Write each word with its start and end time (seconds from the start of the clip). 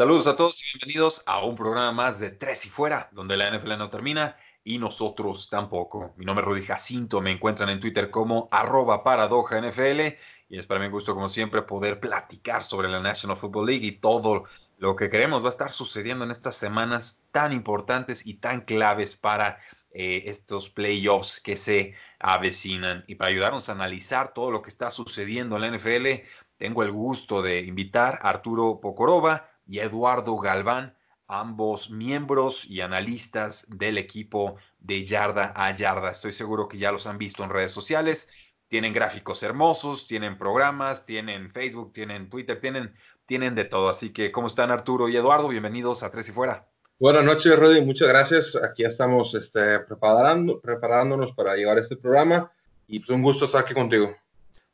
Saludos 0.00 0.26
a 0.28 0.34
todos 0.34 0.58
y 0.62 0.78
bienvenidos 0.78 1.22
a 1.26 1.44
un 1.44 1.56
programa 1.56 1.92
más 1.92 2.18
de 2.18 2.30
Tres 2.30 2.64
y 2.64 2.70
Fuera, 2.70 3.10
donde 3.12 3.36
la 3.36 3.50
NFL 3.50 3.76
no 3.76 3.90
termina 3.90 4.34
y 4.64 4.78
nosotros 4.78 5.50
tampoco. 5.50 6.14
Mi 6.16 6.24
nombre 6.24 6.42
es 6.42 6.48
Rudy 6.48 6.62
Jacinto, 6.64 7.20
me 7.20 7.32
encuentran 7.32 7.68
en 7.68 7.80
Twitter 7.80 8.10
como 8.10 8.48
arroba 8.50 9.04
paradoja 9.04 9.60
NFL 9.60 10.16
y 10.48 10.58
es 10.58 10.66
para 10.66 10.80
mi 10.80 10.88
gusto, 10.88 11.12
como 11.12 11.28
siempre, 11.28 11.60
poder 11.60 12.00
platicar 12.00 12.64
sobre 12.64 12.88
la 12.88 13.00
National 13.00 13.36
Football 13.36 13.66
League 13.66 13.86
y 13.86 14.00
todo 14.00 14.44
lo 14.78 14.96
que 14.96 15.10
queremos 15.10 15.44
va 15.44 15.48
a 15.48 15.50
estar 15.50 15.70
sucediendo 15.70 16.24
en 16.24 16.30
estas 16.30 16.54
semanas 16.54 17.20
tan 17.30 17.52
importantes 17.52 18.22
y 18.24 18.38
tan 18.38 18.62
claves 18.62 19.16
para 19.16 19.58
eh, 19.92 20.22
estos 20.28 20.70
playoffs 20.70 21.40
que 21.40 21.58
se 21.58 21.94
avecinan. 22.18 23.04
Y 23.06 23.16
para 23.16 23.32
ayudarnos 23.32 23.68
a 23.68 23.72
analizar 23.72 24.32
todo 24.32 24.50
lo 24.50 24.62
que 24.62 24.70
está 24.70 24.90
sucediendo 24.90 25.56
en 25.56 25.60
la 25.60 25.76
NFL, 25.76 26.26
tengo 26.56 26.82
el 26.84 26.90
gusto 26.90 27.42
de 27.42 27.60
invitar 27.60 28.18
a 28.22 28.30
Arturo 28.30 28.80
Pocorova, 28.80 29.49
y 29.70 29.78
Eduardo 29.78 30.36
Galván, 30.36 30.94
ambos 31.28 31.90
miembros 31.90 32.64
y 32.68 32.80
analistas 32.80 33.64
del 33.68 33.98
equipo 33.98 34.56
de 34.80 35.04
Yarda 35.04 35.52
a 35.54 35.72
Yarda. 35.76 36.10
Estoy 36.10 36.32
seguro 36.32 36.66
que 36.66 36.76
ya 36.76 36.90
los 36.90 37.06
han 37.06 37.18
visto 37.18 37.44
en 37.44 37.50
redes 37.50 37.70
sociales. 37.70 38.26
Tienen 38.66 38.92
gráficos 38.92 39.44
hermosos, 39.44 40.08
tienen 40.08 40.38
programas, 40.38 41.06
tienen 41.06 41.52
Facebook, 41.52 41.92
tienen 41.92 42.28
Twitter, 42.28 42.60
tienen, 42.60 42.92
tienen 43.26 43.54
de 43.54 43.64
todo. 43.64 43.88
Así 43.88 44.12
que, 44.12 44.32
¿cómo 44.32 44.48
están 44.48 44.72
Arturo 44.72 45.08
y 45.08 45.16
Eduardo? 45.16 45.46
Bienvenidos 45.46 46.02
a 46.02 46.10
Tres 46.10 46.28
y 46.28 46.32
Fuera. 46.32 46.66
Buenas 46.98 47.24
noches, 47.24 47.56
Rudy. 47.56 47.80
Muchas 47.80 48.08
gracias. 48.08 48.56
Aquí 48.56 48.84
estamos 48.84 49.32
este, 49.36 49.78
preparando, 49.80 50.60
preparándonos 50.60 51.32
para 51.32 51.54
llevar 51.54 51.78
este 51.78 51.96
programa 51.96 52.50
y 52.88 52.98
pues 52.98 53.10
un 53.10 53.22
gusto 53.22 53.44
estar 53.44 53.62
aquí 53.62 53.74
contigo. 53.74 54.10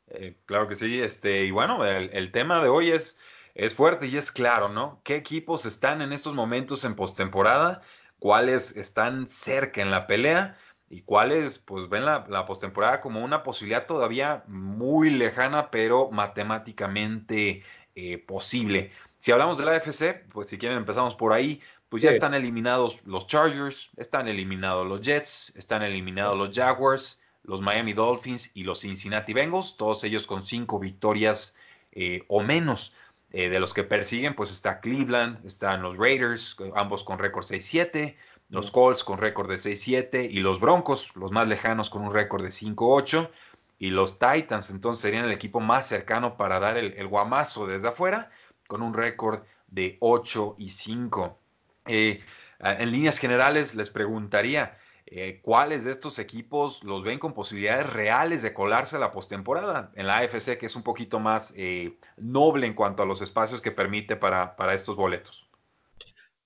Eh, 0.07 0.37
claro 0.45 0.67
que 0.67 0.75
sí. 0.75 0.99
Este, 0.99 1.45
y 1.45 1.51
bueno, 1.51 1.85
el 1.85 2.31
tema 2.31 2.63
de 2.63 2.69
hoy 2.69 2.89
es 2.89 3.15
es 3.57 3.73
fuerte 3.73 4.05
y 4.05 4.15
es 4.17 4.31
claro, 4.31 4.69
¿no? 4.69 5.01
¿Qué 5.03 5.15
equipos 5.15 5.65
están 5.65 6.03
en 6.03 6.13
estos 6.13 6.35
momentos 6.35 6.85
en 6.85 6.95
postemporada? 6.95 7.81
¿Cuáles 8.19 8.71
están 8.77 9.29
cerca 9.43 9.81
en 9.81 9.89
la 9.89 10.05
pelea? 10.05 10.57
Y 10.89 11.01
cuáles, 11.01 11.57
pues, 11.59 11.89
ven 11.89 12.05
la, 12.05 12.25
la 12.29 12.45
postemporada 12.45 13.01
como 13.01 13.23
una 13.23 13.41
posibilidad 13.41 13.87
todavía 13.87 14.43
muy 14.47 15.09
lejana, 15.09 15.71
pero 15.71 16.11
matemáticamente 16.11 17.63
eh, 17.95 18.19
posible. 18.19 18.91
Si 19.19 19.31
hablamos 19.31 19.57
de 19.57 19.65
la 19.65 19.71
AFC, 19.71 20.29
pues 20.31 20.49
si 20.49 20.59
quieren 20.59 20.77
empezamos 20.77 21.15
por 21.15 21.33
ahí, 21.33 21.59
pues 21.89 22.03
ya 22.03 22.11
están 22.11 22.35
eliminados 22.35 22.95
los 23.05 23.25
Chargers, 23.25 23.89
están 23.97 24.27
eliminados 24.27 24.85
los 24.85 25.01
Jets, 25.01 25.51
están 25.55 25.81
eliminados 25.81 26.37
los 26.37 26.55
Jaguars, 26.55 27.19
los 27.41 27.59
Miami 27.61 27.93
Dolphins 27.93 28.51
y 28.53 28.63
los 28.63 28.81
Cincinnati 28.81 29.33
Bengals, 29.33 29.75
todos 29.77 30.03
ellos 30.03 30.27
con 30.27 30.45
cinco 30.45 30.77
victorias 30.77 31.55
eh, 31.91 32.23
o 32.27 32.43
menos. 32.43 32.93
Eh, 33.39 33.49
de 33.49 33.59
los 33.59 33.71
que 33.71 33.83
persiguen, 33.83 34.33
pues 34.33 34.49
está 34.49 34.79
Cleveland, 34.79 35.45
están 35.45 35.83
los 35.83 35.95
Raiders, 35.95 36.57
ambos 36.75 37.03
con 37.03 37.19
récord 37.19 37.45
6-7, 37.45 38.15
los 38.49 38.71
Colts 38.71 39.03
con 39.03 39.19
récord 39.19 39.47
de 39.47 39.57
6-7 39.57 40.27
y 40.27 40.39
los 40.39 40.59
Broncos, 40.59 41.07
los 41.13 41.31
más 41.31 41.47
lejanos, 41.47 41.91
con 41.91 42.01
un 42.01 42.11
récord 42.11 42.41
de 42.41 42.49
5-8 42.49 43.29
y 43.77 43.91
los 43.91 44.17
Titans 44.17 44.71
entonces 44.71 45.03
serían 45.03 45.25
el 45.25 45.31
equipo 45.31 45.59
más 45.59 45.87
cercano 45.87 46.35
para 46.35 46.59
dar 46.59 46.77
el, 46.77 47.07
guamazo 47.07 47.67
desde 47.67 47.89
afuera 47.89 48.31
con 48.65 48.81
un 48.81 48.95
récord 48.95 49.43
de 49.67 49.97
8 49.99 50.55
y 50.57 50.71
5. 50.71 51.37
Eh, 51.85 52.23
en 52.57 52.91
líneas 52.91 53.19
generales 53.19 53.75
les 53.75 53.91
preguntaría, 53.91 54.79
eh, 55.09 55.39
cuáles 55.41 55.85
de 55.85 55.91
estos 55.91 56.19
equipos 56.19 56.83
los 56.83 57.01
ven 57.01 57.17
con 57.17 57.33
posibilidades 57.33 57.87
reales 57.87 58.41
de 58.41 58.53
colarse 58.53 58.97
a 58.97 58.99
la 58.99 59.13
postemporada 59.13 59.89
en 59.95 60.05
la 60.05 60.17
AFC, 60.17 60.57
que 60.57 60.65
es 60.65 60.75
un 60.75 60.83
poquito 60.83 61.17
más 61.19 61.53
eh, 61.55 61.93
noble 62.17 62.67
en 62.67 62.73
cuanto 62.73 63.03
a 63.03 63.05
los 63.05 63.21
espacios 63.21 63.61
que 63.61 63.71
permite 63.71 64.17
para, 64.17 64.57
para 64.57 64.73
estos 64.73 64.97
boletos. 64.97 65.47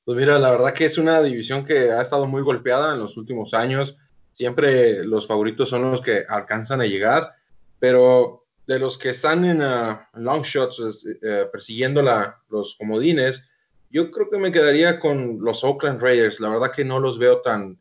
Pues 0.06 0.16
mira, 0.16 0.38
la 0.38 0.52
verdad 0.52 0.76
que 0.76 0.86
es 0.86 1.00
una 1.00 1.24
división 1.24 1.66
que 1.66 1.92
ha 1.92 2.04
estado 2.04 2.28
muy 2.28 2.44
golpeada 2.44 2.94
en 2.94 3.00
los 3.00 3.18
últimos 3.18 3.56
años. 3.56 3.98
Siempre 4.34 5.04
los 5.06 5.28
favoritos 5.28 5.70
son 5.70 5.92
los 5.92 6.02
que 6.02 6.24
alcanzan 6.30 6.82
a 6.82 6.86
llegar, 6.86 7.32
pero 7.80 8.46
de 8.68 8.78
los 8.78 8.96
que 9.00 9.10
están 9.10 9.44
en 9.44 9.64
uh, 9.64 9.98
long 10.14 10.44
shots 10.44 10.80
uh, 10.80 11.52
persiguiendo 11.52 12.04
la, 12.04 12.38
los 12.50 12.76
comodines, 12.78 13.44
yo 13.90 14.12
creo 14.12 14.30
que 14.30 14.38
me 14.38 14.52
quedaría 14.52 15.00
con 15.00 15.40
los 15.42 15.64
Oakland 15.64 16.00
Raiders. 16.00 16.40
La 16.40 16.50
verdad 16.50 16.72
que 16.76 16.86
no 16.86 17.00
los 17.00 17.18
veo 17.18 17.42
tan, 17.42 17.80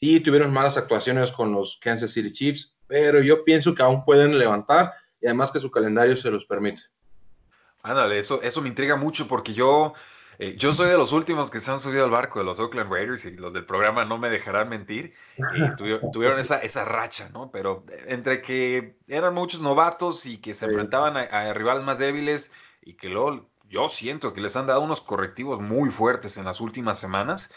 Sí, 0.00 0.20
tuvieron 0.20 0.52
malas 0.52 0.78
actuaciones 0.78 1.30
con 1.32 1.52
los 1.52 1.78
Kansas 1.82 2.12
City 2.12 2.32
Chiefs, 2.32 2.72
pero 2.86 3.20
yo 3.20 3.44
pienso 3.44 3.74
que 3.74 3.82
aún 3.82 4.04
pueden 4.04 4.38
levantar 4.38 4.94
y 5.20 5.26
además 5.26 5.50
que 5.50 5.60
su 5.60 5.70
calendario 5.70 6.16
se 6.16 6.30
los 6.30 6.46
permite. 6.46 6.80
Ándale, 7.82 8.18
eso, 8.18 8.40
eso 8.42 8.62
me 8.62 8.68
intriga 8.68 8.96
mucho 8.96 9.28
porque 9.28 9.52
yo, 9.52 9.92
eh, 10.38 10.56
yo 10.58 10.72
soy 10.72 10.88
de 10.88 10.96
los 10.96 11.12
últimos 11.12 11.50
que 11.50 11.60
se 11.60 11.70
han 11.70 11.80
subido 11.80 12.04
al 12.04 12.10
barco 12.10 12.38
de 12.38 12.46
los 12.46 12.58
Oakland 12.58 12.90
Raiders 12.90 13.26
y 13.26 13.32
los 13.32 13.52
del 13.52 13.66
programa 13.66 14.06
no 14.06 14.16
me 14.16 14.30
dejarán 14.30 14.70
mentir. 14.70 15.12
tuvieron, 16.12 16.40
esa, 16.40 16.58
esa 16.58 16.84
racha, 16.86 17.28
¿no? 17.30 17.50
Pero 17.52 17.84
entre 18.06 18.40
que 18.40 18.96
eran 19.06 19.34
muchos 19.34 19.60
novatos 19.60 20.24
y 20.24 20.38
que 20.38 20.54
se 20.54 20.64
enfrentaban 20.64 21.18
a, 21.18 21.20
a, 21.20 21.52
rivales 21.52 21.84
más 21.84 21.98
débiles 21.98 22.50
y 22.82 22.94
que 22.94 23.10
luego 23.10 23.50
yo 23.70 23.88
siento 23.88 24.34
que 24.34 24.40
les 24.40 24.56
han 24.56 24.66
dado 24.66 24.80
unos 24.80 25.00
correctivos 25.00 25.60
muy 25.60 25.90
fuertes 25.90 26.36
en 26.36 26.44
las 26.44 26.60
últimas 26.60 26.98
semanas. 26.98 27.48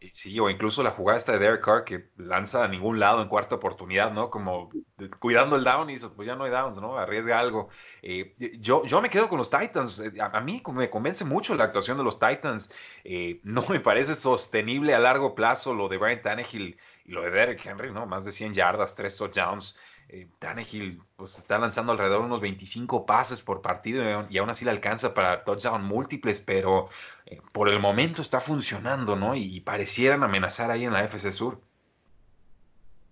Y, 0.00 0.10
sí, 0.10 0.38
o 0.38 0.48
incluso 0.48 0.84
la 0.84 0.92
jugada 0.92 1.18
esta 1.18 1.32
de 1.32 1.40
Derek 1.40 1.64
Carr 1.64 1.84
que 1.84 2.10
lanza 2.16 2.62
a 2.62 2.68
ningún 2.68 3.00
lado 3.00 3.20
en 3.20 3.28
cuarta 3.28 3.56
oportunidad, 3.56 4.12
¿no? 4.12 4.30
Como 4.30 4.70
cuidando 5.18 5.56
el 5.56 5.64
down 5.64 5.90
y 5.90 5.94
dice, 5.94 6.06
pues 6.14 6.28
ya 6.28 6.36
no 6.36 6.44
hay 6.44 6.52
downs, 6.52 6.80
¿no? 6.80 6.96
Arriesga 6.96 7.36
algo. 7.36 7.68
Eh, 8.00 8.36
yo, 8.60 8.84
yo 8.84 9.02
me 9.02 9.10
quedo 9.10 9.28
con 9.28 9.38
los 9.38 9.50
Titans. 9.50 9.98
Eh, 9.98 10.12
a, 10.20 10.40
mí 10.40 10.62
me 10.72 10.88
convence 10.88 11.24
mucho 11.24 11.56
la 11.56 11.64
actuación 11.64 11.98
de 11.98 12.04
los 12.04 12.20
Titans. 12.20 12.70
Eh, 13.02 13.40
no 13.44 13.66
me 13.68 13.80
parece 13.80 14.14
sostenible 14.14 14.94
a 14.94 15.00
largo 15.00 15.34
plazo 15.34 15.74
lo 15.74 15.88
de 15.88 15.96
Brian 15.96 16.22
Tannehill 16.22 16.78
y 17.04 17.10
lo 17.10 17.22
de 17.22 17.32
Derek 17.32 17.66
Henry, 17.66 17.90
¿no? 17.92 18.06
Más 18.06 18.24
de 18.24 18.30
100 18.30 18.54
yardas, 18.54 18.94
3 18.94 19.16
touchdowns 19.16 19.74
eh, 20.10 20.26
Tannehill 20.38 21.02
pues, 21.16 21.36
está 21.36 21.58
lanzando 21.58 21.92
alrededor 21.92 22.20
de 22.20 22.26
unos 22.26 22.40
25 22.40 23.04
pases 23.04 23.42
por 23.42 23.60
partido 23.60 24.26
y 24.30 24.38
aún 24.38 24.48
así 24.48 24.64
le 24.64 24.70
alcanza 24.70 25.12
para 25.12 25.44
touchdown 25.44 25.84
múltiples, 25.84 26.40
pero 26.40 26.88
eh, 27.26 27.40
por 27.52 27.68
el 27.68 27.78
momento 27.78 28.22
está 28.22 28.40
funcionando, 28.40 29.16
¿no? 29.16 29.34
Y, 29.34 29.60
parecieran 29.60 30.22
amenazar 30.22 30.70
ahí 30.70 30.84
en 30.84 30.92
la 30.92 31.04
FC 31.04 31.32
Sur. 31.32 31.60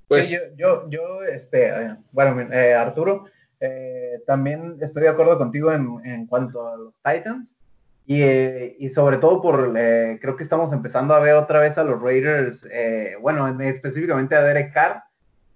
Pues 0.08 0.30
yo, 0.30 0.38
yo, 0.56 0.88
yo, 0.88 1.22
este, 1.24 1.68
eh, 1.68 1.96
bueno, 2.12 2.40
eh, 2.52 2.74
Arturo, 2.74 3.26
también 4.26 4.78
estoy 4.80 5.02
de 5.02 5.08
acuerdo 5.08 5.36
contigo 5.38 5.72
en, 5.72 6.00
en 6.04 6.26
cuanto 6.26 6.68
a 6.68 6.76
los 6.76 6.94
Titans. 7.02 7.48
Y, 8.06 8.22
y, 8.22 8.88
sobre 8.90 9.16
todo 9.16 9.42
por, 9.42 9.72
creo 9.72 10.36
que 10.36 10.44
estamos 10.44 10.72
empezando 10.72 11.12
a 11.12 11.18
ver 11.18 11.34
otra 11.34 11.58
vez 11.58 11.76
a 11.76 11.82
los 11.82 12.00
Raiders, 12.00 12.64
bueno, 13.20 13.48
específicamente 13.60 14.36
a 14.36 14.42
Derek 14.42 14.72
Carr, 14.72 15.02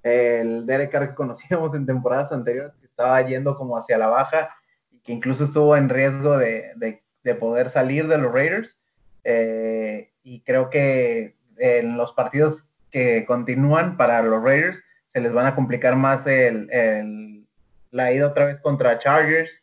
el 0.03 0.67
Derek 0.67 0.91
Carr 0.91 1.09
que 1.11 1.15
conocíamos 1.15 1.75
en 1.75 1.87
temporadas 1.87 2.33
anteriores, 2.33 2.73
que 2.81 2.87
estaba 2.87 3.21
yendo 3.23 3.57
como 3.57 3.77
hacia 3.77 3.99
la 3.99 4.09
baja 4.09 4.55
y 4.91 4.99
que 5.01 5.13
incluso 5.13 5.45
estuvo 5.45 5.77
en 5.77 5.89
riesgo 5.89 6.39
de, 6.39 6.73
de, 6.77 7.35
poder 7.35 7.71
salir 7.71 8.09
de 8.09 8.19
los 8.19 8.33
Raiders. 8.33 8.77
Eh, 9.25 10.11
y 10.23 10.41
creo 10.41 10.71
que 10.71 11.37
en 11.59 11.97
los 11.97 12.13
partidos 12.13 12.65
que 12.91 13.25
continúan 13.27 13.97
para 13.97 14.23
los 14.23 14.43
Raiders 14.43 14.83
se 15.13 15.21
les 15.21 15.33
van 15.33 15.47
a 15.47 15.55
complicar 15.55 15.97
más 15.97 16.27
el, 16.27 16.71
el, 16.71 17.47
la 17.91 18.13
ida 18.13 18.29
otra 18.29 18.47
vez 18.47 18.61
contra 18.61 18.99
Chargers 18.99 19.63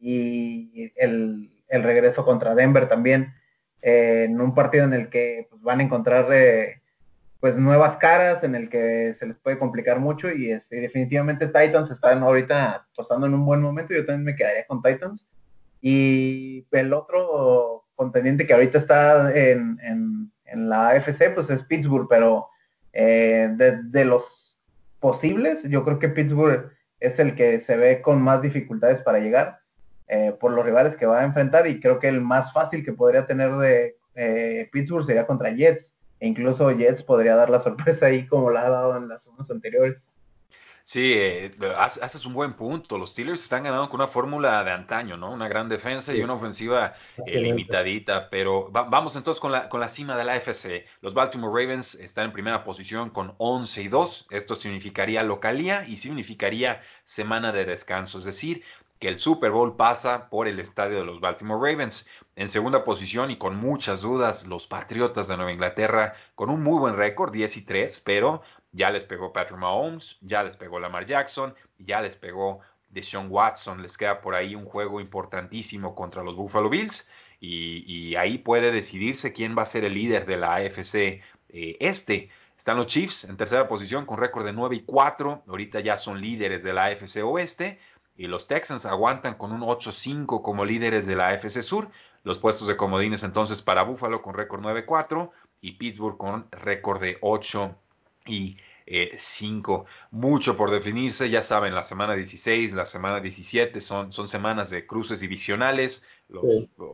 y 0.00 0.92
el, 0.96 1.50
el 1.68 1.82
regreso 1.82 2.24
contra 2.24 2.54
Denver 2.54 2.88
también, 2.88 3.34
eh, 3.82 4.26
en 4.28 4.40
un 4.40 4.54
partido 4.54 4.84
en 4.84 4.92
el 4.92 5.08
que 5.08 5.46
pues, 5.50 5.62
van 5.62 5.80
a 5.80 5.84
encontrar... 5.84 6.26
Eh, 6.32 6.80
pues 7.40 7.56
nuevas 7.56 7.96
caras 7.98 8.42
en 8.44 8.54
el 8.54 8.68
que 8.68 9.14
se 9.18 9.26
les 9.26 9.36
puede 9.38 9.58
complicar 9.58 10.00
mucho 10.00 10.30
y 10.30 10.52
este, 10.52 10.76
definitivamente 10.80 11.46
Titans 11.46 11.90
están 11.90 12.22
ahorita 12.22 12.86
apostando 12.92 13.26
en 13.26 13.34
un 13.34 13.44
buen 13.44 13.60
momento, 13.60 13.94
yo 13.94 14.06
también 14.06 14.24
me 14.24 14.36
quedaría 14.36 14.66
con 14.66 14.82
Titans. 14.82 15.24
Y 15.80 16.66
el 16.72 16.92
otro 16.92 17.84
contendiente 17.94 18.46
que 18.46 18.54
ahorita 18.54 18.78
está 18.78 19.32
en, 19.34 19.78
en, 19.82 20.30
la 20.68 20.88
AFC, 20.88 21.34
pues 21.34 21.50
es 21.50 21.62
Pittsburgh, 21.64 22.06
pero 22.08 22.48
eh, 22.92 23.50
de, 23.52 24.04
los 24.04 24.58
posibles, 25.00 25.62
yo 25.64 25.84
creo 25.84 25.98
que 25.98 26.08
Pittsburgh 26.08 26.70
es 26.98 27.18
el 27.18 27.34
que 27.34 27.60
se 27.60 27.76
ve 27.76 28.00
con 28.00 28.22
más 28.22 28.40
dificultades 28.40 29.02
para 29.02 29.18
llegar 29.18 29.58
eh, 30.08 30.34
por 30.40 30.52
los 30.52 30.64
rivales 30.64 30.96
que 30.96 31.04
va 31.04 31.20
a 31.20 31.24
enfrentar 31.24 31.66
y 31.66 31.78
creo 31.78 31.98
que 31.98 32.08
el 32.08 32.20
más 32.20 32.52
fácil 32.52 32.84
que 32.84 32.92
podría 32.92 33.26
tener 33.26 33.54
de 33.56 33.96
eh, 34.14 34.68
Pittsburgh 34.72 35.04
sería 35.04 35.26
contra 35.26 35.50
Jets. 35.50 35.92
E 36.20 36.26
incluso 36.26 36.70
Jets 36.70 37.02
podría 37.02 37.36
dar 37.36 37.50
la 37.50 37.60
sorpresa 37.60 38.06
ahí 38.06 38.26
como 38.26 38.50
la 38.50 38.62
ha 38.62 38.70
dado 38.70 38.96
en 38.96 39.08
las 39.08 39.22
semanas 39.22 39.50
anteriores. 39.50 39.98
Sí, 40.86 41.14
eh, 41.14 41.52
haces 42.00 42.24
un 42.26 42.32
buen 42.32 42.54
punto. 42.54 42.96
Los 42.96 43.10
Steelers 43.10 43.42
están 43.42 43.64
ganando 43.64 43.90
con 43.90 44.00
una 44.00 44.06
fórmula 44.06 44.62
de 44.62 44.70
antaño, 44.70 45.16
¿no? 45.16 45.32
Una 45.32 45.48
gran 45.48 45.68
defensa 45.68 46.14
y 46.14 46.22
una 46.22 46.34
ofensiva 46.34 46.94
eh, 47.26 47.40
limitadita. 47.40 48.30
Pero 48.30 48.70
vamos 48.70 49.16
entonces 49.16 49.40
con 49.40 49.50
la, 49.50 49.68
con 49.68 49.80
la 49.80 49.88
cima 49.88 50.16
de 50.16 50.22
la 50.22 50.34
AFC. 50.34 50.86
Los 51.00 51.12
Baltimore 51.12 51.60
Ravens 51.60 51.96
están 51.96 52.26
en 52.26 52.32
primera 52.32 52.62
posición 52.62 53.10
con 53.10 53.34
11 53.38 53.82
y 53.82 53.88
2. 53.88 54.26
Esto 54.30 54.54
significaría 54.54 55.24
localía 55.24 55.88
y 55.88 55.96
significaría 55.96 56.80
semana 57.04 57.50
de 57.50 57.64
descanso. 57.64 58.18
Es 58.18 58.24
decir, 58.24 58.62
que 58.98 59.08
el 59.08 59.18
Super 59.18 59.50
Bowl 59.50 59.76
pasa 59.76 60.28
por 60.30 60.48
el 60.48 60.58
estadio 60.58 60.98
de 60.98 61.04
los 61.04 61.20
Baltimore 61.20 61.70
Ravens. 61.70 62.06
En 62.34 62.48
segunda 62.48 62.84
posición 62.84 63.30
y 63.30 63.36
con 63.36 63.56
muchas 63.56 64.00
dudas, 64.00 64.46
los 64.46 64.66
Patriotas 64.66 65.28
de 65.28 65.36
Nueva 65.36 65.52
Inglaterra 65.52 66.14
con 66.34 66.50
un 66.50 66.62
muy 66.62 66.78
buen 66.78 66.96
récord, 66.96 67.32
10 67.32 67.56
y 67.56 67.62
3, 67.62 68.00
pero 68.04 68.42
ya 68.72 68.90
les 68.90 69.04
pegó 69.04 69.32
Patrick 69.32 69.58
Mahomes, 69.58 70.18
ya 70.20 70.42
les 70.42 70.56
pegó 70.56 70.78
Lamar 70.78 71.06
Jackson, 71.06 71.54
ya 71.78 72.00
les 72.00 72.16
pegó 72.16 72.60
Deshaun 72.90 73.28
Watson. 73.30 73.82
Les 73.82 73.96
queda 73.96 74.20
por 74.20 74.34
ahí 74.34 74.54
un 74.54 74.64
juego 74.64 75.00
importantísimo 75.00 75.94
contra 75.94 76.22
los 76.22 76.36
Buffalo 76.36 76.68
Bills. 76.68 77.06
Y, 77.38 78.16
ahí 78.16 78.38
puede 78.38 78.72
decidirse 78.72 79.32
quién 79.32 79.56
va 79.56 79.62
a 79.62 79.66
ser 79.66 79.84
el 79.84 79.94
líder 79.94 80.26
de 80.26 80.36
la 80.36 80.56
AFC 80.56 80.94
eh, 80.94 81.22
este. 81.80 82.30
Están 82.58 82.78
los 82.78 82.88
Chiefs 82.88 83.24
en 83.24 83.36
tercera 83.36 83.68
posición 83.68 84.06
con 84.06 84.18
récord 84.18 84.44
de 84.44 84.52
9 84.52 84.76
y 84.76 84.80
4. 84.82 85.44
Ahorita 85.46 85.80
ya 85.80 85.96
son 85.96 86.20
líderes 86.20 86.64
de 86.64 86.72
la 86.72 86.86
AFC 86.86 87.22
Oeste. 87.22 87.78
Y 88.16 88.26
los 88.26 88.46
Texans 88.48 88.86
aguantan 88.86 89.34
con 89.34 89.52
un 89.52 89.60
8-5 89.60 90.42
como 90.42 90.64
líderes 90.64 91.06
de 91.06 91.16
la 91.16 91.28
AFC 91.28 91.62
Sur. 91.62 91.88
Los 92.24 92.38
puestos 92.38 92.66
de 92.66 92.76
comodines 92.76 93.22
entonces 93.22 93.62
para 93.62 93.82
Buffalo 93.82 94.22
con 94.22 94.34
récord 94.34 94.60
9-4 94.62 95.30
y 95.60 95.72
Pittsburgh 95.72 96.16
con 96.16 96.46
récord 96.50 97.00
de 97.00 97.18
8 97.20 97.76
y 98.26 98.56
5. 98.86 99.84
Eh, 99.86 99.90
Mucho 100.12 100.56
por 100.56 100.70
definirse, 100.70 101.28
ya 101.28 101.42
saben, 101.42 101.74
la 101.74 101.82
semana 101.82 102.14
16, 102.14 102.72
la 102.72 102.86
semana 102.86 103.20
17 103.20 103.80
son, 103.80 104.12
son 104.12 104.28
semanas 104.28 104.70
de 104.70 104.86
cruces 104.86 105.20
divisionales. 105.20 106.04
Los, 106.28 106.44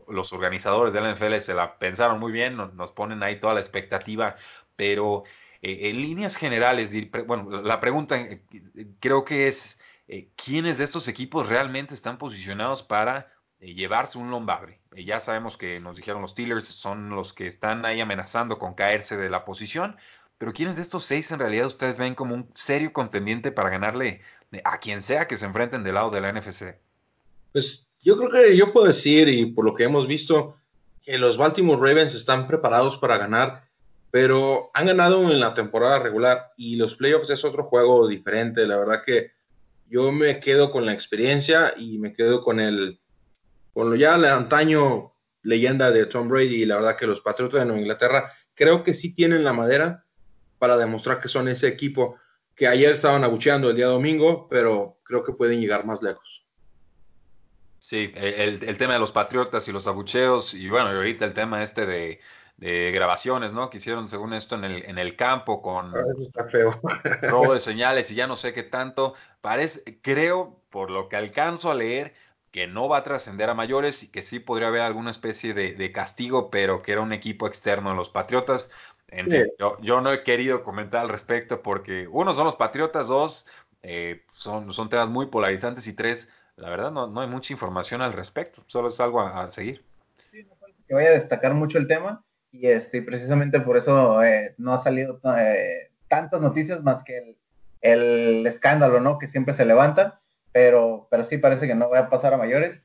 los 0.07 0.33
organizadores 0.33 0.93
de 0.93 1.01
la 1.01 1.13
NFL 1.13 1.41
se 1.41 1.53
la 1.53 1.77
pensaron 1.77 2.19
muy 2.19 2.31
bien, 2.31 2.57
nos, 2.57 2.91
ponen 2.91 3.23
ahí 3.23 3.39
toda 3.39 3.53
la 3.53 3.59
expectativa, 3.61 4.35
pero 4.75 5.23
eh, 5.61 5.89
en 5.89 6.01
líneas 6.01 6.35
generales, 6.35 6.91
bueno, 7.25 7.61
la 7.61 7.79
pregunta 7.79 8.19
eh, 8.19 8.41
creo 8.99 9.23
que 9.23 9.47
es, 9.47 9.79
¿quiénes 10.35 10.77
de 10.77 10.83
estos 10.83 11.07
equipos 11.07 11.47
realmente 11.47 11.93
están 11.93 12.17
posicionados 12.17 12.83
para 12.83 13.31
llevarse 13.59 14.17
un 14.17 14.31
Lombardi? 14.31 14.73
ya 14.97 15.21
sabemos 15.21 15.57
que 15.57 15.79
nos 15.79 15.95
dijeron 15.95 16.21
los 16.21 16.31
Steelers 16.31 16.65
son 16.65 17.09
los 17.09 17.33
que 17.33 17.47
están 17.47 17.85
ahí 17.85 17.99
amenazando 18.01 18.59
con 18.59 18.75
caerse 18.75 19.17
de 19.17 19.29
la 19.29 19.45
posición, 19.45 19.97
pero 20.37 20.53
¿quiénes 20.53 20.75
de 20.75 20.81
estos 20.81 21.05
seis 21.05 21.31
en 21.31 21.39
realidad 21.39 21.67
ustedes 21.67 21.97
ven 21.97 22.15
como 22.15 22.35
un 22.35 22.49
serio 22.53 22.91
contendiente 22.91 23.51
para 23.51 23.69
ganarle 23.69 24.21
a 24.63 24.77
quien 24.79 25.01
sea 25.01 25.27
que 25.27 25.37
se 25.37 25.45
enfrenten 25.45 25.83
del 25.83 25.95
lado 25.95 26.11
de 26.11 26.21
la 26.21 26.31
NFC? 26.31 26.75
Pues 27.51 27.87
yo 28.01 28.17
creo 28.17 28.29
que 28.29 28.57
yo 28.57 28.73
puedo 28.73 28.87
decir, 28.87 29.29
y 29.29 29.45
por 29.45 29.63
lo 29.63 29.73
que 29.73 29.85
hemos 29.85 30.07
visto, 30.07 30.57
que 31.03 31.17
los 31.17 31.37
Baltimore 31.37 31.79
Ravens 31.81 32.15
están 32.15 32.47
preparados 32.47 32.97
para 32.97 33.17
ganar, 33.17 33.63
pero 34.11 34.69
han 34.73 34.87
ganado 34.87 35.21
en 35.31 35.39
la 35.39 35.53
temporada 35.53 35.99
regular 35.99 36.51
y 36.57 36.75
los 36.75 36.95
playoffs 36.95 37.29
es 37.29 37.43
otro 37.43 37.63
juego 37.63 38.07
diferente. 38.07 38.67
La 38.67 38.77
verdad 38.77 39.01
que 39.05 39.31
yo 39.87 40.11
me 40.11 40.39
quedo 40.39 40.71
con 40.71 40.85
la 40.85 40.93
experiencia 40.93 41.73
y 41.77 41.97
me 41.99 42.13
quedo 42.13 42.43
con 42.43 42.59
el, 42.59 42.99
con 43.73 43.89
lo 43.89 43.95
ya 43.95 44.13
antaño 44.13 45.13
leyenda 45.43 45.91
de 45.91 46.05
Tom 46.05 46.29
Brady 46.29 46.63
y 46.63 46.65
la 46.65 46.75
verdad 46.75 46.97
que 46.97 47.07
los 47.07 47.21
Patriotas 47.21 47.59
de 47.59 47.65
Nueva 47.65 47.81
Inglaterra 47.81 48.31
creo 48.55 48.83
que 48.83 48.93
sí 48.93 49.13
tienen 49.13 49.43
la 49.43 49.53
madera 49.53 50.05
para 50.57 50.77
demostrar 50.77 51.19
que 51.19 51.27
son 51.27 51.47
ese 51.47 51.67
equipo 51.67 52.17
que 52.55 52.67
ayer 52.67 52.93
estaban 52.93 53.23
abucheando 53.23 53.69
el 53.69 53.75
día 53.75 53.87
domingo, 53.87 54.47
pero 54.49 54.97
creo 55.03 55.23
que 55.23 55.33
pueden 55.33 55.59
llegar 55.59 55.85
más 55.85 56.01
lejos. 56.01 56.43
Sí, 57.79 58.11
el, 58.15 58.77
tema 58.77 58.93
de 58.93 58.99
los 58.99 59.11
patriotas 59.11 59.67
y 59.67 59.71
los 59.71 59.87
abucheos, 59.87 60.53
y 60.53 60.69
bueno, 60.69 60.89
ahorita 60.89 61.25
el 61.25 61.33
tema 61.33 61.63
este 61.63 61.85
de, 61.85 62.19
grabaciones, 62.63 63.51
¿no? 63.51 63.69
Que 63.69 63.77
hicieron 63.77 64.07
según 64.07 64.33
esto 64.33 64.55
en 64.55 64.63
el, 64.63 64.85
en 64.85 64.97
el 64.97 65.15
campo 65.15 65.61
con 65.61 65.93
ah, 65.95 66.43
feo. 66.49 66.79
robo 67.23 67.53
de 67.53 67.59
señales 67.59 68.09
y 68.09 68.15
ya 68.15 68.27
no 68.27 68.37
sé 68.37 68.53
qué 68.53 68.63
tanto. 68.63 69.15
Parece, 69.41 69.99
creo, 70.01 70.59
por 70.69 70.89
lo 70.89 71.09
que 71.09 71.17
alcanzo 71.17 71.71
a 71.71 71.75
leer, 71.75 72.13
que 72.51 72.67
no 72.67 72.87
va 72.87 72.99
a 72.99 73.03
trascender 73.03 73.49
a 73.49 73.53
mayores 73.53 74.03
y 74.03 74.07
que 74.07 74.23
sí 74.23 74.39
podría 74.39 74.69
haber 74.69 74.81
alguna 74.81 75.11
especie 75.11 75.53
de, 75.53 75.73
de, 75.73 75.91
castigo, 75.91 76.49
pero 76.51 76.81
que 76.83 76.93
era 76.93 77.01
un 77.01 77.11
equipo 77.11 77.47
externo 77.47 77.89
de 77.89 77.95
los 77.95 78.09
Patriotas 78.09 78.69
yo, 79.81 80.01
no 80.01 80.11
he 80.11 80.23
querido 80.23 80.63
comentar 80.63 81.01
al 81.01 81.09
respecto 81.09 81.61
porque, 81.61 82.07
uno, 82.07 82.33
son 82.33 82.45
los 82.45 82.55
patriotas, 82.55 83.07
dos, 83.07 83.45
eh, 83.83 84.23
son, 84.33 84.73
son 84.73 84.89
temas 84.89 85.09
muy 85.09 85.27
polarizantes 85.27 85.87
y 85.87 85.93
tres, 85.93 86.27
la 86.55 86.69
verdad 86.69 86.91
no, 86.91 87.07
no 87.07 87.21
hay 87.21 87.27
mucha 87.27 87.53
información 87.53 88.01
al 88.01 88.13
respecto, 88.13 88.63
solo 88.67 88.89
es 88.89 88.99
algo 88.99 89.21
a, 89.21 89.49
seguir. 89.49 89.83
Sí, 90.31 90.43
no 90.43 90.53
que 90.87 90.93
vaya 90.93 91.09
a 91.09 91.13
destacar 91.13 91.53
mucho 91.53 91.77
el 91.77 91.87
tema 91.87 92.23
y 92.53 92.67
este, 92.67 93.01
precisamente 93.01 93.59
por 93.59 93.75
eso 93.75 94.23
eh, 94.23 94.55
no 94.57 94.73
ha 94.73 94.83
salido 94.83 95.19
eh, 95.37 95.89
tantas 96.07 96.39
noticias 96.39 96.81
más 96.81 97.03
que 97.03 97.17
el, 97.17 97.35
el, 97.81 98.47
escándalo, 98.47 99.01
¿no? 99.01 99.19
Que 99.19 99.27
siempre 99.27 99.53
se 99.53 99.65
levanta, 99.65 100.21
pero, 100.53 101.09
pero 101.11 101.25
sí 101.25 101.37
parece 101.37 101.67
que 101.67 101.75
no 101.75 101.89
va 101.89 101.99
a 101.99 102.09
pasar 102.09 102.33
a 102.33 102.37
mayores. 102.37 102.81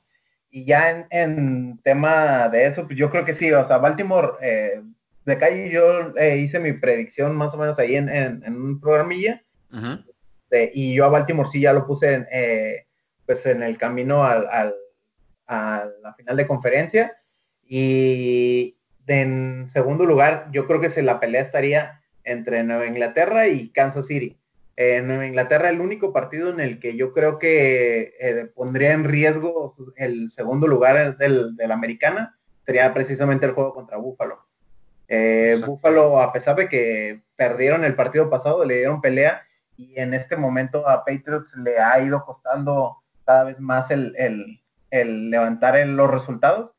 Y 0.51 0.65
ya 0.65 0.91
en, 0.91 1.07
en 1.11 1.81
tema 1.85 2.49
de 2.49 2.67
eso, 2.67 2.87
pues 2.87 2.99
yo 2.99 3.11
creo 3.11 3.25
que 3.25 3.35
sí, 3.35 3.53
o 3.53 3.69
sea, 3.69 3.79
Baltimore 3.79 4.39
de 5.29 5.37
calle 5.37 5.71
yo 5.71 6.17
eh, 6.17 6.39
hice 6.39 6.59
mi 6.59 6.73
predicción 6.73 7.37
más 7.37 7.53
o 7.53 7.59
menos 7.59 7.79
ahí 7.79 7.97
en, 7.97 8.09
en, 8.09 8.57
un 8.57 8.81
programilla. 8.81 9.43
y 10.73 10.95
yo 10.95 11.05
a 11.05 11.11
Baltimore 11.11 11.51
sí 11.51 11.61
ya 11.61 11.75
lo 11.75 11.87
puse 11.87 12.15
en, 12.15 12.27
eh, 12.33 12.87
pues 13.27 13.45
en 13.45 13.63
el 13.63 13.77
camino 13.77 14.25
al, 14.25 14.49
al, 14.49 14.75
a 15.47 15.87
la 16.03 16.15
final 16.15 16.35
de 16.39 16.47
conferencia. 16.47 17.13
Y 17.63 18.78
en 19.09 19.69
segundo 19.73 20.05
lugar, 20.05 20.49
yo 20.53 20.67
creo 20.67 20.81
que 20.81 20.91
se 20.91 21.03
la 21.03 21.21
pelea 21.21 21.43
estaría 21.43 22.01
entre 22.25 22.63
Nueva 22.63 22.87
Inglaterra 22.87 23.49
y 23.49 23.71
Kansas 23.71 24.07
City. 24.07 24.37
En 24.77 25.09
Nueva 25.09 25.27
Inglaterra, 25.27 25.71
el 25.71 25.81
único 25.81 26.13
partido 26.13 26.51
en 26.51 26.61
el 26.61 26.79
que 26.79 26.97
yo 26.97 27.13
creo 27.13 27.39
que 27.39 28.15
eh, 28.21 28.51
pondría 28.55 28.93
en 28.93 29.05
riesgo 29.05 29.75
el 29.97 30.31
segundo 30.31 30.69
lugar 30.69 31.17
del, 31.17 31.57
de 31.57 31.69
la 31.69 31.75
americana 31.75 32.39
sería 32.65 32.93
precisamente 32.93 33.47
el 33.47 33.53
juego 33.53 33.75
contra 33.75 33.97
Buffalo. 33.97 34.49
Eh, 35.09 35.61
Buffalo, 35.65 36.21
a 36.21 36.33
pesar 36.33 36.55
de 36.57 36.69
que 36.69 37.23
perdieron 37.35 37.85
el 37.85 37.95
partido 37.95 38.29
pasado, 38.29 38.65
le 38.65 38.77
dieron 38.77 39.01
pelea 39.01 39.43
y 39.77 39.99
en 39.99 40.13
este 40.13 40.37
momento 40.37 40.87
a 40.87 41.05
Patriots 41.05 41.57
le 41.57 41.79
ha 41.79 41.99
ido 42.01 42.23
costando 42.25 42.99
cada 43.25 43.45
vez 43.45 43.59
más 43.59 43.91
el, 43.91 44.61
levantar 44.91 45.79
los 45.87 46.11
resultados. 46.11 46.73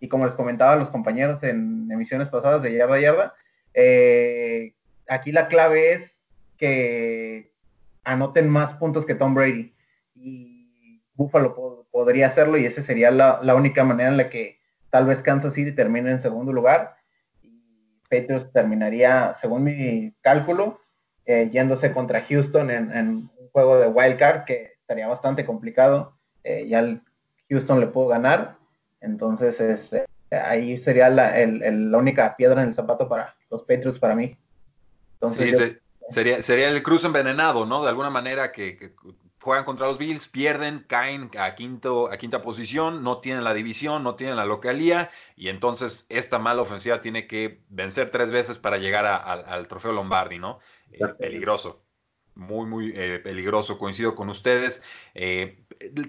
Y 0.00 0.08
como 0.08 0.26
les 0.26 0.34
comentaba 0.34 0.72
a 0.72 0.76
los 0.76 0.88
compañeros 0.88 1.42
en 1.42 1.90
emisiones 1.90 2.28
pasadas 2.28 2.62
de 2.62 2.74
yarda 2.74 3.00
yarda, 3.00 3.34
eh, 3.74 4.74
aquí 5.08 5.30
la 5.30 5.48
clave 5.48 5.92
es 5.92 6.10
que 6.56 7.52
anoten 8.02 8.48
más 8.48 8.72
puntos 8.74 9.06
que 9.06 9.14
Tom 9.14 9.34
Brady. 9.34 9.74
Y 10.14 11.02
Buffalo 11.14 11.86
podría 11.90 12.28
hacerlo 12.28 12.56
y 12.58 12.66
esa 12.66 12.82
sería 12.82 13.10
la, 13.10 13.40
la 13.42 13.54
única 13.54 13.84
manera 13.84 14.08
en 14.08 14.16
la 14.16 14.30
que 14.30 14.58
tal 14.90 15.06
vez 15.06 15.20
Kansas 15.20 15.54
City 15.54 15.72
termine 15.72 16.10
en 16.10 16.22
segundo 16.22 16.52
lugar 16.52 16.96
Patriots 18.10 18.52
terminaría, 18.52 19.36
según 19.40 19.64
mi 19.64 20.12
cálculo, 20.20 20.80
eh, 21.24 21.48
yéndose 21.50 21.92
contra 21.92 22.22
Houston 22.22 22.70
en, 22.70 23.30
un 23.38 23.48
juego 23.52 23.78
de 23.78 23.86
wild 23.86 24.18
card 24.18 24.44
que 24.44 24.72
estaría 24.80 25.06
bastante 25.06 25.46
complicado. 25.46 26.18
Eh, 26.42 26.66
ya 26.68 26.80
el 26.80 27.02
Houston 27.48 27.78
le 27.78 27.86
pudo 27.86 28.08
ganar, 28.08 28.56
entonces 29.00 29.58
este, 29.60 30.06
ahí 30.30 30.78
sería 30.78 31.08
la, 31.08 31.34
única 31.98 32.36
piedra 32.36 32.62
en 32.62 32.68
el 32.68 32.74
zapato 32.74 33.08
para 33.08 33.34
los 33.50 33.62
Patriots 33.62 33.98
para 33.98 34.14
mí. 34.14 34.36
Entonces, 35.14 35.78
sería, 36.10 36.42
sería 36.42 36.68
el 36.68 36.82
cruce 36.82 37.06
envenenado, 37.06 37.66
¿no? 37.66 37.82
De 37.82 37.88
alguna 37.88 38.10
manera 38.10 38.52
que 38.52 38.94
juegan 39.40 39.64
contra 39.64 39.86
los 39.86 39.98
Bills, 39.98 40.28
pierden, 40.28 40.84
caen 40.86 41.30
a, 41.38 41.54
quinto, 41.54 42.10
a 42.10 42.18
quinta 42.18 42.42
posición, 42.42 43.02
no 43.02 43.18
tienen 43.18 43.44
la 43.44 43.54
división, 43.54 44.02
no 44.02 44.14
tienen 44.14 44.36
la 44.36 44.44
localía, 44.44 45.10
y 45.36 45.48
entonces 45.48 46.04
esta 46.08 46.38
mala 46.38 46.62
ofensiva 46.62 47.00
tiene 47.00 47.26
que 47.26 47.60
vencer 47.68 48.10
tres 48.10 48.30
veces 48.30 48.58
para 48.58 48.76
llegar 48.78 49.06
al 49.06 49.68
trofeo 49.68 49.92
Lombardi, 49.92 50.38
¿no? 50.38 50.58
Eh, 50.92 50.98
peligroso, 51.18 51.82
muy, 52.34 52.66
muy 52.66 52.92
eh, 52.94 53.18
peligroso, 53.20 53.78
coincido 53.78 54.14
con 54.14 54.28
ustedes. 54.28 54.80
Eh, 55.14 55.64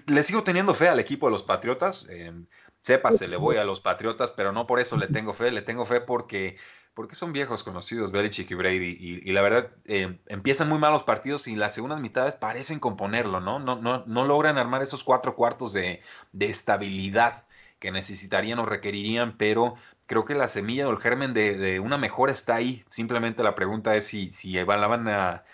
le 0.06 0.22
sigo 0.24 0.42
teniendo 0.42 0.74
fe 0.74 0.88
al 0.88 1.00
equipo 1.00 1.26
de 1.26 1.32
los 1.32 1.42
Patriotas, 1.44 2.00
sepa, 2.00 2.46
se 2.82 3.28
le 3.28 3.36
voy 3.36 3.56
a 3.56 3.64
los 3.64 3.80
Patriotas, 3.80 4.32
pero 4.32 4.52
no 4.52 4.66
por 4.66 4.80
eso 4.80 4.96
le 4.96 5.06
tengo 5.08 5.34
fe, 5.34 5.50
le 5.50 5.62
tengo 5.62 5.86
fe 5.86 6.00
porque 6.00 6.56
porque 6.94 7.14
son 7.14 7.32
viejos 7.32 7.64
conocidos, 7.64 8.12
Belichick 8.12 8.50
y 8.50 8.54
Brady, 8.54 9.22
y, 9.24 9.32
la 9.32 9.40
verdad 9.40 9.70
eh, 9.86 10.18
empiezan 10.26 10.68
muy 10.68 10.78
mal 10.78 10.92
los 10.92 11.04
partidos 11.04 11.48
y 11.48 11.56
las 11.56 11.74
segundas 11.74 12.00
mitades 12.00 12.36
parecen 12.36 12.80
componerlo, 12.80 13.40
¿no? 13.40 13.58
No, 13.58 13.76
no, 13.76 14.04
no 14.04 14.26
logran 14.26 14.58
armar 14.58 14.82
esos 14.82 15.02
cuatro 15.02 15.34
cuartos 15.34 15.72
de, 15.72 16.02
de 16.32 16.50
estabilidad 16.50 17.44
que 17.78 17.90
necesitarían 17.90 18.58
o 18.58 18.66
requerirían, 18.66 19.38
pero 19.38 19.74
creo 20.06 20.24
que 20.24 20.34
la 20.34 20.48
semilla 20.48 20.86
o 20.86 20.90
el 20.90 20.98
germen 20.98 21.32
de, 21.32 21.80
una 21.80 21.96
mejora 21.96 22.32
está 22.32 22.56
ahí. 22.56 22.84
Simplemente 22.90 23.42
la 23.42 23.54
pregunta 23.54 23.96
es 23.96 24.04
si, 24.04 24.32
si 24.34 24.52
la 24.52 24.86
van 24.86 25.08
a, 25.08 25.44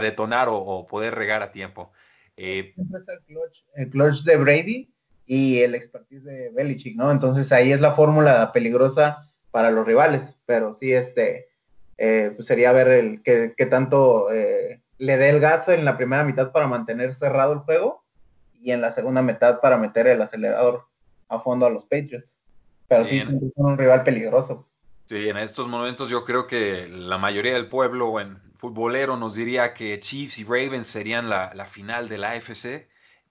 detonar 0.00 0.48
o, 0.50 0.86
poder 0.86 1.14
regar 1.14 1.42
a 1.42 1.52
tiempo. 1.52 1.92
Eh, 2.36 2.74
el 3.74 3.90
clutch 3.90 4.22
de 4.22 4.36
Brady 4.36 4.88
y 5.28 5.60
el 5.60 5.74
expertise 5.74 6.24
de 6.24 6.48
Belichick, 6.48 6.96
¿no? 6.96 7.12
Entonces 7.12 7.52
ahí 7.52 7.70
es 7.70 7.82
la 7.82 7.92
fórmula 7.92 8.50
peligrosa 8.50 9.28
para 9.50 9.70
los 9.70 9.86
rivales, 9.86 10.22
pero 10.46 10.78
sí, 10.80 10.90
este, 10.92 11.48
eh, 11.98 12.32
pues 12.34 12.48
sería 12.48 12.72
ver 12.72 12.88
el 12.88 13.22
qué, 13.22 13.66
tanto 13.66 14.32
eh, 14.32 14.80
le 14.96 15.18
dé 15.18 15.28
el 15.28 15.38
gasto 15.38 15.72
en 15.72 15.84
la 15.84 15.98
primera 15.98 16.24
mitad 16.24 16.50
para 16.50 16.66
mantener 16.66 17.14
cerrado 17.18 17.52
el 17.52 17.58
juego 17.58 18.02
y 18.54 18.72
en 18.72 18.80
la 18.80 18.92
segunda 18.92 19.20
mitad 19.20 19.60
para 19.60 19.76
meter 19.76 20.06
el 20.06 20.22
acelerador 20.22 20.86
a 21.28 21.40
fondo 21.40 21.66
a 21.66 21.70
los 21.70 21.84
Patriots. 21.84 22.34
Pero 22.88 23.04
sí, 23.04 23.20
son 23.20 23.66
un 23.66 23.76
rival 23.76 24.04
peligroso. 24.04 24.66
Sí, 25.04 25.28
en 25.28 25.36
estos 25.36 25.68
momentos 25.68 26.08
yo 26.08 26.24
creo 26.24 26.46
que 26.46 26.88
la 26.88 27.18
mayoría 27.18 27.52
del 27.52 27.68
pueblo 27.68 28.18
en 28.18 28.38
futbolero 28.56 29.18
nos 29.18 29.34
diría 29.34 29.74
que 29.74 30.00
Chiefs 30.00 30.38
y 30.38 30.44
Ravens 30.44 30.86
serían 30.86 31.28
la, 31.28 31.52
la 31.52 31.66
final 31.66 32.08
de 32.08 32.16
la 32.16 32.30
AFC. 32.30 32.88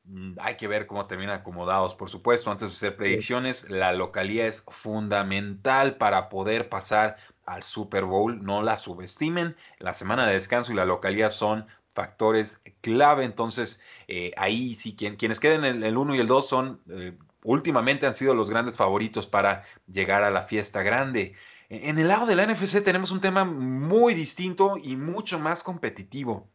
Mm, 0.07 0.33
hay 0.39 0.55
que 0.55 0.67
ver 0.67 0.87
cómo 0.87 1.05
terminan 1.05 1.39
acomodados, 1.39 1.95
por 1.95 2.09
supuesto. 2.09 2.49
Antes 2.49 2.71
de 2.71 2.77
hacer 2.77 2.97
predicciones, 2.97 3.69
la 3.69 3.91
localidad 3.93 4.47
es 4.47 4.63
fundamental 4.81 5.97
para 5.97 6.29
poder 6.29 6.69
pasar 6.69 7.17
al 7.45 7.63
Super 7.63 8.05
Bowl. 8.05 8.43
No 8.43 8.61
la 8.61 8.77
subestimen. 8.77 9.55
La 9.79 9.93
semana 9.93 10.25
de 10.25 10.33
descanso 10.33 10.71
y 10.71 10.75
la 10.75 10.85
localidad 10.85 11.29
son 11.29 11.67
factores 11.93 12.57
clave. 12.81 13.25
Entonces, 13.25 13.81
eh, 14.07 14.31
ahí 14.37 14.75
sí, 14.75 14.95
quien, 14.95 15.17
quienes 15.17 15.39
queden 15.39 15.65
en 15.65 15.83
el 15.83 15.97
1 15.97 16.15
y 16.15 16.19
el 16.19 16.27
2 16.27 16.47
son 16.47 16.81
eh, 16.89 17.17
últimamente 17.43 18.05
han 18.05 18.13
sido 18.13 18.33
los 18.33 18.49
grandes 18.49 18.75
favoritos 18.75 19.25
para 19.25 19.63
llegar 19.87 20.23
a 20.23 20.31
la 20.31 20.43
fiesta 20.43 20.83
grande. 20.83 21.33
En 21.69 21.97
el 21.97 22.07
lado 22.07 22.25
de 22.25 22.35
la 22.35 22.45
NFC 22.45 22.83
tenemos 22.83 23.11
un 23.11 23.21
tema 23.21 23.43
muy 23.43 24.13
distinto 24.13 24.77
y 24.77 24.95
mucho 24.95 25.39
más 25.39 25.63
competitivo. 25.63 26.49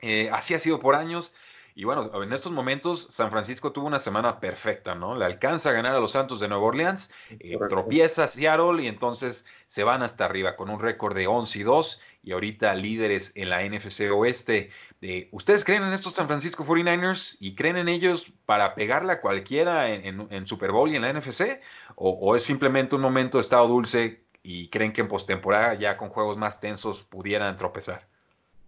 Eh, 0.00 0.30
así 0.32 0.54
ha 0.54 0.58
sido 0.58 0.78
por 0.78 0.94
años. 0.94 1.32
Y 1.78 1.84
bueno, 1.84 2.10
en 2.24 2.32
estos 2.32 2.50
momentos 2.50 3.06
San 3.10 3.30
Francisco 3.30 3.70
tuvo 3.70 3.86
una 3.86 4.00
semana 4.00 4.40
perfecta, 4.40 4.96
¿no? 4.96 5.14
Le 5.14 5.24
alcanza 5.24 5.70
a 5.70 5.72
ganar 5.72 5.94
a 5.94 6.00
los 6.00 6.10
Santos 6.10 6.40
de 6.40 6.48
Nueva 6.48 6.64
Orleans, 6.64 7.08
eh, 7.30 7.56
tropieza 7.68 8.26
Seattle 8.26 8.82
y 8.82 8.88
entonces 8.88 9.46
se 9.68 9.84
van 9.84 10.02
hasta 10.02 10.24
arriba 10.24 10.56
con 10.56 10.70
un 10.70 10.80
récord 10.80 11.14
de 11.14 11.28
11 11.28 11.56
y 11.56 11.62
2 11.62 12.00
y 12.24 12.32
ahorita 12.32 12.74
líderes 12.74 13.30
en 13.36 13.50
la 13.50 13.62
NFC 13.62 14.10
Oeste. 14.10 14.70
Eh, 15.02 15.28
¿Ustedes 15.30 15.64
creen 15.64 15.84
en 15.84 15.92
estos 15.92 16.14
San 16.14 16.26
Francisco 16.26 16.64
49ers 16.64 17.36
y 17.38 17.54
creen 17.54 17.76
en 17.76 17.88
ellos 17.88 18.26
para 18.44 18.74
pegarle 18.74 19.12
a 19.12 19.20
cualquiera 19.20 19.88
en, 19.88 20.48
Super 20.48 20.72
Bowl 20.72 20.90
y 20.90 20.96
en 20.96 21.02
la 21.02 21.12
NFC? 21.12 21.60
¿O, 21.94 22.34
es 22.34 22.42
simplemente 22.42 22.96
un 22.96 23.02
momento 23.02 23.38
de 23.38 23.42
estado 23.42 23.68
dulce 23.68 24.24
y 24.42 24.68
creen 24.70 24.92
que 24.92 25.02
en 25.02 25.06
postemporada 25.06 25.74
ya 25.74 25.96
con 25.96 26.08
juegos 26.08 26.38
más 26.38 26.58
tensos 26.58 27.04
pudieran 27.04 27.56
tropezar? 27.56 28.08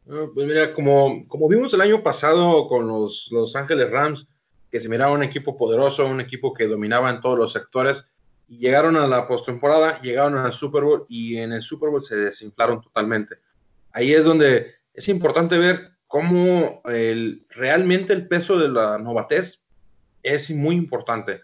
Pues 0.06 0.46
mira, 0.46 0.74
como, 0.74 1.26
como 1.28 1.48
vimos 1.48 1.72
el 1.74 1.80
año 1.80 2.02
pasado 2.02 2.68
con 2.68 2.88
los 2.88 3.28
Los 3.30 3.54
Ángeles 3.56 3.90
Rams, 3.90 4.26
que 4.70 4.80
se 4.80 4.88
miraba 4.88 5.12
un 5.12 5.22
equipo 5.22 5.56
poderoso, 5.56 6.06
un 6.06 6.20
equipo 6.20 6.54
que 6.54 6.66
dominaba 6.66 7.10
en 7.10 7.20
todos 7.20 7.38
los 7.38 7.52
sectores, 7.52 8.06
y 8.48 8.58
llegaron 8.58 8.96
a 8.96 9.06
la 9.06 9.28
postemporada, 9.28 10.00
llegaron 10.00 10.36
al 10.36 10.52
Super 10.52 10.82
Bowl 10.82 11.06
y 11.08 11.36
en 11.36 11.52
el 11.52 11.62
Super 11.62 11.90
Bowl 11.90 12.02
se 12.02 12.16
desinflaron 12.16 12.80
totalmente. 12.80 13.36
Ahí 13.92 14.12
es 14.12 14.24
donde 14.24 14.74
es 14.92 15.08
importante 15.08 15.56
ver 15.56 15.92
cómo 16.08 16.82
realmente 16.84 18.12
el 18.12 18.26
peso 18.26 18.58
de 18.58 18.68
la 18.68 18.98
novatez 18.98 19.60
es 20.24 20.50
muy 20.50 20.74
importante. 20.74 21.42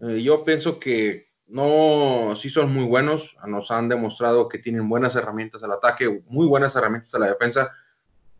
Eh, 0.00 0.22
yo 0.22 0.44
pienso 0.44 0.80
que 0.80 1.28
no, 1.46 2.34
sí 2.40 2.48
son 2.50 2.72
muy 2.72 2.84
buenos, 2.84 3.34
nos 3.46 3.70
han 3.70 3.88
demostrado 3.88 4.48
que 4.48 4.58
tienen 4.58 4.88
buenas 4.88 5.16
herramientas 5.16 5.62
al 5.62 5.72
ataque, 5.72 6.22
muy 6.28 6.46
buenas 6.46 6.74
herramientas 6.74 7.14
a 7.14 7.18
la 7.18 7.28
defensa, 7.28 7.70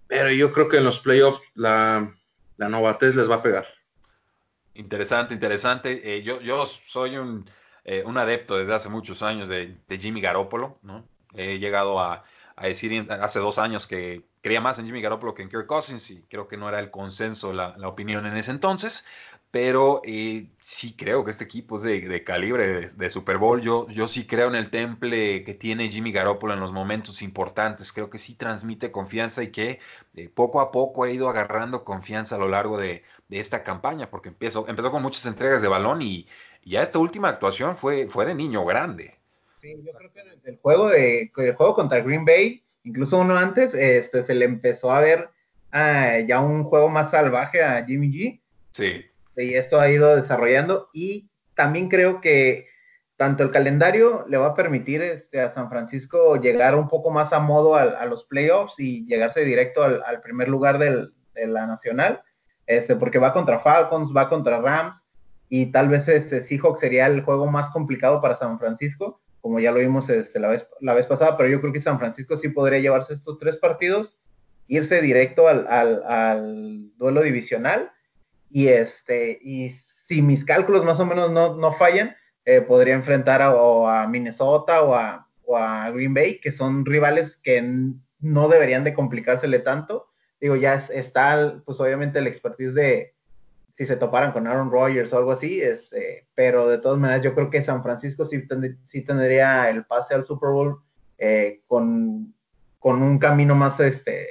pero 0.08 0.32
yo 0.32 0.52
creo 0.52 0.68
que 0.68 0.78
en 0.78 0.84
los 0.84 0.98
playoffs 1.00 1.40
la, 1.54 2.12
la 2.56 2.68
novatez 2.68 3.14
les 3.14 3.30
va 3.30 3.36
a 3.36 3.42
pegar. 3.42 3.66
Interesante, 4.74 5.34
interesante. 5.34 6.16
Eh, 6.16 6.22
yo, 6.22 6.40
yo 6.40 6.66
soy 6.88 7.16
un, 7.16 7.48
eh, 7.84 8.02
un, 8.04 8.16
adepto 8.16 8.56
desde 8.56 8.74
hace 8.74 8.88
muchos 8.88 9.22
años 9.22 9.48
de, 9.48 9.76
Jimmy 9.98 10.20
Garoppolo, 10.20 10.78
¿no? 10.82 11.04
He 11.34 11.58
llegado 11.58 12.00
a, 12.00 12.24
a, 12.56 12.66
decir 12.66 13.06
hace 13.10 13.38
dos 13.38 13.58
años 13.58 13.86
que 13.86 14.22
creía 14.40 14.60
más 14.60 14.78
en 14.78 14.86
Jimmy 14.86 15.02
Garoppolo 15.02 15.34
que 15.34 15.42
en 15.42 15.50
Kirk 15.50 15.66
Cousins 15.66 16.10
y 16.10 16.22
creo 16.22 16.48
que 16.48 16.56
no 16.56 16.68
era 16.68 16.80
el 16.80 16.90
consenso 16.90 17.52
la, 17.52 17.76
la 17.76 17.88
opinión 17.88 18.24
en 18.24 18.36
ese 18.36 18.50
entonces, 18.50 19.04
pero 19.50 20.02
eh, 20.04 20.46
sí 20.62 20.94
creo 20.96 21.24
que 21.24 21.30
este 21.30 21.44
equipo 21.44 21.76
es 21.76 21.82
de, 21.82 22.24
calibre 22.24 22.90
de, 22.90 23.10
Super 23.10 23.38
Bowl. 23.38 23.62
Yo, 23.62 23.88
yo 23.88 24.08
sí 24.08 24.26
creo 24.26 24.48
en 24.48 24.54
el 24.54 24.70
temple 24.70 25.42
que 25.44 25.54
tiene 25.54 25.90
Jimmy 25.90 26.12
Garoppolo 26.12 26.52
en 26.52 26.60
los 26.60 26.72
momentos 26.72 27.22
importantes. 27.22 27.92
Creo 27.92 28.10
que 28.10 28.18
sí 28.18 28.34
transmite 28.34 28.92
confianza 28.92 29.42
y 29.42 29.50
que 29.50 29.78
eh, 30.16 30.28
poco 30.34 30.60
a 30.60 30.70
poco 30.70 31.04
ha 31.04 31.10
ido 31.10 31.30
agarrando 31.30 31.84
confianza 31.84 32.36
a 32.36 32.38
lo 32.38 32.48
largo 32.48 32.78
de, 32.78 33.02
esta 33.30 33.62
campaña, 33.62 34.08
porque 34.08 34.30
empezó, 34.30 34.66
empezó 34.68 34.90
con 34.90 35.02
muchas 35.02 35.26
entregas 35.26 35.60
de 35.60 35.68
balón 35.68 36.00
y 36.00 36.26
ya 36.64 36.82
esta 36.82 36.98
última 36.98 37.28
actuación 37.28 37.76
fue, 37.76 38.08
fue 38.08 38.24
de 38.24 38.34
niño 38.34 38.64
grande. 38.64 39.14
Sí, 39.60 39.74
yo 39.84 39.92
creo 39.92 40.10
que 40.12 40.20
el 40.44 40.56
juego, 40.56 40.88
de, 40.88 41.30
el 41.36 41.54
juego 41.54 41.74
contra 41.74 42.00
Green 42.00 42.24
Bay, 42.24 42.62
incluso 42.84 43.18
uno 43.18 43.36
antes, 43.36 43.74
este, 43.74 44.24
se 44.24 44.34
le 44.34 44.46
empezó 44.46 44.92
a 44.92 45.00
ver 45.00 45.28
ah, 45.72 46.18
ya 46.26 46.40
un 46.40 46.64
juego 46.64 46.88
más 46.88 47.10
salvaje 47.10 47.62
a 47.62 47.84
Jimmy 47.84 48.08
G. 48.08 48.40
Sí 48.72 49.04
y 49.44 49.54
esto 49.54 49.80
ha 49.80 49.90
ido 49.90 50.16
desarrollando 50.16 50.88
y 50.92 51.30
también 51.54 51.88
creo 51.88 52.20
que 52.20 52.66
tanto 53.16 53.42
el 53.42 53.50
calendario 53.50 54.24
le 54.28 54.36
va 54.36 54.48
a 54.48 54.54
permitir 54.54 55.02
este, 55.02 55.40
a 55.40 55.52
San 55.52 55.68
Francisco 55.68 56.36
llegar 56.36 56.76
un 56.76 56.88
poco 56.88 57.10
más 57.10 57.32
a 57.32 57.40
modo 57.40 57.74
a, 57.74 58.06
los 58.06 58.24
playoffs 58.24 58.74
y 58.78 59.04
llegarse 59.06 59.40
directo 59.40 59.82
al, 59.82 60.20
primer 60.22 60.48
lugar 60.48 60.78
de 60.78 61.08
la 61.46 61.66
nacional, 61.66 62.22
este, 62.66 62.94
porque 62.94 63.18
va 63.18 63.32
contra 63.32 63.58
Falcons, 63.58 64.12
va 64.16 64.28
contra 64.28 64.60
Rams 64.60 64.94
y 65.48 65.72
tal 65.72 65.88
vez 65.88 66.06
este 66.06 66.46
Seahawks 66.46 66.78
sería 66.78 67.06
el 67.06 67.22
juego 67.22 67.46
más 67.46 67.72
complicado 67.72 68.20
para 68.20 68.36
San 68.36 68.58
Francisco, 68.60 69.20
como 69.40 69.58
ya 69.58 69.72
lo 69.72 69.80
vimos 69.80 70.08
este, 70.08 70.38
la, 70.38 70.48
vez, 70.48 70.68
la 70.80 70.94
vez 70.94 71.06
pasada, 71.06 71.36
pero 71.36 71.48
yo 71.48 71.60
creo 71.60 71.72
que 71.72 71.80
San 71.80 71.98
Francisco 71.98 72.36
sí 72.36 72.50
podría 72.50 72.78
llevarse 72.78 73.14
estos 73.14 73.38
tres 73.40 73.56
partidos, 73.56 74.16
irse 74.68 75.00
directo 75.00 75.48
al, 75.48 75.66
al 75.66 76.96
duelo 76.98 77.22
divisional 77.22 77.90
y 78.50 78.68
este 78.68 79.38
y 79.42 79.74
si 80.06 80.22
mis 80.22 80.44
cálculos 80.44 80.84
más 80.84 80.98
o 81.00 81.06
menos 81.06 81.30
no, 81.30 81.56
no 81.56 81.72
fallan, 81.74 82.16
eh, 82.44 82.62
podría 82.62 82.94
enfrentar 82.94 83.42
a, 83.42 84.02
a 84.02 84.08
Minnesota 84.08 84.82
o 84.82 84.94
a, 84.94 85.28
o 85.44 85.56
a, 85.56 85.90
Green 85.90 86.14
Bay, 86.14 86.40
que 86.40 86.52
son 86.52 86.86
rivales 86.86 87.36
que 87.42 87.62
no 88.20 88.48
deberían 88.48 88.84
de 88.84 88.94
complicársele 88.94 89.58
tanto. 89.58 90.08
Digo, 90.40 90.56
ya 90.56 90.86
está, 90.90 91.60
pues 91.64 91.78
obviamente 91.78 92.18
el 92.20 92.26
expertise 92.26 92.72
de 92.72 93.14
si 93.76 93.86
se 93.86 93.96
toparan 93.96 94.32
con 94.32 94.46
Aaron 94.46 94.70
Rodgers 94.70 95.12
o 95.12 95.18
algo 95.18 95.32
así, 95.32 95.60
este, 95.60 96.26
pero 96.34 96.68
de 96.68 96.78
todas 96.78 96.98
maneras 96.98 97.22
yo 97.22 97.34
creo 97.34 97.50
que 97.50 97.62
San 97.62 97.82
Francisco 97.82 98.24
sí, 98.26 98.42
sí 98.88 99.02
tendría 99.02 99.68
el 99.70 99.84
pase 99.84 100.14
al 100.14 100.26
Super 100.26 100.50
Bowl 100.50 100.80
eh, 101.18 101.60
con, 101.66 102.34
con 102.78 103.02
un 103.02 103.18
camino 103.18 103.54
más, 103.54 103.78
este, 103.78 104.26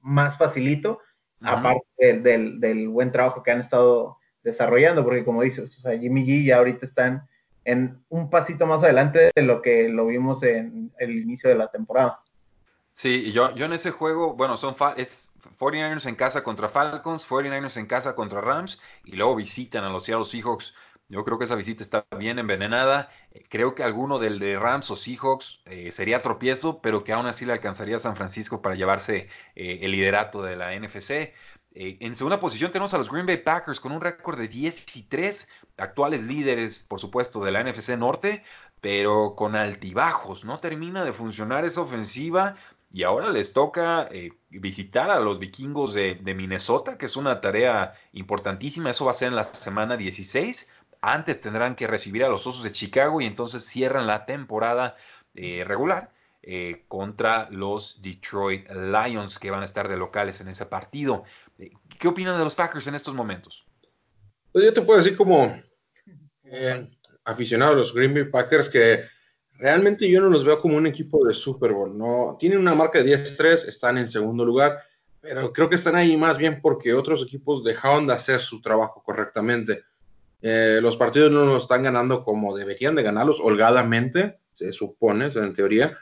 más 0.00 0.38
facilito 0.38 1.00
aparte 1.42 1.87
del, 1.98 2.88
buen 2.88 3.12
trabajo 3.12 3.42
que 3.42 3.50
han 3.50 3.60
estado 3.60 4.18
desarrollando, 4.42 5.04
porque 5.04 5.24
como 5.24 5.42
dices, 5.42 5.84
o 5.84 5.90
Jimmy 5.90 6.24
G 6.24 6.46
ya 6.46 6.58
ahorita 6.58 6.86
están 6.86 7.28
en 7.64 7.98
un 8.08 8.30
pasito 8.30 8.66
más 8.66 8.82
adelante 8.82 9.30
de 9.34 9.42
lo 9.42 9.60
que 9.60 9.88
lo 9.88 10.06
vimos 10.06 10.42
en 10.42 10.90
el 10.98 11.10
inicio 11.10 11.50
de 11.50 11.56
la 11.56 11.68
temporada. 11.68 12.20
Sí, 12.94 13.32
yo, 13.32 13.54
yo 13.54 13.66
en 13.66 13.74
ese 13.74 13.90
juego, 13.90 14.34
bueno, 14.34 14.56
son 14.56 14.74
es 14.96 15.08
49ers 15.58 16.06
en 16.06 16.16
casa 16.16 16.42
contra 16.42 16.68
Falcons, 16.68 17.28
49ers 17.28 17.76
en 17.76 17.86
casa 17.86 18.14
contra 18.14 18.40
Rams, 18.40 18.80
y 19.04 19.16
luego 19.16 19.36
visitan 19.36 19.84
a 19.84 19.90
los 19.90 20.04
Seattle 20.04 20.24
Seahawks. 20.24 20.72
Yo 21.10 21.24
creo 21.24 21.38
que 21.38 21.46
esa 21.46 21.54
visita 21.54 21.82
está 21.82 22.04
bien 22.18 22.38
envenenada. 22.38 23.10
Eh, 23.32 23.44
creo 23.48 23.74
que 23.74 23.82
alguno 23.82 24.18
del 24.18 24.38
de 24.38 24.58
Rams 24.58 24.90
o 24.90 24.96
Seahawks 24.96 25.60
eh, 25.64 25.92
sería 25.92 26.22
tropiezo, 26.22 26.80
pero 26.82 27.02
que 27.02 27.12
aún 27.12 27.26
así 27.26 27.46
le 27.46 27.54
alcanzaría 27.54 27.96
a 27.96 28.00
San 28.00 28.16
Francisco 28.16 28.60
para 28.60 28.74
llevarse 28.74 29.28
eh, 29.54 29.78
el 29.82 29.92
liderato 29.92 30.42
de 30.42 30.56
la 30.56 30.78
NFC. 30.78 31.32
En 31.74 32.16
segunda 32.16 32.40
posición 32.40 32.72
tenemos 32.72 32.92
a 32.94 32.98
los 32.98 33.10
Green 33.10 33.26
Bay 33.26 33.38
Packers 33.38 33.80
con 33.80 33.92
un 33.92 34.00
récord 34.00 34.38
de 34.38 34.48
10 34.48 34.96
y 34.96 35.02
3, 35.04 35.46
actuales 35.76 36.22
líderes, 36.22 36.84
por 36.88 37.00
supuesto, 37.00 37.44
de 37.44 37.52
la 37.52 37.62
NFC 37.62 37.90
Norte, 37.90 38.42
pero 38.80 39.34
con 39.36 39.54
altibajos. 39.54 40.44
No 40.44 40.58
termina 40.58 41.04
de 41.04 41.12
funcionar 41.12 41.64
esa 41.64 41.82
ofensiva. 41.82 42.56
Y 42.90 43.02
ahora 43.02 43.28
les 43.28 43.52
toca 43.52 44.08
visitar 44.48 45.10
a 45.10 45.20
los 45.20 45.38
vikingos 45.38 45.92
de, 45.92 46.14
de 46.14 46.34
Minnesota, 46.34 46.96
que 46.96 47.04
es 47.04 47.16
una 47.16 47.42
tarea 47.42 47.92
importantísima. 48.12 48.90
Eso 48.90 49.04
va 49.04 49.10
a 49.10 49.14
ser 49.14 49.28
en 49.28 49.36
la 49.36 49.44
semana 49.44 49.96
16 49.98 50.66
antes 51.00 51.40
tendrán 51.40 51.76
que 51.76 51.86
recibir 51.86 52.24
a 52.24 52.28
los 52.28 52.46
Osos 52.46 52.64
de 52.64 52.72
Chicago 52.72 53.20
y 53.20 53.26
entonces 53.26 53.64
cierran 53.66 54.06
la 54.06 54.26
temporada 54.26 54.96
eh, 55.34 55.64
regular 55.66 56.10
eh, 56.50 56.84
contra 56.88 57.46
los 57.50 58.00
Detroit 58.00 58.70
Lions 58.70 59.38
que 59.38 59.50
van 59.50 59.60
a 59.60 59.66
estar 59.66 59.86
de 59.86 59.98
locales 59.98 60.40
en 60.40 60.48
ese 60.48 60.64
partido. 60.64 61.24
Eh, 61.58 61.72
¿Qué 62.00 62.08
opinan 62.08 62.38
de 62.38 62.44
los 62.44 62.54
Packers 62.54 62.86
en 62.86 62.94
estos 62.94 63.14
momentos? 63.14 63.66
Pues 64.50 64.64
yo 64.64 64.72
te 64.72 64.80
puedo 64.80 64.98
decir 64.98 65.14
como 65.14 65.60
eh, 66.44 66.88
aficionado 67.22 67.72
a 67.72 67.76
los 67.76 67.92
Green 67.92 68.14
Bay 68.14 68.24
Packers 68.24 68.70
que 68.70 69.04
realmente 69.58 70.08
yo 70.08 70.22
no 70.22 70.30
los 70.30 70.42
veo 70.42 70.58
como 70.62 70.78
un 70.78 70.86
equipo 70.86 71.22
de 71.26 71.34
Super 71.34 71.74
Bowl. 71.74 71.98
No, 71.98 72.38
tienen 72.40 72.60
una 72.60 72.74
marca 72.74 73.02
de 73.02 73.36
10-3, 73.36 73.68
están 73.68 73.98
en 73.98 74.08
segundo 74.08 74.42
lugar, 74.42 74.78
pero 75.20 75.52
creo 75.52 75.68
que 75.68 75.76
están 75.76 75.96
ahí 75.96 76.16
más 76.16 76.38
bien 76.38 76.62
porque 76.62 76.94
otros 76.94 77.22
equipos 77.24 77.62
dejaron 77.62 78.06
de 78.06 78.14
hacer 78.14 78.40
su 78.40 78.62
trabajo 78.62 79.02
correctamente. 79.04 79.82
Eh, 80.40 80.78
los 80.80 80.96
partidos 80.96 81.30
no 81.30 81.44
los 81.44 81.64
están 81.64 81.82
ganando 81.82 82.24
como 82.24 82.56
deberían 82.56 82.94
de 82.94 83.02
ganarlos, 83.02 83.38
holgadamente, 83.38 84.38
se 84.54 84.72
supone, 84.72 85.26
en 85.26 85.52
teoría. 85.52 85.98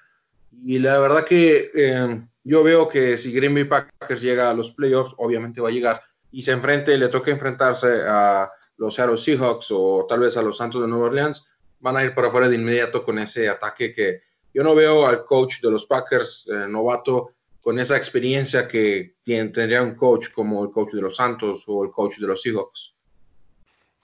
Y 0.65 0.79
la 0.79 0.99
verdad 0.99 1.25
que 1.25 1.71
eh, 1.75 2.21
yo 2.45 2.63
veo 2.63 2.89
que 2.89 3.19
si 3.19 3.33
Green 3.33 3.55
Bay 3.55 3.65
Packers 3.65 4.23
llega 4.23 4.51
a 4.51 4.55
los 4.55 4.71
playoffs, 4.73 5.15
obviamente 5.19 5.61
va 5.61 5.69
a 5.69 5.73
llegar 5.73 6.03
y 6.31 6.43
se 6.43 6.53
enfrente, 6.53 6.97
le 6.97 7.09
toca 7.09 7.31
enfrentarse 7.31 7.87
a 8.07 8.51
los 8.79 8.95
Seattle 8.95 9.19
Seahawks 9.19 9.69
o 9.71 10.07
tal 10.09 10.21
vez 10.21 10.37
a 10.37 10.43
los 10.43 10.57
Santos 10.57 10.83
de 10.83 10.89
Nueva 10.89 11.07
Orleans, 11.07 11.45
van 11.81 11.97
a 11.97 12.05
ir 12.05 12.15
para 12.15 12.29
afuera 12.29 12.49
de 12.49 12.57
inmediato 12.57 13.05
con 13.05 13.19
ese 13.19 13.49
ataque 13.49 13.93
que 13.93 14.23
yo 14.53 14.63
no 14.63 14.75
veo 14.75 15.07
al 15.07 15.25
coach 15.25 15.61
de 15.63 15.71
los 15.71 15.87
Packers 15.87 16.47
eh, 16.49 16.67
novato 16.69 17.33
con 17.61 17.79
esa 17.79 17.97
experiencia 17.97 18.69
que 18.69 19.17
tendría 19.25 19.83
un 19.83 19.97
coach 19.97 20.31
como 20.33 20.65
el 20.65 20.71
coach 20.71 20.93
de 20.93 21.03
los 21.03 21.17
Santos 21.17 21.65
o 21.67 21.85
el 21.85 21.91
coach 21.91 22.17
de 22.19 22.27
los 22.27 22.41
Seahawks. 22.41 22.96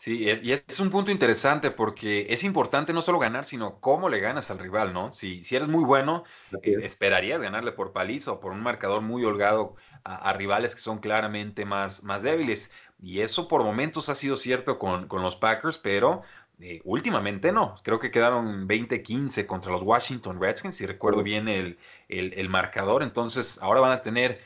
Sí, 0.03 0.25
y 0.25 0.51
es 0.51 0.81
un 0.81 0.91
punto 0.91 1.13
interesante 1.13 1.71
porque 1.71 2.27
es 2.31 2.43
importante 2.43 2.93
no 2.93 3.03
solo 3.03 3.21
ganar, 3.21 3.45
sino 3.45 3.79
cómo 3.79 4.09
le 4.09 4.19
ganas 4.19 4.51
al 4.51 4.59
rival, 4.59 4.93
¿no? 4.93 5.13
Si, 5.15 5.45
si 5.45 5.55
eres 5.55 5.69
muy 5.69 5.85
bueno, 5.85 6.25
eh, 6.65 6.75
esperarías 6.83 7.41
ganarle 7.41 7.71
por 7.71 7.93
paliza 7.93 8.33
o 8.33 8.41
por 8.41 8.51
un 8.51 8.63
marcador 8.65 9.01
muy 9.03 9.25
holgado 9.25 9.77
a, 10.03 10.33
rivales 10.33 10.75
que 10.75 10.81
son 10.81 10.99
claramente 10.99 11.65
más, 11.65 12.03
más 12.03 12.21
débiles. 12.21 12.69
Y 13.01 13.21
eso 13.21 13.47
por 13.47 13.63
momentos 13.63 14.09
ha 14.09 14.17
sido 14.17 14.37
cierto 14.37 14.77
con, 14.81 15.07
con 15.07 15.23
los 15.23 15.37
Packers, 15.37 15.79
pero 15.79 16.23
eh, 16.59 16.81
últimamente 16.85 17.53
no. 17.53 17.77
Creo 17.85 18.01
que 18.01 18.11
quedaron 18.11 18.67
20-15 18.67 19.47
contra 19.47 19.71
los 19.71 19.83
Washington 19.83 20.41
Redskins, 20.41 20.75
si 20.77 20.85
recuerdo 20.85 21.23
bien 21.23 21.47
el, 21.47 21.79
el, 22.09 22.33
el 22.33 22.49
marcador. 22.49 23.05
Entonces 23.05 23.57
ahora 23.63 23.81
van 23.81 23.93
a 23.93 24.03
tener 24.03 24.41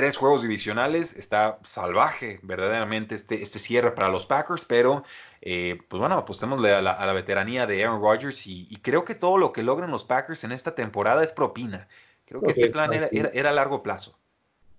tres 0.00 0.16
juegos 0.16 0.40
divisionales. 0.40 1.12
Está 1.14 1.58
salvaje 1.74 2.40
verdaderamente 2.42 3.16
este, 3.16 3.42
este 3.42 3.58
cierre 3.58 3.90
para 3.90 4.08
los 4.08 4.24
Packers, 4.24 4.64
pero 4.64 5.04
eh, 5.42 5.76
pues 5.88 6.00
bueno, 6.00 6.16
apostémosle 6.16 6.72
a 6.72 6.80
la, 6.80 6.92
a 6.92 7.04
la, 7.04 7.12
veteranía 7.12 7.66
de 7.66 7.84
Aaron 7.84 8.00
Rodgers 8.00 8.46
y, 8.46 8.74
creo 8.80 9.04
que 9.04 9.14
todo 9.14 9.36
lo 9.36 9.52
que 9.52 9.62
logran 9.62 9.90
los 9.90 10.04
Packers 10.04 10.42
en 10.44 10.52
esta 10.52 10.74
temporada 10.74 11.22
es 11.22 11.32
propina. 11.32 11.86
Creo 12.24 12.40
que 12.40 12.52
este 12.52 12.70
plan 12.70 12.94
era, 12.94 13.10
era, 13.12 13.50
a 13.50 13.52
largo 13.52 13.82
plazo. 13.82 14.16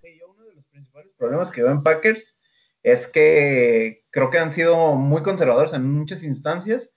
Sí, 0.01 0.17
yo 0.19 0.27
uno 0.27 0.43
de 0.43 0.55
los 0.55 0.65
principales 0.65 1.11
problemas 1.19 1.51
que 1.51 1.61
veo 1.61 1.71
en 1.71 1.83
Packers 1.83 2.35
es 2.81 3.05
que 3.09 4.01
creo 4.09 4.31
que 4.31 4.39
han 4.39 4.55
sido 4.55 4.93
muy 4.93 5.21
conservadores 5.21 5.73
en 5.73 5.83
muchas 5.83 6.23
instancias. 6.23 6.89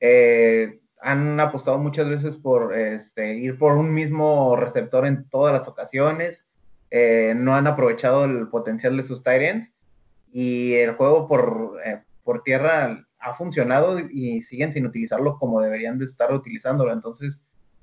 Eh, 0.00 0.80
han 1.00 1.38
apostado 1.38 1.78
muchas 1.78 2.08
veces 2.08 2.34
por 2.34 2.76
este, 2.76 3.34
ir 3.34 3.56
por 3.56 3.76
un 3.76 3.94
mismo 3.94 4.56
receptor 4.56 5.06
en 5.06 5.28
todas 5.28 5.54
las 5.56 5.68
ocasiones. 5.68 6.40
Eh, 6.90 7.34
no 7.36 7.54
han 7.54 7.66
aprovechado 7.66 8.24
el 8.24 8.48
potencial 8.48 8.96
de 8.96 9.06
sus 9.06 9.22
Tyrants 9.22 9.70
y 10.32 10.74
el 10.74 10.94
juego 10.94 11.28
por, 11.28 11.80
eh, 11.84 12.00
por 12.24 12.42
tierra 12.42 13.04
ha 13.18 13.34
funcionado 13.34 13.98
y 13.98 14.42
siguen 14.42 14.72
sin 14.72 14.86
utilizarlo 14.86 15.38
como 15.38 15.60
deberían 15.60 15.98
de 15.98 16.06
estar 16.06 16.32
utilizándolo. 16.32 16.92
Entonces, 16.92 17.38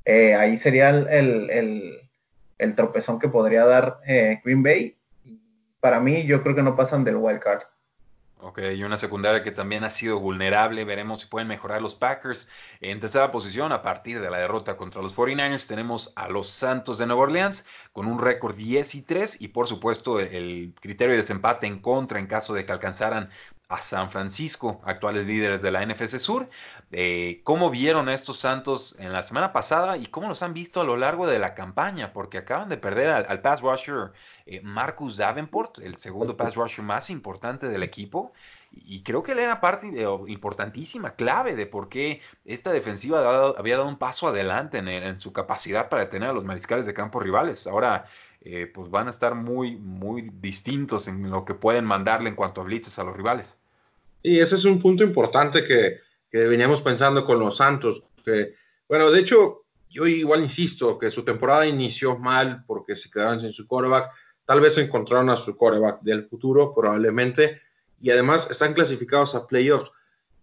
eh, 0.05 0.35
ahí 0.35 0.57
sería 0.59 0.89
el, 0.89 1.50
el, 1.50 2.00
el, 2.57 2.75
tropezón 2.75 3.19
que 3.19 3.29
podría 3.29 3.65
dar 3.65 4.00
Green 4.43 4.63
Bay. 4.63 4.95
Para 5.79 6.00
mí, 6.00 6.25
yo 6.25 6.41
creo 6.41 6.55
que 6.55 6.63
no 6.63 6.75
pasan 6.75 7.03
del 7.03 7.17
wild 7.17 7.39
card. 7.39 7.63
Ok, 8.41 8.59
y 8.75 8.83
una 8.83 8.97
secundaria 8.97 9.43
que 9.43 9.51
también 9.51 9.83
ha 9.85 9.91
sido 9.91 10.19
vulnerable. 10.19 10.83
Veremos 10.83 11.21
si 11.21 11.27
pueden 11.27 11.47
mejorar 11.47 11.81
los 11.81 11.95
Packers. 11.95 12.47
En 12.81 12.99
tercera 12.99 13.31
posición, 13.31 13.71
a 13.71 13.81
partir 13.81 14.21
de 14.21 14.29
la 14.29 14.37
derrota 14.37 14.77
contra 14.77 15.01
los 15.01 15.15
49ers, 15.15 15.65
tenemos 15.67 16.11
a 16.15 16.27
los 16.27 16.51
Santos 16.51 16.98
de 16.98 17.07
Nueva 17.07 17.24
Orleans 17.24 17.65
con 17.93 18.05
un 18.07 18.19
récord 18.19 18.55
10 18.55 18.93
y 18.95 19.01
3. 19.01 19.37
Y 19.39 19.48
por 19.48 19.67
supuesto, 19.67 20.19
el 20.19 20.74
criterio 20.79 21.15
de 21.15 21.21
desempate 21.21 21.65
en 21.65 21.79
contra 21.79 22.19
en 22.19 22.27
caso 22.27 22.53
de 22.53 22.65
que 22.65 22.71
alcanzaran 22.74 23.29
a 23.69 23.81
San 23.83 24.11
Francisco, 24.11 24.81
actuales 24.85 25.25
líderes 25.25 25.61
de 25.61 25.71
la 25.71 25.85
NFC 25.85 26.19
Sur. 26.19 26.49
Eh, 26.91 27.41
¿Cómo 27.43 27.69
vieron 27.69 28.09
a 28.09 28.13
estos 28.13 28.39
Santos 28.39 28.95
en 28.99 29.11
la 29.11 29.23
semana 29.23 29.51
pasada 29.51 29.97
y 29.97 30.05
cómo 30.07 30.27
los 30.27 30.43
han 30.43 30.53
visto 30.53 30.81
a 30.81 30.83
lo 30.83 30.97
largo 30.97 31.27
de 31.27 31.39
la 31.39 31.55
campaña? 31.55 32.13
Porque 32.13 32.37
acaban 32.37 32.69
de 32.69 32.77
perder 32.77 33.09
al, 33.09 33.41
pass 33.41 33.61
rusher 33.61 34.11
eh, 34.45 34.61
Marcus 34.63 35.17
Davenport, 35.17 35.79
el 35.79 35.97
segundo 35.97 36.37
pass 36.37 36.55
rusher 36.55 36.83
más 36.83 37.09
importante 37.09 37.67
del 37.67 37.83
equipo. 37.83 38.33
Y 38.71 39.03
creo 39.03 39.23
que 39.23 39.31
él 39.31 39.39
era 39.39 39.61
parte 39.61 39.87
importantísima, 40.27 41.11
clave 41.11 41.55
de 41.55 41.65
por 41.65 41.87
qué 41.87 42.21
esta 42.43 42.71
defensiva 42.71 43.53
había 43.57 43.77
dado 43.77 43.87
un 43.87 43.97
paso 43.97 44.27
adelante 44.27 44.79
en, 44.79 44.89
en, 44.89 45.21
su 45.21 45.31
capacidad 45.31 45.87
para 45.87 46.03
detener 46.03 46.29
a 46.29 46.33
los 46.33 46.43
mariscales 46.43 46.85
de 46.85 46.93
campo 46.93 47.21
rivales. 47.21 47.67
Ahora 47.67 48.05
eh, 48.48 48.70
pues 48.72 48.92
van 48.92 49.08
a 49.08 49.10
estar 49.10 49.34
muy, 49.34 49.75
muy 49.75 50.29
distintos 50.40 51.08
en 51.08 51.31
lo 51.31 51.46
que 51.46 51.55
pueden 51.55 51.84
mandarle 51.84 52.29
en 52.29 52.36
cuanto 52.36 52.62
a 52.62 52.64
blitzes 52.64 53.00
a 53.00 53.03
los 53.03 53.18
rivales. 53.18 53.58
Y 54.22 54.40
ese 54.40 54.53
es 54.53 54.66
un 54.66 54.79
punto 54.79 55.03
importante 55.03 55.66
que, 55.66 55.98
que 56.31 56.38
veníamos 56.46 56.84
pensando 56.84 57.25
con 57.25 57.40
los 57.40 57.58
Santos. 57.58 58.03
Que, 58.24 58.53
bueno, 58.88 59.10
de 59.10 59.22
hecho, 59.22 59.64
yo 59.90 60.05
igual 60.05 60.44
insisto 60.44 61.00
que 61.00 61.10
su 61.10 61.25
temporada 61.25 61.66
inició 61.66 62.20
mal 62.20 62.64
porque 62.68 62.96
se 62.96 63.10
quedaron 63.10 63.42
sin 63.42 63.51
su 63.51 63.66
coreback. 63.66 64.12
Tal 64.46 64.62
vez 64.62 64.77
encontraron 64.77 65.31
a 65.31 65.38
su 65.38 65.58
coreback 65.58 66.01
del 66.01 66.27
futuro, 66.27 66.72
probablemente. 66.75 67.62
Y 68.00 68.12
además 68.12 68.48
están 68.51 68.75
clasificados 68.75 69.34
a 69.34 69.48
playoffs. 69.48 69.90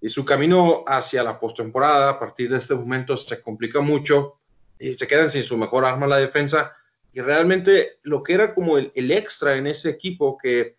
Y 0.01 0.09
su 0.11 0.25
camino 0.25 0.83
hacia 0.89 1.23
la 1.23 1.39
postemporada, 1.39 2.11
a 2.11 2.19
partir 2.19 2.51
de 2.51 2.59
este 2.59 2.75
momento, 2.75 3.17
se 3.17 3.41
complica 3.41 3.81
mucho. 3.81 4.39
Y 4.81 4.99
se 4.99 5.07
quedan 5.07 5.31
sin 5.31 5.45
su 5.45 5.57
mejor 5.57 5.85
arma 5.85 6.09
la 6.09 6.17
defensa 6.17 6.73
y 7.13 7.21
realmente 7.21 7.99
lo 8.03 8.23
que 8.23 8.35
era 8.35 8.55
como 8.55 8.79
el, 8.79 9.11
extra 9.11 9.57
en 9.57 9.67
ese 9.67 9.91
equipo 9.91 10.39
que 10.39 10.77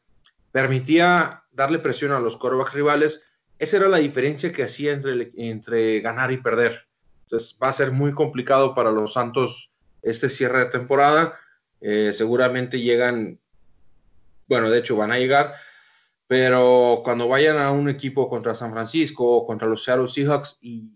permitía 0.51 1.43
darle 1.51 1.79
presión 1.79 2.11
a 2.11 2.19
los 2.19 2.37
corebacks 2.37 2.73
rivales, 2.73 3.21
esa 3.59 3.77
era 3.77 3.87
la 3.87 3.97
diferencia 3.97 4.51
que 4.51 4.63
hacía 4.63 4.93
entre, 4.93 5.31
entre 5.35 6.01
ganar 6.01 6.31
y 6.31 6.37
perder. 6.37 6.87
Entonces 7.23 7.57
va 7.61 7.69
a 7.69 7.73
ser 7.73 7.91
muy 7.91 8.13
complicado 8.13 8.73
para 8.73 8.91
los 8.91 9.13
Santos 9.13 9.69
este 10.01 10.29
cierre 10.29 10.59
de 10.59 10.65
temporada. 10.65 11.39
Eh, 11.81 12.13
seguramente 12.13 12.79
llegan, 12.79 13.39
bueno, 14.47 14.69
de 14.69 14.79
hecho 14.79 14.95
van 14.95 15.11
a 15.11 15.19
llegar, 15.19 15.53
pero 16.27 17.01
cuando 17.03 17.27
vayan 17.27 17.57
a 17.57 17.71
un 17.71 17.89
equipo 17.89 18.29
contra 18.29 18.55
San 18.55 18.71
Francisco 18.71 19.25
o 19.25 19.45
contra 19.45 19.67
los 19.67 19.83
Seattle 19.83 20.09
Seahawks 20.09 20.57
y 20.61 20.89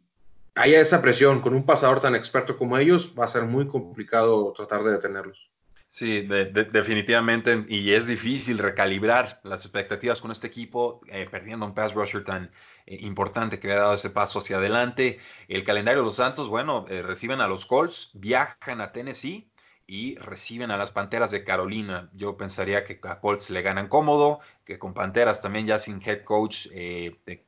haya 0.57 0.81
esa 0.81 1.01
presión 1.01 1.41
con 1.41 1.53
un 1.53 1.65
pasador 1.65 2.01
tan 2.01 2.15
experto 2.15 2.57
como 2.57 2.77
ellos, 2.77 3.13
va 3.17 3.25
a 3.25 3.29
ser 3.29 3.43
muy 3.43 3.67
complicado 3.67 4.53
tratar 4.53 4.83
de 4.83 4.91
detenerlos. 4.91 5.49
Sí, 5.89 6.21
definitivamente, 6.21 7.65
y 7.69 7.91
es 7.93 8.05
difícil 8.05 8.59
recalibrar 8.59 9.39
las 9.43 9.61
expectativas 9.65 10.21
con 10.21 10.31
este 10.31 10.45
equipo, 10.45 11.01
eh, 11.07 11.27
perdiendo 11.31 11.65
un 11.65 11.73
pass 11.73 11.93
rusher 11.93 12.23
tan 12.23 12.51
eh, 12.85 12.97
importante 13.01 13.59
que 13.59 13.71
ha 13.71 13.77
dado 13.77 13.93
ese 13.93 14.11
paso 14.11 14.39
hacia 14.39 14.57
adelante. 14.57 15.19
El 15.47 15.63
calendario 15.63 16.01
de 16.01 16.05
los 16.05 16.17
Santos, 16.17 16.49
bueno, 16.49 16.85
eh, 16.89 17.01
reciben 17.01 17.41
a 17.41 17.47
los 17.47 17.65
Colts, 17.65 18.11
viajan 18.13 18.81
a 18.81 18.91
Tennessee 18.91 19.49
y 19.87 20.15
reciben 20.17 20.69
a 20.69 20.77
las 20.77 20.91
Panteras 20.91 21.31
de 21.31 21.43
Carolina. 21.43 22.09
Yo 22.13 22.37
pensaría 22.37 22.83
que 22.83 22.99
a 23.03 23.19
Colts 23.19 23.49
le 23.49 23.61
ganan 23.63 23.87
cómodo, 23.87 24.39
que 24.65 24.77
con 24.77 24.93
Panteras 24.93 25.41
también 25.41 25.65
ya 25.65 25.79
sin 25.79 26.01
head 26.05 26.25
coach 26.25 26.67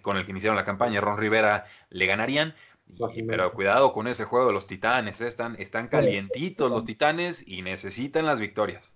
con 0.01 0.15
el 0.15 0.25
que 0.25 0.31
iniciaron 0.31 0.55
la 0.55 0.63
campaña, 0.63 1.01
Ron 1.01 1.17
Rivera, 1.17 1.65
le 1.89 2.05
ganarían 2.05 2.55
pero 3.27 3.53
cuidado 3.53 3.93
con 3.93 4.07
ese 4.07 4.25
juego 4.25 4.47
de 4.47 4.53
los 4.53 4.67
titanes, 4.67 5.19
¿eh? 5.21 5.27
están, 5.27 5.55
están 5.59 5.87
calientitos 5.87 6.69
los 6.69 6.85
titanes 6.85 7.41
y 7.45 7.61
necesitan 7.61 8.25
las 8.25 8.39
victorias. 8.39 8.95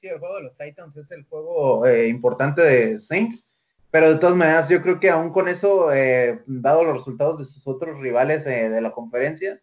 Sí, 0.00 0.08
el 0.08 0.18
juego 0.18 0.36
de 0.36 0.42
los 0.44 0.56
Titans 0.56 0.96
es 0.96 1.10
el 1.10 1.24
juego 1.24 1.86
eh, 1.86 2.08
importante 2.08 2.62
de 2.62 2.98
Saints, 3.00 3.44
pero 3.90 4.14
de 4.14 4.18
todas 4.18 4.34
maneras 4.34 4.68
yo 4.68 4.80
creo 4.80 4.98
que 4.98 5.10
aún 5.10 5.30
con 5.30 5.48
eso, 5.48 5.92
eh, 5.92 6.40
dado 6.46 6.84
los 6.84 6.94
resultados 6.96 7.38
de 7.38 7.44
sus 7.44 7.66
otros 7.66 7.98
rivales 8.00 8.44
de 8.44 8.80
la 8.80 8.92
conferencia, 8.92 9.60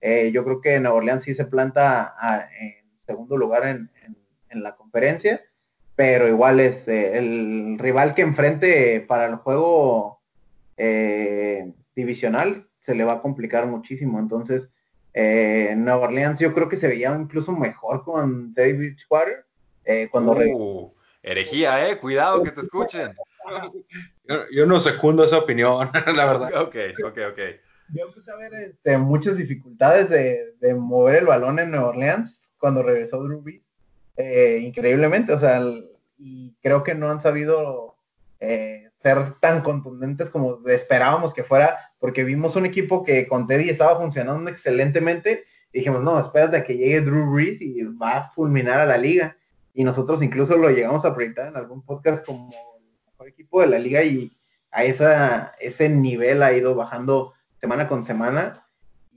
yo 0.00 0.44
creo 0.44 0.60
que 0.60 0.78
Nueva 0.78 0.98
Orleans 0.98 1.24
sí 1.24 1.34
se 1.34 1.44
planta 1.44 2.14
en 2.60 2.84
segundo 3.06 3.36
lugar 3.36 3.66
en, 3.66 3.90
en, 4.50 4.62
la 4.62 4.76
conferencia, 4.76 5.40
pero 5.96 6.28
igual 6.28 6.60
es 6.60 6.86
el 6.86 7.76
rival 7.78 8.14
que 8.14 8.22
enfrente 8.22 9.00
para 9.00 9.26
el 9.26 9.36
juego 9.36 10.20
divisional 11.98 12.66
se 12.86 12.94
le 12.94 13.04
va 13.04 13.14
a 13.14 13.22
complicar 13.22 13.66
muchísimo. 13.66 14.18
Entonces, 14.18 14.68
eh, 15.12 15.74
Nueva 15.76 16.06
Orleans 16.06 16.38
yo 16.40 16.54
creo 16.54 16.68
que 16.68 16.78
se 16.78 16.86
veía 16.86 17.14
incluso 17.18 17.52
mejor 17.52 18.04
con 18.04 18.54
David 18.54 18.96
Squatter 18.98 19.44
eh, 19.84 20.08
cuando... 20.10 20.32
Uh, 20.32 20.94
herejía, 21.22 21.88
eh, 21.88 21.98
cuidado 21.98 22.42
que 22.42 22.52
te 22.52 22.60
escuchen. 22.60 23.10
Yo, 24.52 24.66
no 24.66 24.80
secundo 24.80 25.24
esa 25.24 25.38
opinión, 25.38 25.90
la 26.14 26.24
verdad. 26.24 26.62
Ok, 26.62 26.76
ok, 27.04 27.18
ok. 27.32 27.40
yo 27.94 28.06
empecé 28.06 28.30
a 28.30 28.36
ver 28.36 28.54
este, 28.54 28.96
muchas 28.98 29.36
dificultades 29.36 30.08
de, 30.08 30.54
de, 30.60 30.74
mover 30.74 31.16
el 31.16 31.26
balón 31.26 31.58
en 31.58 31.70
Nueva 31.70 31.88
Orleans 31.88 32.38
cuando 32.58 32.82
regresó 32.82 33.22
Drew 33.22 33.42
Brees. 33.42 33.62
Eh, 34.16 34.60
increíblemente, 34.62 35.32
o 35.32 35.40
sea, 35.40 35.62
y 36.18 36.54
creo 36.60 36.82
que 36.82 36.94
no 36.94 37.10
han 37.10 37.22
sabido 37.22 37.96
eh, 38.40 38.87
ser 39.02 39.34
tan 39.40 39.62
contundentes 39.62 40.30
como 40.30 40.66
esperábamos 40.68 41.32
que 41.32 41.44
fuera, 41.44 41.92
porque 41.98 42.24
vimos 42.24 42.56
un 42.56 42.66
equipo 42.66 43.04
que 43.04 43.26
con 43.26 43.46
Teddy 43.46 43.70
estaba 43.70 43.98
funcionando 43.98 44.50
excelentemente. 44.50 45.44
Y 45.72 45.78
dijimos, 45.78 46.02
no, 46.02 46.18
espérate 46.18 46.56
a 46.56 46.64
que 46.64 46.76
llegue 46.76 47.00
Drew 47.00 47.32
Brees 47.32 47.60
y 47.60 47.82
va 47.82 48.16
a 48.16 48.30
fulminar 48.30 48.80
a 48.80 48.86
la 48.86 48.98
liga. 48.98 49.36
Y 49.74 49.84
nosotros 49.84 50.22
incluso 50.22 50.56
lo 50.56 50.70
llegamos 50.70 51.04
a 51.04 51.14
proyectar 51.14 51.48
en 51.48 51.56
algún 51.56 51.84
podcast 51.84 52.24
como 52.24 52.50
el 52.50 52.84
mejor 53.06 53.28
equipo 53.28 53.60
de 53.60 53.68
la 53.68 53.78
liga 53.78 54.02
y 54.02 54.36
a 54.70 54.84
esa, 54.84 55.54
ese 55.60 55.88
nivel 55.88 56.42
ha 56.42 56.52
ido 56.52 56.74
bajando 56.74 57.34
semana 57.60 57.88
con 57.88 58.04
semana 58.04 58.64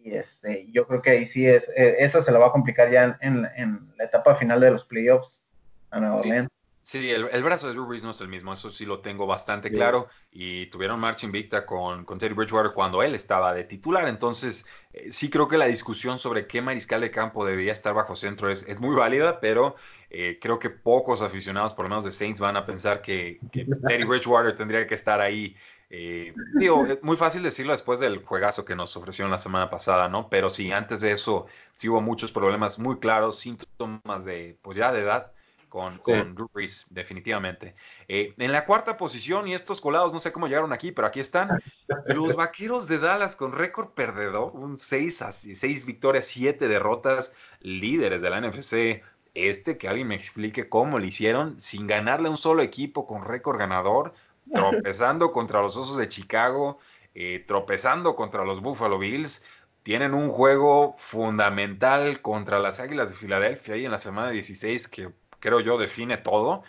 y 0.04 0.14
este, 0.16 0.68
yo 0.72 0.88
creo 0.88 1.02
que 1.02 1.12
ahí 1.12 1.26
sí 1.26 1.46
es, 1.46 1.68
eh, 1.76 1.98
esa 2.00 2.24
se 2.24 2.32
la 2.32 2.40
va 2.40 2.48
a 2.48 2.52
complicar 2.52 2.90
ya 2.90 3.18
en, 3.22 3.48
en 3.56 3.92
la 3.98 4.06
etapa 4.06 4.36
final 4.36 4.60
de 4.60 4.72
los 4.72 4.86
playoffs 4.86 5.44
a 5.92 6.00
Nueva 6.00 6.18
Orleans. 6.18 6.50
Sí, 6.50 6.61
el, 6.94 7.44
brazo 7.44 7.68
de 7.68 7.74
Drew 7.74 7.86
Brees 7.86 8.04
no 8.04 8.12
es 8.12 8.22
el 8.22 8.28
mismo, 8.28 8.54
eso 8.54 8.72
sí 8.72 8.86
lo 8.86 9.00
tengo 9.00 9.26
bastante 9.26 9.72
claro. 9.72 10.08
Y 10.32 10.68
tuvieron 10.68 11.00
marcha 11.00 11.26
invicta 11.26 11.66
con, 11.66 12.06
con 12.06 12.20
Teddy 12.20 12.34
Bridgewater 12.34 12.74
cuando 12.74 13.04
él 13.04 13.16
estaba 13.16 13.54
de 13.54 13.64
titular. 13.66 14.08
Entonces, 14.08 14.66
eh, 14.94 15.12
sí 15.12 15.30
creo 15.30 15.48
que 15.48 15.58
la 15.58 15.66
discusión 15.66 16.20
sobre 16.20 16.48
qué 16.48 16.62
mariscal 16.62 17.02
de 17.02 17.12
campo 17.12 17.46
debía 17.46 17.74
estar 17.74 17.94
bajo 17.94 18.16
centro 18.16 18.50
es, 18.50 18.64
es 18.68 18.80
muy 18.80 18.96
válida, 18.96 19.40
pero 19.40 19.76
eh, 20.10 20.40
creo 20.42 20.60
que 20.60 20.70
pocos 20.70 21.22
aficionados, 21.22 21.74
por 21.74 21.86
lo 21.86 21.90
menos 21.90 22.06
de 22.06 22.12
Saints, 22.12 22.40
van 22.40 22.58
a 22.58 22.66
pensar 22.66 23.02
que, 23.02 23.40
que 23.52 23.66
Teddy 23.66 24.04
Bridgewater 24.06 24.58
tendría 24.58 24.88
que 24.88 24.96
estar 24.96 25.22
ahí 25.22 25.56
eh, 25.94 26.34
digo, 26.58 26.86
es 26.86 27.04
muy 27.04 27.18
fácil 27.18 27.44
decirlo 27.44 27.74
después 27.74 28.00
del 28.00 28.24
juegazo 28.24 28.64
que 28.64 28.78
nos 28.78 28.96
ofrecieron 28.96 29.30
la 29.30 29.40
semana 29.40 29.70
pasada, 29.70 30.08
¿no? 30.08 30.30
Pero 30.30 30.50
sí, 30.50 30.72
antes 30.72 31.02
de 31.02 31.12
eso, 31.12 31.48
sí 31.76 31.90
hubo 31.90 32.00
muchos 32.00 32.32
problemas 32.32 32.80
muy 32.80 32.98
claros, 33.00 33.40
síntomas 33.42 34.24
de, 34.24 34.58
pues 34.62 34.78
ya 34.78 34.94
de 34.94 35.02
edad, 35.02 35.34
con, 35.72 36.00
con 36.00 36.36
Drew 36.36 36.50
Brees, 36.54 36.86
definitivamente. 36.90 37.76
Eh, 38.10 38.34
en 38.38 38.52
la 38.52 38.66
cuarta 38.66 38.98
posición, 38.98 39.48
y 39.48 39.54
estos 39.54 39.80
colados 39.80 40.12
no 40.12 40.20
sé 40.20 40.34
cómo 40.34 40.48
llegaron 40.48 40.74
aquí, 40.74 40.92
pero 40.92 41.08
aquí 41.08 41.22
están, 41.22 41.48
los 42.08 42.36
vaqueros 42.36 42.90
de 42.90 43.00
Dallas 43.00 43.38
con 43.38 43.54
récord 43.54 43.92
perdedor, 43.92 44.52
un 44.54 44.78
6, 44.78 45.20
6 45.58 45.86
victorias, 45.86 46.28
7 46.28 46.68
derrotas, 46.68 47.32
líderes 47.62 48.22
de 48.22 48.30
la 48.30 48.42
NFC. 48.42 49.02
Este, 49.34 49.78
que 49.78 49.88
alguien 49.88 50.10
me 50.10 50.16
explique 50.16 50.68
cómo 50.68 51.00
lo 51.00 51.06
hicieron, 51.06 51.62
sin 51.62 51.88
ganarle 51.88 52.28
a 52.28 52.32
un 52.32 52.38
solo 52.38 52.62
equipo 52.64 53.08
con 53.08 53.24
récord 53.24 53.58
ganador, 53.58 54.14
tropezando 54.54 55.32
contra 55.32 55.62
los 55.62 55.78
Osos 55.78 55.98
de 55.98 56.10
Chicago, 56.10 56.80
eh, 57.16 57.46
tropezando 57.48 58.18
contra 58.18 58.44
los 58.44 58.62
Buffalo 58.62 59.00
Bills. 59.00 59.42
Tienen 59.84 60.14
un 60.14 60.32
juego 60.32 60.98
fundamental 61.12 62.22
contra 62.22 62.60
las 62.60 62.78
Águilas 62.82 63.10
de 63.10 63.16
Filadelfia 63.16 63.76
ahí 63.76 63.86
en 63.86 63.92
la 63.92 64.00
semana 64.00 64.32
16 64.32 64.90
que 64.90 65.10
creo 65.42 65.60
yo 65.60 65.78
define 65.78 66.18
todo. 66.18 66.64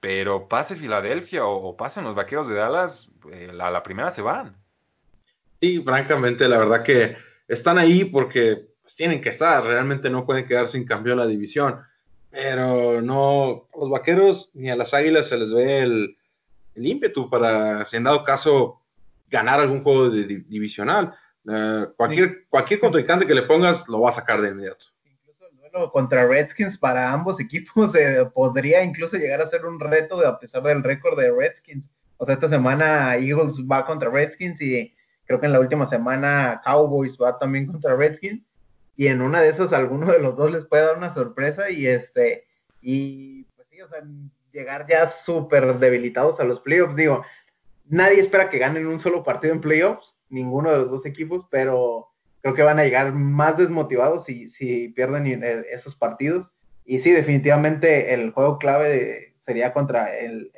Pero 0.00 0.46
pase 0.48 0.76
Filadelfia 0.76 1.46
o, 1.46 1.74
pasen 1.76 2.04
los 2.04 2.14
Vaqueros 2.14 2.48
de 2.48 2.54
Dallas, 2.54 3.08
eh, 3.32 3.50
a 3.58 3.70
la 3.70 3.82
primera 3.82 4.12
se 4.12 4.20
van. 4.20 4.54
Sí, 5.60 5.82
francamente, 5.82 6.46
la 6.46 6.58
verdad 6.58 6.82
que 6.82 7.16
están 7.48 7.78
ahí 7.78 8.04
porque 8.04 8.66
pues, 8.82 8.94
tienen 8.94 9.22
que 9.22 9.30
estar. 9.30 9.64
Realmente 9.64 10.10
no 10.10 10.26
pueden 10.26 10.46
quedar 10.46 10.68
sin 10.68 10.84
cambio 10.84 11.16
la 11.16 11.26
división. 11.26 11.80
Pero 12.30 13.00
no, 13.00 13.68
los 13.74 13.88
Vaqueros 13.88 14.50
ni 14.52 14.70
a 14.70 14.76
las 14.76 14.92
Águilas 14.92 15.28
se 15.28 15.38
les 15.38 15.50
ve 15.50 15.82
el, 15.82 16.16
el 16.74 16.86
ímpetu 16.86 17.30
para, 17.30 17.84
si 17.86 17.96
en 17.96 18.04
dado 18.04 18.22
caso, 18.22 18.82
ganar 19.28 19.60
algún 19.60 19.82
juego 19.82 20.10
de, 20.10 20.24
divisional. 20.46 21.14
Eh, 21.48 21.86
cualquier, 21.96 22.46
cualquier 22.48 22.80
contrincante 22.80 23.26
que 23.26 23.34
le 23.34 23.42
pongas 23.42 23.88
lo 23.88 24.00
va 24.00 24.10
a 24.10 24.14
sacar 24.14 24.40
de 24.40 24.50
inmediato. 24.50 24.86
Contra 25.92 26.26
Redskins 26.26 26.78
para 26.78 27.12
ambos 27.12 27.40
equipos 27.40 27.94
eh, 27.94 28.28
podría 28.34 28.82
incluso 28.82 29.16
llegar 29.16 29.40
a 29.40 29.48
ser 29.48 29.64
un 29.66 29.78
reto 29.78 30.26
a 30.26 30.38
pesar 30.38 30.62
del 30.62 30.82
récord 30.82 31.18
de 31.18 31.30
Redskins. 31.30 31.84
O 32.16 32.24
sea, 32.24 32.34
esta 32.34 32.48
semana 32.48 33.16
Eagles 33.16 33.56
va 33.70 33.84
contra 33.84 34.10
Redskins 34.10 34.60
y 34.60 34.94
creo 35.26 35.40
que 35.40 35.46
en 35.46 35.52
la 35.52 35.60
última 35.60 35.86
semana 35.88 36.60
Cowboys 36.64 37.16
va 37.20 37.38
también 37.38 37.66
contra 37.66 37.96
Redskins. 37.96 38.42
Y 38.96 39.08
en 39.08 39.20
una 39.20 39.42
de 39.42 39.50
esas 39.50 39.72
alguno 39.72 40.10
de 40.10 40.20
los 40.20 40.36
dos 40.36 40.50
les 40.50 40.64
puede 40.64 40.84
dar 40.84 40.96
una 40.96 41.12
sorpresa 41.12 41.70
y 41.70 41.86
este 41.86 42.44
y 42.80 43.44
pues 43.56 43.68
sí, 43.68 43.80
o 43.82 43.88
sea, 43.88 44.00
llegar 44.52 44.86
ya 44.88 45.10
súper 45.24 45.78
debilitados 45.78 46.40
a 46.40 46.44
los 46.44 46.60
playoffs. 46.60 46.96
Digo, 46.96 47.24
nadie 47.84 48.20
espera 48.20 48.48
que 48.48 48.58
ganen 48.58 48.86
un 48.86 49.00
solo 49.00 49.22
partido 49.22 49.52
en 49.52 49.60
playoffs, 49.60 50.14
ninguno 50.28 50.70
de 50.70 50.78
los 50.78 50.90
dos 50.90 51.04
equipos, 51.04 51.46
pero 51.50 52.08
creo 52.46 52.54
que 52.54 52.62
van 52.62 52.78
a 52.78 52.84
llegar 52.84 53.12
más 53.12 53.56
desmotivados 53.56 54.24
si, 54.24 54.50
si 54.50 54.88
pierden 54.90 55.26
e, 55.26 55.64
esos 55.72 55.96
partidos. 55.96 56.46
Y 56.84 57.00
sí, 57.00 57.10
definitivamente 57.10 58.14
el 58.14 58.30
juego 58.30 58.58
clave 58.58 59.34
sería 59.44 59.72
contra 59.72 60.16
el, 60.16 60.52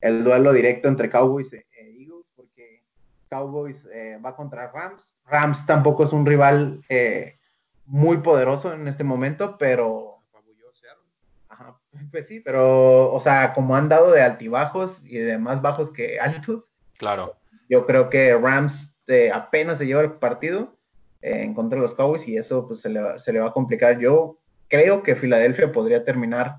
el, 0.00 0.24
duelo 0.24 0.50
directo 0.54 0.88
entre 0.88 1.10
Cowboys 1.10 1.52
e, 1.52 1.66
e 1.76 2.00
Eagles, 2.00 2.24
porque 2.34 2.84
Cowboys 3.28 3.86
eh, 3.92 4.18
va 4.24 4.34
contra 4.34 4.72
Rams. 4.72 5.06
Rams 5.26 5.66
tampoco 5.66 6.04
es 6.04 6.12
un 6.14 6.24
rival 6.24 6.82
eh, 6.88 7.36
muy 7.84 8.18
poderoso 8.18 8.72
en 8.72 8.88
este 8.88 9.04
momento, 9.04 9.58
pero 9.58 10.22
pues 12.10 12.26
sí, 12.26 12.40
pero, 12.40 13.12
o 13.12 13.20
sea, 13.20 13.52
como 13.52 13.76
han 13.76 13.90
dado 13.90 14.10
de 14.10 14.22
altibajos 14.22 14.98
y 15.04 15.18
de 15.18 15.36
más 15.36 15.60
bajos 15.60 15.92
que 15.92 16.18
altos. 16.18 16.64
Claro. 16.96 17.36
Yo 17.68 17.84
creo 17.86 18.08
que 18.08 18.34
Rams 18.34 18.91
eh, 19.06 19.30
apenas 19.32 19.78
se 19.78 19.86
lleva 19.86 20.02
el 20.02 20.12
partido 20.12 20.76
eh, 21.20 21.42
en 21.42 21.54
contra 21.54 21.76
de 21.76 21.82
los 21.82 21.94
Cowboys 21.94 22.26
y 22.28 22.36
eso 22.36 22.66
pues 22.66 22.80
se 22.80 22.88
le, 22.88 23.00
va, 23.00 23.18
se 23.18 23.32
le 23.32 23.40
va 23.40 23.48
a 23.48 23.52
complicar. 23.52 23.98
Yo 23.98 24.38
creo 24.68 25.02
que 25.02 25.16
Filadelfia 25.16 25.72
podría 25.72 26.04
terminar 26.04 26.56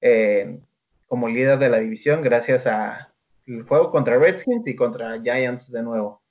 eh, 0.00 0.58
como 1.06 1.28
líder 1.28 1.58
de 1.58 1.68
la 1.68 1.78
división 1.78 2.22
gracias 2.22 2.66
a 2.66 3.08
el 3.46 3.64
juego 3.64 3.90
contra 3.90 4.18
Redskins 4.18 4.66
y 4.66 4.76
contra 4.76 5.20
Giants 5.20 5.70
de 5.70 5.82
nuevo. 5.82 6.21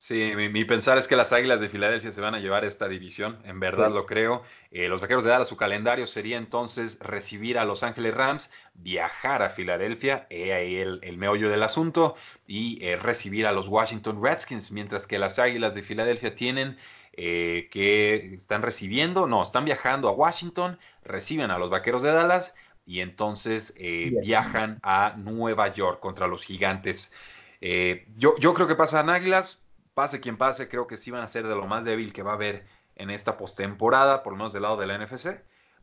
Sí, 0.00 0.32
mi, 0.34 0.64
pensar 0.64 0.96
es 0.96 1.06
que 1.06 1.14
las 1.14 1.30
Águilas 1.30 1.60
de 1.60 1.68
Filadelfia 1.68 2.10
se 2.10 2.22
van 2.22 2.34
a 2.34 2.38
llevar 2.38 2.64
esta 2.64 2.88
división, 2.88 3.38
en 3.44 3.60
verdad 3.60 3.90
lo 3.90 4.06
creo. 4.06 4.42
Eh, 4.70 4.88
los 4.88 5.02
Vaqueros 5.02 5.24
de 5.24 5.30
Dallas, 5.30 5.48
su 5.48 5.58
calendario 5.58 6.06
sería 6.06 6.38
entonces 6.38 6.98
recibir 7.00 7.58
a 7.58 7.66
Los 7.66 7.82
Ángeles 7.82 8.14
Rams, 8.14 8.50
viajar 8.72 9.42
a 9.42 9.50
Filadelfia, 9.50 10.26
he 10.30 10.54
ahí 10.54 10.76
el, 10.76 11.18
meollo 11.18 11.50
del 11.50 11.62
asunto, 11.62 12.16
y 12.46 12.82
eh, 12.82 12.96
recibir 12.96 13.46
a 13.46 13.52
los 13.52 13.68
Washington 13.68 14.22
Redskins, 14.24 14.72
mientras 14.72 15.06
que 15.06 15.18
las 15.18 15.38
Águilas 15.38 15.74
de 15.74 15.82
Filadelfia 15.82 16.34
tienen 16.34 16.78
eh, 17.12 17.68
que 17.70 18.36
están 18.36 18.62
recibiendo, 18.62 19.26
no, 19.26 19.42
están 19.42 19.66
viajando 19.66 20.08
a 20.08 20.12
Washington, 20.12 20.78
reciben 21.04 21.50
a 21.50 21.58
los 21.58 21.68
Vaqueros 21.68 22.02
de 22.02 22.12
Dallas 22.12 22.54
y 22.86 23.00
entonces 23.00 23.74
viajan 23.76 24.78
a 24.82 25.14
Nueva 25.18 25.68
York 25.74 26.00
contra 26.00 26.26
los 26.26 26.42
Gigantes. 26.42 27.12
yo, 27.60 28.34
yo 28.38 28.54
creo 28.54 28.66
que 28.66 28.74
pasan 28.74 29.10
Águilas, 29.10 29.59
pase 30.00 30.18
quien 30.18 30.38
pase, 30.38 30.66
creo 30.66 30.86
que 30.86 30.96
sí 30.96 31.10
van 31.10 31.22
a 31.22 31.28
ser 31.28 31.46
de 31.46 31.54
lo 31.54 31.66
más 31.66 31.84
débil 31.84 32.14
que 32.14 32.22
va 32.22 32.30
a 32.30 32.36
haber 32.36 32.64
en 32.96 33.10
esta 33.10 33.36
postemporada, 33.36 34.22
por 34.22 34.32
lo 34.32 34.38
menos 34.38 34.54
del 34.54 34.62
lado 34.62 34.78
de 34.78 34.86
la 34.86 34.96
NFC. 34.96 35.42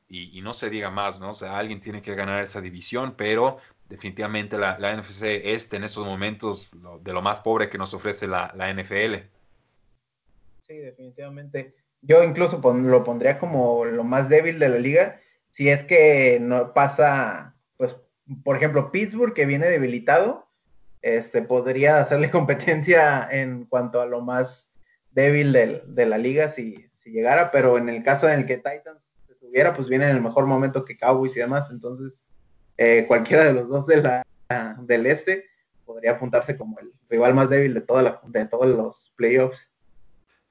Y, 0.09 0.41
no 0.41 0.53
se 0.53 0.71
diga 0.71 0.89
más, 0.89 1.19
¿no? 1.19 1.31
O 1.31 1.33
sea, 1.35 1.55
alguien 1.55 1.81
tiene 1.81 2.01
que 2.01 2.15
ganar 2.15 2.43
esa 2.43 2.59
división, 2.59 3.13
pero 3.15 3.59
definitivamente 3.89 4.57
la, 4.57 4.75
NFC 4.95 5.21
este 5.43 5.75
en 5.75 5.83
estos 5.83 6.03
momentos 6.03 6.67
de 7.01 7.13
lo 7.13 7.21
más 7.21 7.41
pobre 7.41 7.69
que 7.69 7.77
nos 7.77 7.93
ofrece 7.93 8.25
la, 8.25 8.73
NFL. 8.73 9.27
Sí, 10.65 10.77
definitivamente. 10.77 11.75
Yo 12.01 12.23
incluso 12.23 12.59
lo 12.63 13.03
pondría 13.03 13.37
como 13.37 13.85
lo 13.85 14.03
más 14.03 14.29
débil 14.29 14.57
de 14.57 14.69
la 14.69 14.79
liga. 14.79 15.19
Si 15.51 15.69
es 15.69 15.83
que 15.83 16.39
no 16.41 16.73
pasa, 16.73 17.53
pues, 17.77 17.95
por 18.43 18.55
ejemplo, 18.55 18.91
Pittsburgh 18.91 19.35
que 19.35 19.45
viene 19.45 19.67
debilitado, 19.67 20.46
este, 21.01 21.41
podría 21.41 21.99
hacerle 21.99 22.31
competencia 22.31 23.27
en 23.29 23.65
cuanto 23.65 24.01
a 24.01 24.05
lo 24.05 24.21
más 24.21 24.67
débil 25.11 25.51
de 25.51 26.05
la 26.05 26.17
liga 26.17 26.53
si, 26.53 26.75
si, 26.99 27.11
llegara, 27.11 27.51
pero 27.51 27.77
en 27.77 27.89
el 27.89 28.03
caso 28.03 28.29
en 28.29 28.41
el 28.41 28.45
que 28.45 28.57
Titans 28.57 29.01
se 29.27 29.33
tuviera, 29.35 29.73
pues 29.73 29.89
viene 29.89 30.05
en 30.05 30.15
el 30.15 30.21
mejor 30.21 30.45
momento 30.45 30.85
que 30.85 30.97
Cowboys 30.97 31.35
y 31.35 31.39
demás, 31.39 31.67
entonces 31.71 32.13
eh, 32.77 33.05
cualquiera 33.07 33.45
de 33.45 33.53
los 33.53 33.67
dos 33.67 33.87
de 33.87 33.97
la, 33.97 34.23
del 34.81 35.07
este 35.07 35.45
podría 35.85 36.11
apuntarse 36.11 36.55
como 36.55 36.77
el 36.79 36.91
rival 37.09 37.33
más 37.33 37.49
débil 37.49 37.73
de, 37.73 37.81
toda 37.81 38.01
la, 38.03 38.19
de 38.25 38.45
todos 38.45 38.67
los 38.67 39.11
playoffs. 39.15 39.57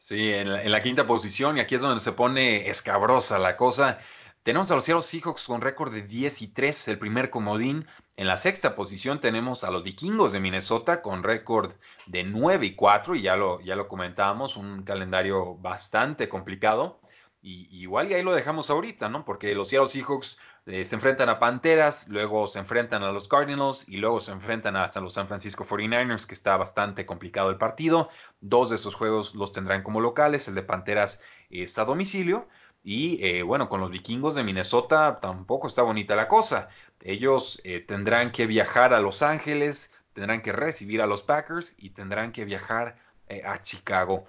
Sí, 0.02 0.32
en 0.32 0.52
la, 0.52 0.62
en 0.62 0.72
la, 0.72 0.82
quinta 0.82 1.06
posición, 1.06 1.56
y 1.56 1.60
aquí 1.60 1.74
es 1.74 1.80
donde 1.80 2.00
se 2.00 2.12
pone 2.12 2.68
escabrosa 2.68 3.38
la 3.38 3.56
cosa. 3.56 3.98
Tenemos 4.46 4.70
a 4.70 4.76
los 4.76 4.84
Seattle 4.84 5.02
Seahawks 5.02 5.42
con 5.42 5.60
récord 5.60 5.92
de 5.92 6.02
10 6.02 6.40
y 6.40 6.46
3, 6.46 6.86
el 6.86 7.00
primer 7.00 7.30
comodín. 7.30 7.84
En 8.16 8.28
la 8.28 8.38
sexta 8.38 8.76
posición 8.76 9.20
tenemos 9.20 9.64
a 9.64 9.72
los 9.72 9.82
Vikingos 9.82 10.30
de 10.30 10.38
Minnesota 10.38 11.02
con 11.02 11.24
récord 11.24 11.72
de 12.06 12.22
9 12.22 12.64
y 12.64 12.76
4, 12.76 13.16
y 13.16 13.22
ya 13.22 13.34
lo, 13.34 13.60
ya 13.62 13.74
lo 13.74 13.88
comentábamos, 13.88 14.56
un 14.56 14.84
calendario 14.84 15.56
bastante 15.56 16.28
complicado. 16.28 17.00
Y, 17.42 17.66
igual 17.76 18.08
y 18.08 18.14
ahí 18.14 18.22
lo 18.22 18.36
dejamos 18.36 18.70
ahorita, 18.70 19.08
¿no? 19.08 19.24
Porque 19.24 19.52
los 19.52 19.66
Seattle 19.66 19.88
Seahawks 19.88 20.38
eh, 20.66 20.84
se 20.84 20.94
enfrentan 20.94 21.28
a 21.28 21.40
Panteras, 21.40 22.06
luego 22.06 22.46
se 22.46 22.60
enfrentan 22.60 23.02
a 23.02 23.10
los 23.10 23.26
Cardinals 23.26 23.84
y 23.88 23.96
luego 23.96 24.20
se 24.20 24.30
enfrentan 24.30 24.76
hasta 24.76 25.00
los 25.00 25.14
San 25.14 25.26
Francisco 25.26 25.66
49ers, 25.66 26.24
que 26.24 26.34
está 26.34 26.56
bastante 26.56 27.04
complicado 27.04 27.50
el 27.50 27.56
partido. 27.56 28.10
Dos 28.40 28.70
de 28.70 28.76
esos 28.76 28.94
juegos 28.94 29.34
los 29.34 29.52
tendrán 29.52 29.82
como 29.82 30.00
locales, 30.00 30.46
el 30.46 30.54
de 30.54 30.62
Panteras 30.62 31.20
está 31.50 31.82
a 31.82 31.86
domicilio. 31.86 32.46
Y 32.86 33.18
eh, 33.26 33.42
bueno, 33.42 33.68
con 33.68 33.80
los 33.80 33.90
vikingos 33.90 34.36
de 34.36 34.44
Minnesota 34.44 35.18
tampoco 35.20 35.66
está 35.66 35.82
bonita 35.82 36.14
la 36.14 36.28
cosa. 36.28 36.68
Ellos 37.00 37.60
eh, 37.64 37.80
tendrán 37.80 38.30
que 38.30 38.46
viajar 38.46 38.94
a 38.94 39.00
Los 39.00 39.22
Ángeles, 39.22 39.90
tendrán 40.12 40.40
que 40.40 40.52
recibir 40.52 41.02
a 41.02 41.06
los 41.06 41.22
Packers 41.22 41.74
y 41.78 41.90
tendrán 41.90 42.30
que 42.30 42.44
viajar 42.44 42.96
a 43.44 43.60
Chicago. 43.62 44.26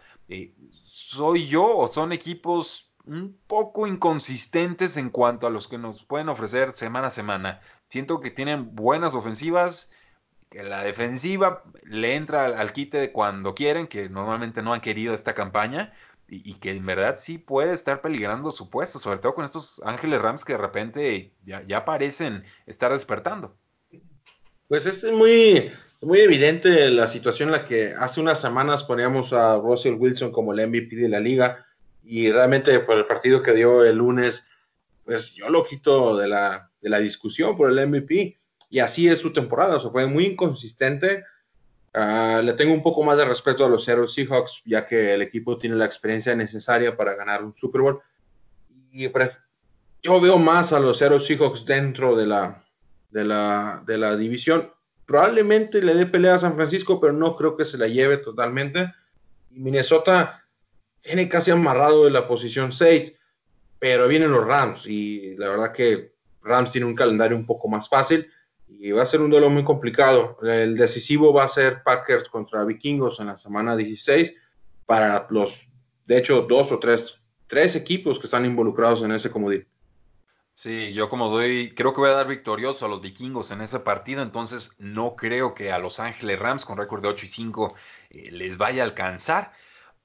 ¿Soy 0.88 1.48
yo 1.48 1.78
o 1.78 1.88
son 1.88 2.12
equipos 2.12 2.88
un 3.08 3.38
poco 3.48 3.88
inconsistentes 3.88 4.98
en 4.98 5.10
cuanto 5.10 5.48
a 5.48 5.50
los 5.50 5.68
que 5.68 5.78
nos 5.78 6.04
pueden 6.04 6.30
ofrecer 6.30 6.74
semana 6.76 7.08
a 7.08 7.12
semana. 7.12 7.62
Siento 7.88 8.20
que 8.20 8.32
tienen 8.32 8.76
buenas 8.76 9.16
ofensivas, 9.16 9.90
que 10.50 10.64
la 10.64 10.84
defensiva 10.84 11.64
le 11.84 12.16
entra 12.16 12.46
al, 12.46 12.74
quite 12.74 13.12
cuando 13.12 13.56
quieren, 13.56 13.88
que 13.88 14.10
normalmente 14.10 14.62
no 14.62 14.74
han 14.74 14.82
querido 14.82 15.14
esta 15.14 15.34
campaña, 15.34 15.94
y, 16.30 16.56
que 16.56 16.72
en 16.72 16.86
verdad 16.86 17.20
sí 17.22 17.38
puede 17.38 17.74
estar 17.74 18.02
peligrando 18.02 18.52
su 18.52 18.70
puesto, 18.70 19.00
sobre 19.00 19.20
todo 19.20 19.34
con 19.34 19.46
estos 19.46 19.82
Ángeles 19.86 20.22
Rams 20.22 20.44
que 20.44 20.54
de 20.54 20.60
repente 20.60 21.32
ya, 21.46 21.86
parecen 21.86 22.44
estar 22.66 22.92
despertando. 22.92 23.56
Pues 24.68 24.86
es 24.86 25.04
muy, 25.06 25.72
muy 26.02 26.20
evidente 26.20 26.90
la 26.90 27.08
situación 27.08 27.50
en 27.50 27.54
la 27.54 27.66
que 27.66 27.94
hace 27.98 28.20
unas 28.20 28.42
semanas 28.42 28.84
poníamos 28.84 29.32
a 29.32 29.56
Russell 29.56 29.94
Wilson 29.94 30.32
como 30.34 30.52
el 30.52 30.68
MVP 30.68 30.98
de 30.98 31.08
la 31.08 31.22
liga 31.22 31.66
y 32.04 32.30
realmente 32.30 32.78
por 32.82 32.98
el 32.98 33.06
partido 33.06 33.42
que 33.42 33.54
dio 33.54 33.86
el 33.86 33.98
lunes, 33.98 34.44
pues 35.06 35.34
yo 35.34 35.50
lo 35.50 35.66
quito 35.66 36.18
de 36.18 36.28
la, 36.28 36.70
de 36.82 36.90
la 36.90 37.00
discusión 37.00 37.56
por 37.56 37.72
el 37.72 37.88
MVP. 37.88 38.38
Y 38.70 38.80
así 38.80 39.08
es 39.08 39.20
su 39.20 39.32
temporada, 39.32 39.78
o 39.78 39.82
sea, 39.82 39.92
fue 39.92 40.06
muy 40.08 40.26
inconsistente. 40.26 41.24
Ah, 42.00 42.42
le 42.44 42.54
tengo 42.54 42.76
un 42.76 42.84
poco 42.84 43.02
más 43.02 43.18
de 43.18 43.26
respeto 43.26 43.66
a 43.66 43.70
los 43.70 43.84
Seattle 43.84 44.08
Seahawks, 44.08 44.62
ya 44.66 44.86
que 44.86 45.16
el 45.16 45.24
equipo 45.24 45.58
tiene 45.58 45.78
la 45.78 45.86
experiencia 45.86 46.36
necesaria 46.36 46.96
para 46.96 47.16
ganar 47.16 47.44
un 47.44 47.56
Super 47.56 47.82
Bowl. 47.82 48.00
Y 48.92 49.10
yo 50.04 50.22
veo 50.22 50.38
más 50.38 50.72
a 50.72 50.80
los 50.80 51.00
Seattle 51.00 51.26
Seahawks 51.26 51.66
dentro 51.66 52.16
de 52.16 52.28
la, 52.28 52.64
de 53.10 53.24
la, 53.24 53.82
de 53.88 53.98
la 53.98 54.16
división. 54.16 54.72
Probablemente 55.08 55.82
le 55.82 55.96
dé 55.96 56.06
pelea 56.06 56.36
a 56.36 56.40
San 56.40 56.56
Francisco, 56.56 57.02
pero 57.02 57.14
no 57.14 57.36
creo 57.36 57.58
que 57.58 57.66
se 57.66 57.80
la 57.80 57.88
lleve 57.88 58.18
totalmente. 58.18 58.94
Y 59.50 59.60
Minnesota, 59.60 60.44
tiene 61.02 61.28
casi 61.28 61.50
amarrado 61.50 62.06
de 62.06 62.12
la 62.12 62.28
posición 62.28 62.74
6, 62.74 63.12
pero 63.80 64.08
vienen 64.08 64.32
los 64.32 64.46
Rams 64.46 64.86
y 64.86 65.36
la 65.38 65.50
verdad 65.50 65.72
que 65.72 66.12
Rams 66.44 66.72
tiene 66.72 66.86
un 66.86 66.96
calendario 66.96 67.36
un 67.36 67.48
poco 67.48 67.68
más 67.68 67.90
fácil 67.90 68.30
y 68.68 68.92
va 68.92 69.04
a 69.04 69.08
ser 69.08 69.22
un 69.22 69.30
duelo 69.30 69.50
muy 69.50 69.64
complicado. 69.64 70.38
El 70.44 70.76
decisivo 70.76 71.34
va 71.34 71.46
a 71.46 71.50
ser 71.50 71.84
Packers 71.84 72.30
contra 72.30 72.64
Vikingos 72.64 73.20
en 73.20 73.28
la 73.28 73.38
semana 73.38 73.76
16 73.76 74.34
para 74.86 75.28
los, 75.30 75.52
de 76.06 76.18
hecho, 76.18 76.42
dos 76.42 76.72
o 76.72 76.80
tres, 76.80 77.04
tres 77.48 77.76
equipos 77.76 78.20
que 78.20 78.28
están 78.28 78.46
involucrados 78.46 79.02
en 79.04 79.12
ese 79.12 79.30
comodín. 79.30 79.66
Sí, 80.54 80.92
yo 80.94 81.08
como 81.08 81.30
doy, 81.30 81.76
creo 81.76 81.94
que 81.94 82.02
voy 82.02 82.10
a 82.10 82.14
dar 82.14 82.28
victorioso 82.28 82.86
a 82.86 82.90
los 82.90 83.00
vikingos 83.00 83.52
en 83.52 83.62
ese 83.62 83.80
partido, 83.80 84.24
entonces 84.24 84.72
no 84.80 85.16
creo 85.16 85.54
que 85.54 85.72
a 85.72 85.78
Los 85.78 86.00
Ángeles 86.00 86.40
Rams 86.40 86.66
con 86.66 86.80
récord 86.80 87.04
de 87.04 87.10
8 87.10 87.26
y 87.26 87.30
5 87.30 87.76
eh, 88.10 88.32
les 88.32 88.58
vaya 88.58 88.82
a 88.82 88.86
alcanzar 88.86 89.52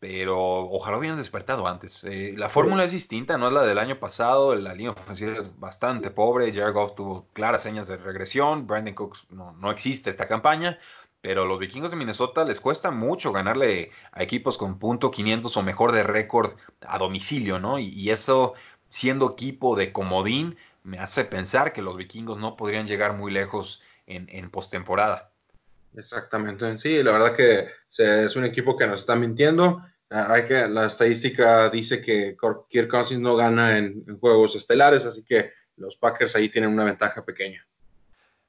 pero 0.03 0.37
ojalá 0.69 0.99
hubieran 0.99 1.17
despertado 1.17 1.69
antes. 1.69 2.01
Eh, 2.03 2.35
la 2.37 2.49
fórmula 2.49 2.83
es 2.83 2.91
distinta, 2.91 3.39
no 3.39 3.47
es 3.47 3.53
la 3.53 3.63
del 3.63 3.79
año 3.79 4.01
pasado, 4.01 4.53
la 4.57 4.75
línea 4.75 4.91
ofensiva 4.91 5.39
es 5.39 5.61
bastante 5.61 6.11
pobre, 6.11 6.53
Jared 6.53 6.75
Goff 6.75 6.97
tuvo 6.97 7.29
claras 7.33 7.63
señas 7.63 7.87
de 7.87 7.99
regresión, 7.99 8.67
Brandon 8.67 8.95
Cooks 8.95 9.27
no, 9.31 9.53
no 9.53 9.71
existe 9.71 10.11
esta 10.11 10.27
campaña, 10.27 10.81
pero 11.21 11.47
los 11.47 11.61
vikingos 11.61 11.93
de 11.93 11.97
Minnesota 11.97 12.43
les 12.43 12.59
cuesta 12.59 12.91
mucho 12.91 13.31
ganarle 13.31 13.93
a 14.11 14.25
equipos 14.25 14.59
con 14.59 14.81
punto 14.81 15.13
500 15.13 15.57
o 15.57 15.63
mejor 15.63 15.93
de 15.93 16.03
récord 16.03 16.55
a 16.81 16.99
domicilio, 16.99 17.61
¿no? 17.61 17.79
Y, 17.79 18.11
eso, 18.11 18.55
siendo 18.89 19.31
equipo 19.31 19.77
de 19.77 19.93
comodín, 19.93 20.57
me 20.83 20.99
hace 20.99 21.25
pensar 21.25 21.73
que 21.73 21.81
los 21.81 21.97
vikingos 21.97 22.41
no 22.41 22.57
podrían 22.57 22.89
llegar 22.89 23.13
muy 23.13 23.31
lejos 23.31 23.81
en, 24.09 24.29
en 24.31 24.51
postemporada. 24.51 25.31
Exactamente, 25.97 26.77
sí, 26.79 27.05
la 27.05 27.13
verdad 27.13 27.37
que 27.37 27.69
es 27.97 28.35
un 28.35 28.45
equipo 28.47 28.77
que 28.77 28.89
nos 28.89 28.99
está 28.99 29.15
mintiendo 29.15 29.85
hay 30.13 30.47
que, 30.47 30.69
la 30.69 30.87
estadística 30.87 31.71
dice 31.71 32.03
que 32.03 32.37
Kirk 32.69 32.91
Cousins 32.91 33.21
no 33.21 33.37
gana 33.37 33.79
en, 33.79 34.05
juegos 34.19 34.55
estelares, 34.57 35.05
así 35.05 35.25
que 35.25 35.51
los 35.77 35.97
Packers 35.97 36.37
ahí 36.37 36.49
tienen 36.51 36.71
una 36.71 36.85
ventaja 36.85 37.25
pequeña. 37.25 37.67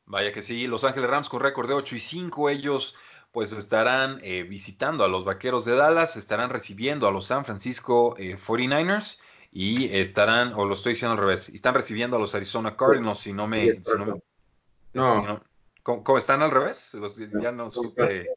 Vaya 0.06 0.34
que 0.34 0.44
sí, 0.44 0.68
Los 0.68 0.84
Ángeles 0.84 1.10
Rams 1.10 1.30
con 1.30 1.40
récord 1.40 1.70
de 1.70 1.76
8 1.76 1.96
y 1.96 2.00
5, 2.00 2.50
ellos 2.50 2.96
pues 3.32 3.52
estarán 3.52 4.20
eh, 4.22 4.44
visitando 4.44 5.04
a 5.04 5.08
los 5.08 5.26
Vaqueros 5.26 5.66
de 5.66 5.76
Dallas, 5.76 6.16
estarán 6.18 6.52
recibiendo 6.52 7.08
a 7.08 7.12
los 7.12 7.26
San 7.26 7.46
Francisco 7.46 8.16
49ers 8.18 9.16
eh, 9.16 9.20
y 9.52 9.98
estarán, 9.98 10.54
o 10.54 10.66
lo 10.66 10.76
estoy 10.76 10.94
diciendo 10.94 11.14
al 11.14 11.20
revés, 11.20 11.50
están 11.50 11.74
recibiendo 11.74 12.18
a 12.18 12.20
los 12.20 12.36
Arizona 12.36 12.76
Cardinals, 12.76 13.20
si 13.20 13.34
no 13.34 13.48
me... 13.48 13.82
no, 14.94 15.42
¿cómo, 15.82 16.18
están 16.18 16.42
al 16.42 16.52
revés? 16.52 16.92
ya 17.42 17.52
no 17.52 17.70
supe... 17.70 18.28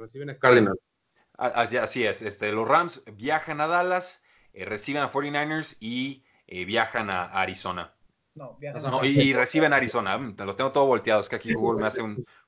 Reciben 0.00 0.30
a 0.30 0.38
Cardinals. 0.38 0.78
Así, 1.42 2.04
es, 2.04 2.22
este, 2.22 2.52
los 2.52 2.68
Rams 2.68 3.02
viajan 3.14 3.60
a 3.60 3.66
Dallas, 3.66 4.22
eh, 4.52 4.64
reciben 4.64 5.02
a 5.02 5.10
49ers 5.10 5.76
y 5.80 6.24
eh, 6.46 6.64
viajan 6.64 7.10
a 7.10 7.24
Arizona. 7.24 7.92
No, 8.34 8.56
viajan 8.58 8.82
no, 8.82 9.04
y, 9.04 9.32
reciben 9.32 9.72
a 9.72 9.76
Arizona. 9.76 10.16
Los 10.16 10.56
tengo 10.56 10.72
todo 10.72 10.86
volteados, 10.86 11.28
que 11.28 11.36
aquí 11.36 11.52
Google 11.54 11.80
me 11.80 11.88
hace 11.88 12.00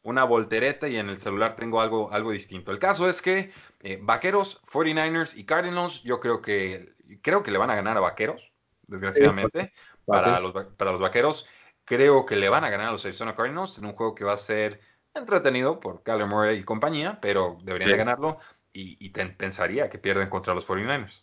una 0.02 0.24
voltereta 0.24 0.88
y 0.88 0.96
en 0.96 1.08
el 1.08 1.20
celular 1.20 1.56
tengo 1.56 1.80
algo, 1.80 2.12
algo 2.12 2.30
distinto. 2.30 2.70
El 2.70 2.78
caso 2.78 3.08
es 3.08 3.20
que 3.20 3.52
eh, 3.80 3.98
Vaqueros, 4.00 4.62
49ers 4.72 5.36
y 5.36 5.44
Cardinals, 5.44 6.02
yo 6.04 6.20
creo 6.20 6.40
que 6.40 6.94
creo 7.22 7.42
que 7.42 7.50
le 7.50 7.58
van 7.58 7.70
a 7.70 7.74
ganar 7.74 7.96
a 7.96 8.00
Vaqueros, 8.00 8.40
desgraciadamente, 8.86 9.72
para 10.06 10.40
los, 10.40 10.52
para 10.52 10.92
los 10.92 11.00
Vaqueros. 11.00 11.46
Creo 11.84 12.24
que 12.24 12.36
le 12.36 12.48
van 12.48 12.64
a 12.64 12.70
ganar 12.70 12.88
a 12.88 12.92
los 12.92 13.04
Arizona 13.04 13.34
Cardinals 13.34 13.76
en 13.76 13.84
un 13.84 13.92
juego 13.92 14.14
que 14.14 14.24
va 14.24 14.34
a 14.34 14.38
ser 14.38 14.80
entretenido 15.14 15.80
por 15.80 16.02
Kyler 16.02 16.26
Murray 16.26 16.58
y 16.58 16.64
compañía, 16.64 17.18
pero 17.20 17.58
deberían 17.62 17.90
de 17.90 17.96
ganarlo 17.96 18.38
y, 18.74 19.08
pensaría 19.10 19.88
que 19.88 19.98
pierden 19.98 20.28
contra 20.28 20.54
los 20.54 20.66
49ers. 20.66 21.22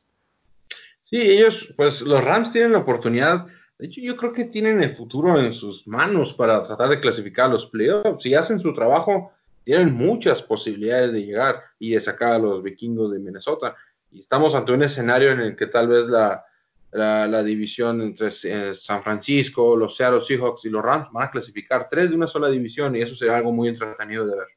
Sí, 1.01 1.19
ellos, 1.19 1.73
pues 1.75 2.01
los 2.01 2.23
Rams 2.23 2.51
tienen 2.53 2.71
la 2.71 2.79
oportunidad, 2.79 3.45
de 3.77 3.87
hecho 3.87 3.99
yo 4.01 4.15
creo 4.15 4.31
que 4.31 4.45
tienen 4.45 4.81
el 4.81 4.95
futuro 4.95 5.37
en 5.37 5.53
sus 5.53 5.85
manos 5.85 6.33
para 6.33 6.63
tratar 6.63 6.89
de 6.89 7.01
clasificar 7.01 7.45
a 7.45 7.53
los 7.53 7.65
playoffs. 7.65 8.23
Si 8.23 8.33
hacen 8.33 8.61
su 8.61 8.73
trabajo, 8.73 9.33
tienen 9.65 9.93
muchas 9.93 10.41
posibilidades 10.43 11.11
de 11.11 11.25
llegar 11.25 11.61
y 11.79 11.91
de 11.91 12.01
sacar 12.01 12.33
a 12.33 12.39
los 12.39 12.63
vikingos 12.63 13.11
de 13.11 13.19
Minnesota. 13.19 13.75
Y 14.11 14.21
estamos 14.21 14.55
ante 14.55 14.71
un 14.71 14.83
escenario 14.83 15.31
en 15.31 15.41
el 15.41 15.55
que 15.55 15.67
tal 15.67 15.89
vez 15.89 16.07
la, 16.07 16.45
la, 16.91 17.43
división 17.43 18.01
entre 18.01 18.29
eh, 18.43 18.75
San 18.75 19.03
Francisco, 19.03 19.75
los 19.75 19.95
Seattle 19.95 20.21
Seahawks 20.25 20.65
y 20.65 20.69
los 20.69 20.83
Rams 20.83 21.09
van 21.11 21.27
a 21.27 21.31
clasificar 21.31 21.87
tres 21.89 22.09
de 22.09 22.15
una 22.15 22.27
sola 22.27 22.49
división 22.49 22.95
y 22.95 23.01
eso 23.01 23.15
sería 23.15 23.37
algo 23.37 23.51
muy 23.51 23.69
entretenido 23.69 24.25
de 24.25 24.35
ver. 24.35 24.47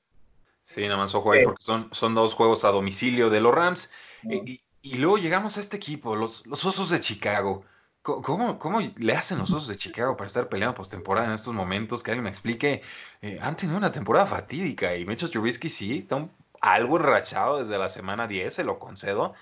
Sí, 0.65 0.83
nada 0.83 0.97
más 0.97 1.15
ojo 1.15 1.33
ahí, 1.33 1.45
porque 1.45 1.63
son, 1.63 1.89
son 1.93 2.15
dos 2.15 2.35
juegos 2.35 2.65
a 2.65 2.69
domicilio 2.69 3.31
de 3.31 3.41
los 3.41 3.55
Rams. 3.55 3.91
Y, 4.23 4.63
y, 4.83 4.95
luego 4.95 5.19
llegamos 5.19 5.57
a 5.57 5.61
este 5.61 5.77
equipo, 5.77 6.17
los, 6.17 6.47
los 6.47 6.65
Osos 6.65 6.91
de 6.91 7.01
Chicago. 7.01 7.65
¿Cómo, 8.03 8.59
¿Cómo 8.59 8.81
le 8.81 9.15
hacen 9.15 9.39
los 9.39 9.51
Osos 9.51 9.69
de 9.69 9.77
Chicago 9.77 10.17
para 10.17 10.27
estar 10.27 10.49
peleando 10.49 10.75
postemporada 10.75 11.29
en 11.29 11.35
estos 11.35 11.55
momentos? 11.55 12.03
Que 12.03 12.11
alguien 12.11 12.25
me 12.25 12.31
explique. 12.31 12.83
Eh, 13.23 13.39
han 13.41 13.57
tenido 13.57 13.79
una 13.79 13.93
temporada 13.93 14.27
fatídica 14.27 14.95
y 14.95 15.07
Mitchell 15.07 15.31
Trubisky 15.31 15.71
sí, 15.71 15.99
está 15.99 16.29
algo 16.61 16.97
enrachado 16.97 17.59
desde 17.59 17.79
la 17.79 17.91
semana 17.91 18.27
10, 18.27 18.55
se 18.55 18.65
lo 18.65 18.79
concedo, 18.79 19.35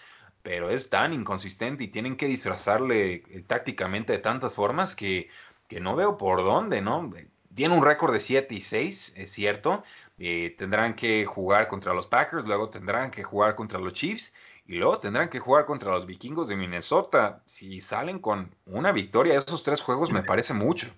pero 0.42 0.70
es 0.70 0.90
tan 0.90 1.12
inconsistente 1.12 1.84
y 1.84 1.88
tienen 1.88 2.16
que 2.16 2.26
disfrazarle 2.26 3.14
eh, 3.14 3.44
tácticamente 3.46 4.12
de 4.12 4.18
tantas 4.18 4.54
formas 4.54 4.96
que, 4.96 5.28
que 5.68 5.80
no 5.80 5.94
veo 5.94 6.18
por 6.18 6.42
dónde, 6.44 6.82
¿no? 6.82 7.12
Tiene 7.54 7.76
un 7.76 7.84
récord 7.84 8.12
de 8.12 8.20
7 8.20 8.54
y 8.54 8.60
6, 8.60 9.12
es 9.16 9.30
cierto, 9.32 9.84
eh, 10.18 10.54
tendrán 10.58 10.94
que 10.94 11.24
jugar 11.24 11.68
contra 11.68 11.94
los 11.94 12.06
Packers, 12.06 12.46
luego 12.46 12.68
tendrán 12.68 13.10
que 13.10 13.22
jugar 13.22 13.54
contra 13.54 13.78
los 13.78 13.94
Chiefs 13.94 14.32
y 14.66 14.76
luego 14.76 14.98
tendrán 14.98 15.28
que 15.28 15.40
jugar 15.40 15.66
contra 15.66 15.90
los 15.90 16.06
vikingos 16.06 16.48
de 16.48 16.56
Minnesota. 16.56 17.42
Si 17.46 17.80
salen 17.80 18.18
con 18.18 18.54
una 18.66 18.92
victoria 18.92 19.38
esos 19.38 19.62
tres 19.62 19.80
juegos 19.80 20.10
me 20.10 20.22
parece 20.22 20.54
mucho. 20.54 20.88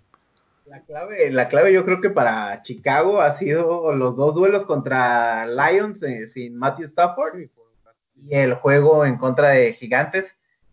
La 0.66 0.80
clave, 0.80 1.30
la 1.30 1.48
clave 1.48 1.72
yo 1.72 1.84
creo 1.84 2.00
que 2.00 2.10
para 2.10 2.62
Chicago 2.62 3.20
ha 3.20 3.36
sido 3.36 3.92
los 3.94 4.16
dos 4.16 4.34
duelos 4.34 4.64
contra 4.64 5.46
Lions 5.46 6.02
eh, 6.02 6.26
sin 6.28 6.56
Matthew 6.56 6.86
Stafford 6.86 7.38
y 7.38 7.50
el 8.34 8.54
juego 8.54 9.04
en 9.04 9.18
contra 9.18 9.50
de 9.50 9.74
Gigantes 9.74 10.24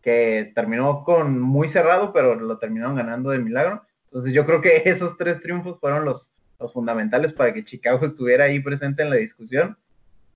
que 0.02 0.52
terminó 0.56 1.04
con 1.04 1.40
muy 1.40 1.68
cerrado 1.68 2.14
pero 2.14 2.36
lo 2.36 2.58
terminaron 2.58 2.96
ganando 2.96 3.32
de 3.32 3.40
milagro. 3.40 3.84
Entonces 4.06 4.34
yo 4.34 4.46
creo 4.46 4.62
que 4.62 4.82
esos 4.86 5.18
tres 5.18 5.42
triunfos 5.42 5.80
fueron 5.80 6.06
los 6.06 6.31
los 6.62 6.74
fundamentales 6.74 7.34
para 7.34 7.54
que 7.54 7.66
Chicago 7.66 8.06
estuviera 8.06 8.46
ahí 8.46 8.60
presente 8.60 9.04
en 9.04 9.10
la 9.10 9.18
discusión. 9.18 9.78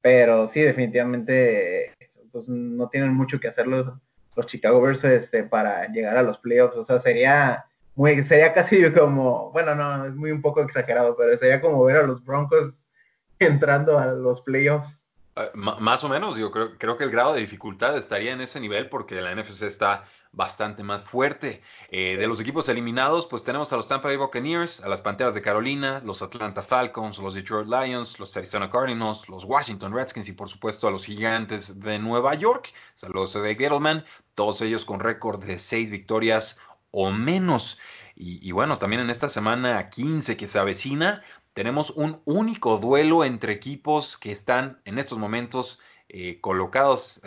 Pero 0.02 0.52
sí, 0.54 0.62
definitivamente, 0.62 1.94
pues 2.32 2.48
no 2.48 2.90
tienen 2.90 3.14
mucho 3.14 3.40
que 3.40 3.48
hacer 3.48 3.68
los, 3.68 3.90
los 4.36 4.46
Chicago 4.46 4.82
Bears 4.82 5.04
este, 5.04 5.44
para 5.44 5.88
llegar 5.88 6.18
a 6.18 6.24
los 6.24 6.38
playoffs. 6.38 6.78
O 6.78 6.86
sea, 6.86 7.00
sería 7.00 7.66
muy, 7.96 8.24
sería 8.26 8.54
casi 8.54 8.92
como, 8.94 9.52
bueno, 9.52 9.74
no, 9.76 10.06
es 10.06 10.16
muy 10.16 10.32
un 10.32 10.42
poco 10.42 10.62
exagerado, 10.62 11.16
pero 11.18 11.38
sería 11.38 11.62
como 11.62 11.84
ver 11.84 11.98
a 11.98 12.04
los 12.04 12.24
Broncos 12.24 12.74
entrando 13.40 13.98
a 13.98 14.08
los 14.08 14.42
playoffs. 14.42 15.02
Uh, 15.36 15.58
más 15.58 16.04
o 16.04 16.08
menos, 16.08 16.38
yo 16.38 16.50
creo, 16.52 16.78
creo 16.78 16.98
que 16.98 17.04
el 17.04 17.12
grado 17.12 17.34
de 17.34 17.42
dificultad 17.42 17.98
estaría 17.98 18.32
en 18.32 18.42
ese 18.42 18.60
nivel 18.60 18.90
porque 18.90 19.20
la 19.20 19.36
NFC 19.36 19.64
está 19.64 20.06
bastante 20.36 20.84
más 20.84 21.04
fuerte. 21.06 21.62
Eh, 21.90 22.18
de 22.18 22.28
los 22.28 22.40
equipos 22.40 22.68
eliminados, 22.70 23.26
pues 23.28 23.44
tenemos 23.44 23.72
a 23.72 23.78
los 23.78 23.88
Tampa 23.88 24.10
Bay 24.10 24.18
Buccaneers, 24.18 24.84
a 24.84 24.90
las 24.90 25.02
Panteras 25.02 25.34
de 25.34 25.42
Carolina, 25.42 26.02
los 26.04 26.22
Atlanta 26.22 26.62
Falcons, 26.62 27.18
los 27.18 27.34
Detroit 27.34 27.68
Lions, 27.68 28.20
los 28.20 28.36
Arizona 28.36 28.70
Cardinals, 28.70 29.28
los 29.30 29.44
Washington 29.46 29.94
Redskins 29.94 30.30
y 30.30 30.34
por 30.34 30.50
supuesto 30.50 30.88
a 30.88 30.92
los 30.92 31.06
Gigantes 31.06 31.80
de 31.80 31.98
Nueva 32.00 32.36
York. 32.36 32.72
Saludos 32.96 33.34
de 33.34 33.56
Gettleman, 33.56 34.06
todos 34.36 34.62
ellos 34.62 34.86
con 34.86 35.00
récord 35.00 35.44
de 35.44 35.60
seis 35.60 35.90
victorias 35.90 36.60
o 36.92 37.12
menos. 37.12 37.78
Y, 38.16 38.48
y 38.48 38.52
bueno, 38.52 38.78
también 38.78 39.02
en 39.02 39.10
esta 39.10 39.30
semana 39.30 39.90
15 39.90 40.38
que 40.38 40.48
se 40.48 40.60
avecina, 40.60 41.24
tenemos 41.54 41.92
un 41.92 42.22
único 42.26 42.78
duelo 42.78 43.24
entre 43.24 43.54
equipos 43.54 44.18
que 44.18 44.34
están 44.34 44.80
en 44.84 45.00
estos 45.00 45.18
momentos 45.18 45.80
eh, 46.10 46.40
colocados, 46.40 47.20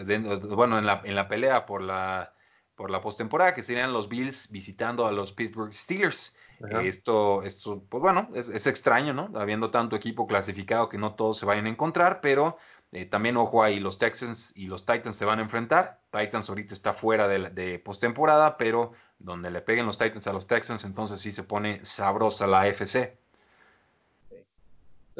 bueno, 0.51 0.79
en 0.79 0.87
la, 0.87 1.03
en 1.05 1.17
la 1.17 1.29
pelea 1.29 1.67
por 1.67 1.83
la, 1.83 2.33
por 2.79 2.91
la 2.91 3.03
postemporada, 3.03 3.55
que 3.55 3.65
serían 3.65 3.93
los 3.93 4.09
Bills 4.09 4.49
visitando 4.51 5.05
a 5.07 5.13
los 5.13 5.33
Pittsburgh 5.33 5.75
Steelers. 5.75 6.33
esto, 6.85 7.43
esto, 7.43 7.83
pues 7.89 8.01
bueno, 8.01 8.29
es, 8.35 8.67
extraño, 8.67 9.13
¿no? 9.13 9.31
Habiendo 9.35 9.71
tanto 9.71 9.97
equipo 9.97 10.29
clasificado 10.29 10.89
que 10.89 10.97
no 10.97 11.15
todos 11.15 11.39
se 11.39 11.45
vayan 11.45 11.67
a 11.67 11.71
encontrar, 11.71 12.21
pero 12.21 12.57
eh, 12.93 13.05
también, 13.05 13.37
ojo 13.37 13.65
ahí, 13.65 13.81
los 13.81 13.99
Texans 13.99 14.53
y 14.55 14.69
los 14.69 14.87
Titans 14.87 15.17
se 15.17 15.25
van 15.25 15.41
a 15.41 15.43
enfrentar. 15.43 15.99
Titans 16.13 16.49
ahorita 16.49 16.73
está 16.73 16.95
fuera 16.95 17.27
de, 17.27 17.51
de 17.51 17.81
postemporada, 17.81 18.57
pero 18.57 18.93
donde 19.19 19.51
le 19.51 19.61
peguen 19.61 19.85
los 19.85 19.99
Titans 19.99 20.29
a 20.29 20.33
los 20.33 20.47
Texans, 20.47 20.85
entonces 20.85 21.21
sí 21.21 21.33
se 21.33 21.43
pone 21.43 21.85
sabrosa 21.85 22.47
la 22.47 22.61
AFC. 22.61 23.13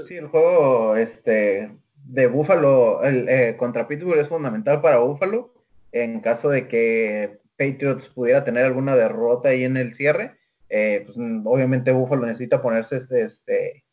Sí, 0.07 0.15
el 0.15 0.29
juego 0.29 0.95
este, 0.95 1.73
de 2.05 2.27
Buffalo 2.29 3.03
el, 3.03 3.29
eh, 3.29 3.57
contra 3.59 3.89
Pittsburgh 3.89 4.21
es 4.21 4.29
fundamental 4.29 4.81
para 4.81 4.99
Buffalo 4.99 5.51
en 5.93 6.21
caso 6.21 6.51
de 6.51 6.69
que 6.69 7.39
Patriots 7.59 8.07
pudiera 8.07 8.45
tener 8.45 8.65
alguna 8.65 8.97
derrota 8.97 9.51
ahí 9.51 9.65
en 9.65 9.77
el 9.77 9.95
cierre. 9.95 10.37
Eh, 10.71 11.03
pues, 11.05 11.19
obviamente 11.45 11.93
Buffalo 11.93 12.27
necesita 12.27 12.63
ponerse 12.63 12.97
este, 12.97 13.25
este 13.25 13.85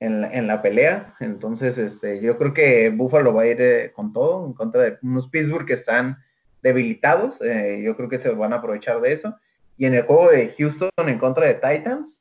en, 0.00 0.20
la, 0.22 0.32
en 0.32 0.46
la 0.46 0.60
pelea. 0.60 1.14
Entonces, 1.20 1.78
este, 1.78 2.20
yo 2.20 2.36
creo 2.36 2.52
que 2.52 2.90
Buffalo 2.90 3.32
va 3.32 3.42
a 3.42 3.46
ir 3.46 3.60
eh, 3.60 3.92
con 3.94 4.12
todo 4.12 4.46
en 4.46 4.52
contra 4.52 4.82
de 4.82 4.98
unos 5.02 5.28
Pittsburgh 5.28 5.66
que 5.66 5.74
están 5.74 6.18
debilitados. 6.62 7.38
yo 7.38 7.96
creo 7.96 8.10
que 8.10 8.18
se 8.18 8.28
van 8.30 8.52
a 8.52 8.56
aprovechar 8.56 9.00
de 9.00 9.14
eso. 9.14 9.34
Y 9.78 9.86
en 9.86 9.94
el 9.94 10.02
juego 10.02 10.30
de 10.30 10.52
Houston 10.58 10.90
en 10.98 11.18
contra 11.18 11.46
de 11.46 11.54
Titans, 11.54 12.20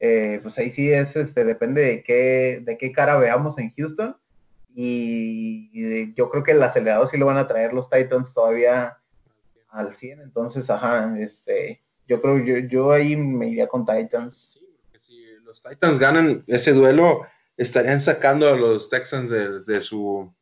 eh, 0.00 0.40
pues 0.42 0.58
ahí 0.58 0.70
sí 0.70 0.92
es, 0.92 1.14
este, 1.16 1.44
depende 1.44 1.80
de 1.80 2.02
qué, 2.02 2.60
de 2.62 2.76
qué 2.78 2.92
cara 2.92 3.16
veamos 3.16 3.58
en 3.58 3.70
Houston. 3.70 4.16
Y, 4.74 6.12
yo 6.14 6.30
creo 6.30 6.42
que 6.42 6.52
el 6.52 6.62
acelerador 6.62 7.10
sí 7.10 7.16
lo 7.16 7.26
van 7.26 7.36
a 7.36 7.46
traer 7.46 7.72
los 7.72 7.88
Titans 7.90 8.32
todavía 8.34 8.96
al 9.74 9.94
100. 9.96 10.20
Entonces, 10.20 10.68
ajá, 10.70 11.14
este, 11.20 11.82
yo 12.08 12.20
creo, 12.20 12.38
yo, 12.38 12.58
yo 12.68 12.92
ahí 12.92 13.16
me 13.16 13.48
iría 13.48 13.66
con 13.66 13.84
Titans. 13.84 14.50
Sí, 14.52 14.66
porque 14.80 14.98
si 14.98 15.34
los 15.44 15.60
Titans 15.62 15.98
ganan 15.98 16.44
ese 16.46 16.72
duelo, 16.72 17.26
estarían 17.56 18.00
sacando 18.00 18.48
a 18.48 18.56
los 18.56 18.88
Texans 18.88 19.30
de, 19.66 19.80
su, 19.80 20.32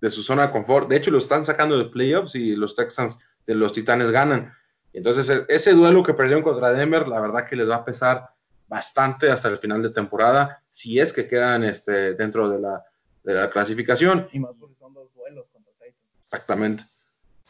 de 0.00 0.10
su 0.10 0.22
zona 0.22 0.48
de 0.48 0.52
confort. 0.52 0.88
De 0.88 0.96
hecho, 0.96 1.10
lo 1.10 1.18
están 1.18 1.46
sacando 1.46 1.78
de 1.78 1.86
playoffs 1.86 2.34
y 2.34 2.54
los 2.56 2.74
Texans 2.74 3.18
de 3.46 3.54
los 3.54 3.72
Titanes 3.72 4.10
ganan. 4.10 4.52
Entonces, 4.92 5.28
e, 5.28 5.44
ese 5.48 5.72
duelo 5.72 6.02
que 6.02 6.14
perdieron 6.14 6.42
contra 6.42 6.72
Denver, 6.72 7.06
la 7.08 7.20
verdad 7.20 7.46
que 7.46 7.56
les 7.56 7.68
va 7.68 7.76
a 7.76 7.84
pesar 7.84 8.30
bastante 8.68 9.30
hasta 9.30 9.48
el 9.48 9.58
final 9.58 9.82
de 9.82 9.90
temporada, 9.90 10.62
si 10.70 11.00
es 11.00 11.12
que 11.12 11.26
quedan 11.26 11.64
este, 11.64 12.14
dentro 12.14 12.48
de 12.48 12.60
la, 12.60 12.84
de 13.24 13.34
la 13.34 13.50
clasificación. 13.50 14.28
Y 14.32 14.38
más 14.38 14.52
porque 14.58 14.76
son 14.76 14.94
dos 14.94 15.12
duelos 15.14 15.46
contra 15.52 15.72
Titans. 15.74 15.96
Exactamente. 16.24 16.84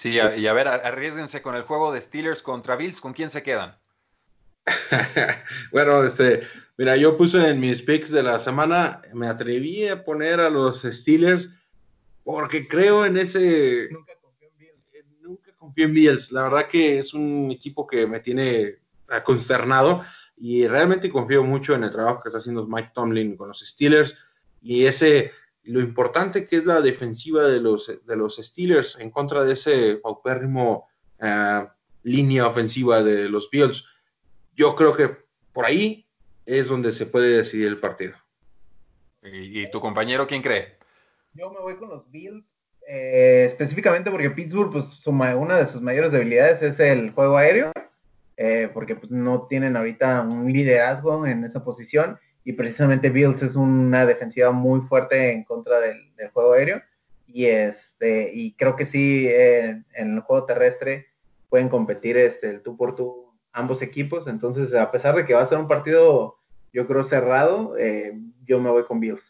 Sí, 0.00 0.12
y 0.12 0.46
a 0.46 0.52
ver, 0.54 0.66
arriesguense 0.66 1.42
con 1.42 1.54
el 1.54 1.62
juego 1.62 1.92
de 1.92 2.00
Steelers 2.00 2.42
contra 2.42 2.76
Bills, 2.76 3.00
¿con 3.02 3.12
quién 3.12 3.28
se 3.28 3.42
quedan? 3.42 3.76
bueno, 5.72 6.04
este, 6.04 6.42
mira, 6.78 6.96
yo 6.96 7.18
puse 7.18 7.36
en 7.36 7.60
mis 7.60 7.82
picks 7.82 8.10
de 8.10 8.22
la 8.22 8.42
semana, 8.42 9.02
me 9.12 9.28
atreví 9.28 9.86
a 9.88 10.02
poner 10.02 10.40
a 10.40 10.48
los 10.48 10.80
Steelers 10.80 11.48
porque 12.24 12.66
creo 12.66 13.04
en 13.04 13.18
ese... 13.18 13.88
Nunca 13.90 14.12
confío 14.22 14.48
en 14.48 14.58
Bills. 14.58 14.94
Eh, 14.94 15.04
nunca 15.20 15.52
confío 15.58 15.84
en 15.84 15.94
Bills. 15.94 16.32
La 16.32 16.44
verdad 16.44 16.68
que 16.68 16.98
es 16.98 17.12
un 17.12 17.50
equipo 17.50 17.86
que 17.86 18.06
me 18.06 18.20
tiene 18.20 18.76
consternado 19.24 20.02
y 20.36 20.66
realmente 20.66 21.10
confío 21.10 21.44
mucho 21.44 21.74
en 21.74 21.84
el 21.84 21.90
trabajo 21.90 22.22
que 22.22 22.30
está 22.30 22.38
haciendo 22.38 22.66
Mike 22.66 22.92
Tomlin 22.94 23.36
con 23.36 23.48
los 23.48 23.60
Steelers 23.60 24.14
y 24.62 24.86
ese 24.86 25.32
lo 25.70 25.80
importante 25.80 26.46
que 26.46 26.58
es 26.58 26.64
la 26.64 26.80
defensiva 26.80 27.44
de 27.44 27.60
los, 27.60 27.86
de 27.86 28.16
los 28.16 28.36
Steelers 28.36 28.96
en 28.98 29.10
contra 29.10 29.44
de 29.44 29.52
ese 29.52 29.96
paupérrimo 29.96 30.88
uh, 31.20 31.66
línea 32.02 32.46
ofensiva 32.46 33.02
de 33.02 33.28
los 33.28 33.48
Bills. 33.50 33.84
Yo 34.54 34.74
creo 34.74 34.96
que 34.96 35.16
por 35.52 35.64
ahí 35.64 36.06
es 36.46 36.66
donde 36.66 36.92
se 36.92 37.06
puede 37.06 37.36
decidir 37.36 37.68
el 37.68 37.78
partido. 37.78 38.14
¿Y, 39.22 39.70
tu 39.70 39.80
compañero 39.80 40.26
quién 40.26 40.42
cree? 40.42 40.78
Yo 41.34 41.50
me 41.50 41.60
voy 41.60 41.76
con 41.76 41.90
los 41.90 42.10
Bills, 42.10 42.44
eh, 42.88 43.44
específicamente 43.48 44.10
porque 44.10 44.30
Pittsburgh, 44.30 44.72
pues 44.72 45.06
una 45.06 45.58
de 45.58 45.66
sus 45.66 45.80
mayores 45.80 46.10
debilidades 46.10 46.62
es 46.62 46.80
el 46.80 47.10
juego 47.10 47.36
aéreo 47.36 47.70
eh, 48.42 48.70
porque 48.72 48.96
pues 48.96 49.10
no 49.10 49.46
tienen 49.48 49.76
ahorita 49.76 50.22
un 50.22 50.50
liderazgo 50.50 51.26
en 51.26 51.44
esa 51.44 51.62
posición 51.62 52.18
y 52.44 52.52
precisamente 52.52 53.10
Bills 53.10 53.42
es 53.42 53.54
una 53.54 54.06
defensiva 54.06 54.50
muy 54.50 54.80
fuerte 54.82 55.32
en 55.32 55.44
contra 55.44 55.80
del, 55.80 56.00
juego 56.32 56.52
aéreo. 56.52 56.82
Y 57.26 57.46
este 57.46 58.30
y 58.34 58.52
creo 58.52 58.76
que 58.76 58.86
sí 58.86 59.26
eh, 59.28 59.82
en 59.94 60.14
el 60.14 60.20
juego 60.20 60.46
terrestre 60.46 61.06
pueden 61.48 61.68
competir 61.68 62.16
este 62.16 62.50
el 62.50 62.62
tú 62.62 62.76
por 62.76 62.96
tú 62.96 63.32
ambos 63.52 63.82
equipos. 63.82 64.26
Entonces 64.26 64.74
a 64.74 64.90
pesar 64.90 65.14
de 65.14 65.26
que 65.26 65.34
va 65.34 65.42
a 65.42 65.48
ser 65.48 65.58
un 65.58 65.68
partido 65.68 66.38
yo 66.72 66.86
creo 66.86 67.04
cerrado 67.04 67.76
eh, 67.78 68.14
yo 68.46 68.60
me 68.60 68.70
voy 68.70 68.84
con 68.84 69.00
Bills. 69.00 69.22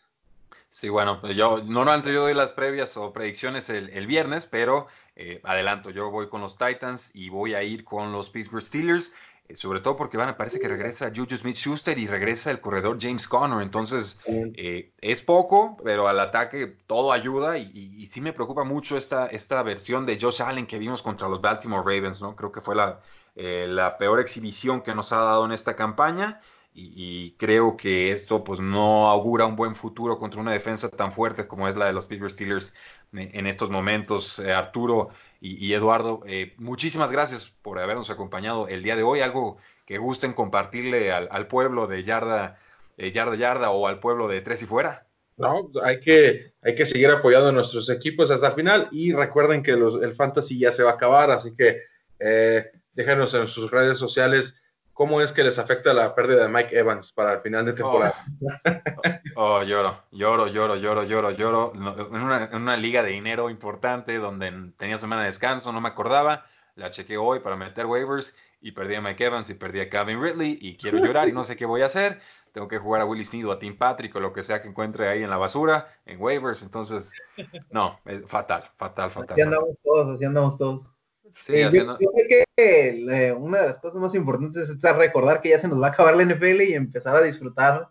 Sí, 0.72 0.88
bueno, 0.88 1.20
yo 1.34 1.62
normalmente 1.62 2.12
yo 2.12 2.22
doy 2.22 2.34
las 2.34 2.52
previas 2.52 2.96
o 2.96 3.12
predicciones 3.12 3.68
el, 3.68 4.06
viernes, 4.06 4.46
pero 4.46 4.86
eh, 5.16 5.40
adelanto, 5.42 5.90
yo 5.90 6.10
voy 6.10 6.28
con 6.28 6.40
los 6.40 6.56
Titans 6.56 7.10
y 7.12 7.28
voy 7.28 7.54
a 7.54 7.62
ir 7.62 7.84
con 7.84 8.12
los 8.12 8.30
Pittsburgh 8.30 8.64
Steelers, 8.64 9.12
sobre 9.56 9.80
todo 9.80 9.96
porque 9.96 10.16
van, 10.16 10.36
parece 10.36 10.60
que 10.60 10.68
regresa 10.68 11.12
Juju 11.14 11.36
Smith-Schuster 11.36 11.98
y 11.98 12.06
regresa 12.06 12.50
el 12.50 12.60
corredor 12.60 12.98
James 13.00 13.26
Conner, 13.26 13.62
entonces 13.62 14.18
eh, 14.26 14.92
es 15.00 15.22
poco, 15.22 15.76
pero 15.84 16.08
al 16.08 16.20
ataque 16.20 16.76
todo 16.86 17.12
ayuda 17.12 17.58
y, 17.58 18.08
sí 18.12 18.20
me 18.20 18.32
preocupa 18.32 18.64
mucho 18.64 18.96
esta, 18.96 19.26
esta 19.26 19.62
versión 19.62 20.06
de 20.06 20.18
Josh 20.20 20.42
Allen 20.42 20.66
que 20.66 20.78
vimos 20.78 21.02
contra 21.02 21.28
los 21.28 21.40
Baltimore 21.40 21.82
Ravens, 21.82 22.20
¿no? 22.20 22.34
Creo 22.34 22.50
que 22.50 22.60
fue 22.60 22.74
la, 22.74 23.00
la 23.36 23.98
peor 23.98 24.20
exhibición 24.20 24.82
que 24.82 24.94
nos 24.94 25.12
ha 25.12 25.18
dado 25.18 25.44
en 25.44 25.52
esta 25.52 25.76
campaña. 25.76 26.40
Y, 26.72 27.32
creo 27.32 27.76
que 27.76 28.12
esto 28.12 28.44
pues 28.44 28.60
no 28.60 29.08
augura 29.08 29.44
un 29.44 29.56
buen 29.56 29.74
futuro 29.74 30.18
contra 30.18 30.40
una 30.40 30.52
defensa 30.52 30.88
tan 30.88 31.12
fuerte 31.12 31.48
como 31.48 31.68
es 31.68 31.76
la 31.76 31.86
de 31.86 31.92
los 31.92 32.06
Pittsburgh 32.06 32.32
Steelers 32.32 32.72
en 33.12 33.46
estos 33.46 33.70
momentos. 33.70 34.38
Eh, 34.38 34.52
Arturo 34.52 35.10
y, 35.42 35.72
Eduardo, 35.72 36.22
eh, 36.26 36.52
muchísimas 36.58 37.10
gracias 37.10 37.50
por 37.62 37.78
habernos 37.78 38.10
acompañado 38.10 38.68
el 38.68 38.82
día 38.82 38.94
de 38.94 39.02
hoy. 39.02 39.20
Algo 39.20 39.56
que 39.86 39.96
gusten 39.96 40.34
compartirle 40.34 41.12
al, 41.12 41.46
pueblo 41.46 41.86
de 41.86 42.04
Yarda, 42.04 42.58
eh, 42.98 43.10
Yarda 43.10 43.36
Yarda 43.36 43.70
o 43.70 43.86
al 43.86 44.00
pueblo 44.00 44.28
de 44.28 44.42
Tres 44.42 44.62
y 44.62 44.66
Fuera. 44.66 45.06
No, 45.38 45.70
hay 45.82 46.00
que, 46.00 46.52
hay 46.62 46.74
que 46.74 46.84
seguir 46.84 47.10
apoyando 47.10 47.48
a 47.48 47.52
nuestros 47.52 47.88
equipos 47.88 48.30
hasta 48.30 48.48
el 48.48 48.54
final 48.54 48.88
y 48.92 49.12
recuerden 49.12 49.62
que 49.62 49.72
los, 49.72 50.02
el 50.02 50.14
fantasy 50.14 50.58
ya 50.58 50.72
se 50.72 50.82
va 50.82 50.90
a 50.90 50.94
acabar, 50.94 51.30
así 51.30 51.54
que 51.56 51.84
déjenos 52.92 53.32
en 53.32 53.48
sus 53.48 53.70
redes 53.70 53.98
sociales 53.98 54.54
¿Cómo 54.94 55.20
es 55.20 55.32
que 55.32 55.42
les 55.42 55.58
afecta 55.58 55.94
la 55.94 56.14
pérdida 56.14 56.42
de 56.42 56.48
Mike 56.48 56.78
Evans 56.78 57.12
para 57.12 57.34
el 57.34 57.40
final 57.40 57.64
de 57.64 57.72
temporada? 57.72 58.24
Oh, 59.36 59.60
oh 59.60 59.62
lloro, 59.62 60.02
lloro, 60.10 60.46
lloro, 60.48 60.76
lloro, 60.76 61.04
lloro, 61.04 61.30
lloro. 61.30 61.72
En 61.74 62.22
una, 62.22 62.44
en 62.44 62.54
una, 62.54 62.76
liga 62.76 63.02
de 63.02 63.10
dinero 63.10 63.48
importante 63.48 64.18
donde 64.18 64.72
tenía 64.76 64.98
semana 64.98 65.22
de 65.22 65.28
descanso, 65.28 65.72
no 65.72 65.80
me 65.80 65.88
acordaba. 65.88 66.46
La 66.74 66.90
chequé 66.90 67.16
hoy 67.16 67.40
para 67.40 67.56
meter 67.56 67.86
waivers 67.86 68.34
y 68.60 68.72
perdí 68.72 68.94
a 68.94 69.00
Mike 69.00 69.24
Evans 69.24 69.48
y 69.50 69.54
perdí 69.54 69.80
a 69.80 69.88
Calvin 69.88 70.22
Ridley 70.22 70.58
y 70.60 70.76
quiero 70.76 70.98
llorar 71.04 71.28
y 71.28 71.32
no 71.32 71.44
sé 71.44 71.56
qué 71.56 71.66
voy 71.66 71.82
a 71.82 71.86
hacer. 71.86 72.20
Tengo 72.52 72.68
que 72.68 72.78
jugar 72.78 73.00
a 73.00 73.04
Willie 73.04 73.24
Sneed 73.24 73.46
o 73.46 73.52
a 73.52 73.58
Tim 73.58 73.78
Patrick 73.78 74.14
o 74.16 74.20
lo 74.20 74.32
que 74.32 74.42
sea 74.42 74.60
que 74.60 74.68
encuentre 74.68 75.08
ahí 75.08 75.22
en 75.22 75.30
la 75.30 75.36
basura, 75.36 75.94
en 76.04 76.20
waivers. 76.20 76.62
Entonces, 76.62 77.08
no, 77.70 78.00
es 78.04 78.26
fatal, 78.26 78.70
fatal, 78.76 79.10
fatal. 79.12 79.32
Así 79.34 79.40
andamos 79.40 79.78
todos, 79.82 80.16
así 80.16 80.24
andamos 80.24 80.58
todos. 80.58 80.99
Sí, 81.46 81.60
yo, 81.60 81.70
creo 81.70 82.46
que 82.56 83.34
una 83.38 83.60
de 83.60 83.66
las 83.68 83.78
cosas 83.78 84.00
más 84.00 84.14
importantes 84.14 84.68
es 84.68 84.96
recordar 84.96 85.40
que 85.40 85.50
ya 85.50 85.60
se 85.60 85.68
nos 85.68 85.80
va 85.80 85.88
a 85.88 85.90
acabar 85.90 86.16
la 86.16 86.24
NFL 86.24 86.62
y 86.62 86.74
empezar 86.74 87.16
a 87.16 87.22
disfrutar 87.22 87.88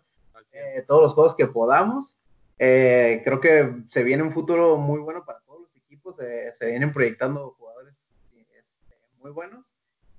eh, 0.52 0.84
todos 0.86 1.02
los 1.02 1.12
juegos 1.14 1.34
que 1.36 1.46
podamos. 1.46 2.16
Eh, 2.58 3.22
creo 3.24 3.40
que 3.40 3.84
se 3.88 4.02
viene 4.02 4.22
un 4.22 4.32
futuro 4.32 4.76
muy 4.76 5.00
bueno 5.00 5.24
para 5.24 5.40
todos 5.40 5.62
los 5.62 5.76
equipos. 5.76 6.16
se 6.16 6.66
vienen 6.66 6.92
proyectando 6.92 7.50
jugadores 7.58 7.94
muy 9.20 9.30
buenos 9.30 9.64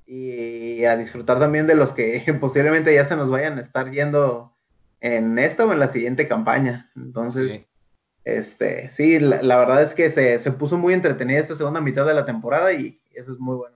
y 0.06 0.84
a 0.86 0.98
disfrutar 0.98 1.40
también 1.40 1.68
de 1.68 1.76
los 1.76 1.94
que 1.94 2.24
posiblemente 2.40 2.94
ya 2.94 3.08
se 3.08 3.16
nos 3.16 3.30
vayan 3.30 3.58
a 3.58 3.62
estar 3.62 3.90
yendo 3.92 4.56
en 5.00 5.40
esta 5.40 5.66
o 5.66 5.74
en 5.74 5.80
la 5.80 5.92
siguiente 5.92 6.28
campaña. 6.28 6.92
Entonces, 6.96 7.62
este, 8.24 8.92
sí, 8.96 9.20
la, 9.20 9.58
verdad 9.58 9.84
es 9.84 9.94
que 9.94 10.12
se, 10.12 10.40
se 10.40 10.52
puso 10.52 10.78
muy 10.78 10.94
entretenida 10.94 11.40
esta 11.40 11.56
segunda 11.56 11.82
mitad 11.82 12.06
de 12.06 12.14
la 12.14 12.26
temporada 12.26 12.72
y 12.74 13.01
eso 13.16 13.34
es 13.34 13.40
muy 13.40 13.56
bueno. 13.56 13.76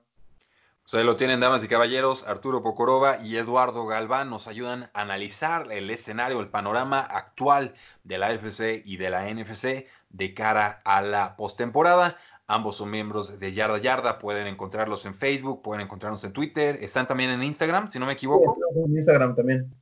Pues 0.85 0.93
ahí 0.93 1.03
lo 1.03 1.17
tienen, 1.17 1.39
damas 1.39 1.63
y 1.63 1.67
caballeros. 1.67 2.23
Arturo 2.27 2.61
Pocorova 2.61 3.17
y 3.23 3.37
Eduardo 3.37 3.87
Galván 3.87 4.29
nos 4.29 4.47
ayudan 4.47 4.91
a 4.93 5.01
analizar 5.01 5.71
el 5.71 5.89
escenario, 5.89 6.39
el 6.39 6.49
panorama 6.49 6.99
actual 6.99 7.73
de 8.03 8.19
la 8.19 8.31
FC 8.33 8.83
y 8.85 8.97
de 8.97 9.09
la 9.09 9.27
NFC 9.27 9.87
de 10.11 10.33
cara 10.35 10.81
a 10.85 11.01
la 11.01 11.35
postemporada. 11.37 12.17
Ambos 12.45 12.77
son 12.77 12.91
miembros 12.91 13.39
de 13.39 13.53
Yarda 13.53 13.79
Yarda. 13.79 14.19
Pueden 14.19 14.45
encontrarlos 14.45 15.07
en 15.07 15.15
Facebook, 15.15 15.63
pueden 15.63 15.81
encontrarnos 15.81 16.23
en 16.23 16.33
Twitter. 16.33 16.77
Están 16.83 17.07
también 17.07 17.31
en 17.31 17.41
Instagram, 17.41 17.89
si 17.91 17.97
no 17.97 18.05
me 18.05 18.13
equivoco. 18.13 18.55
en 18.75 18.95
Instagram 18.95 19.35
también. 19.35 19.73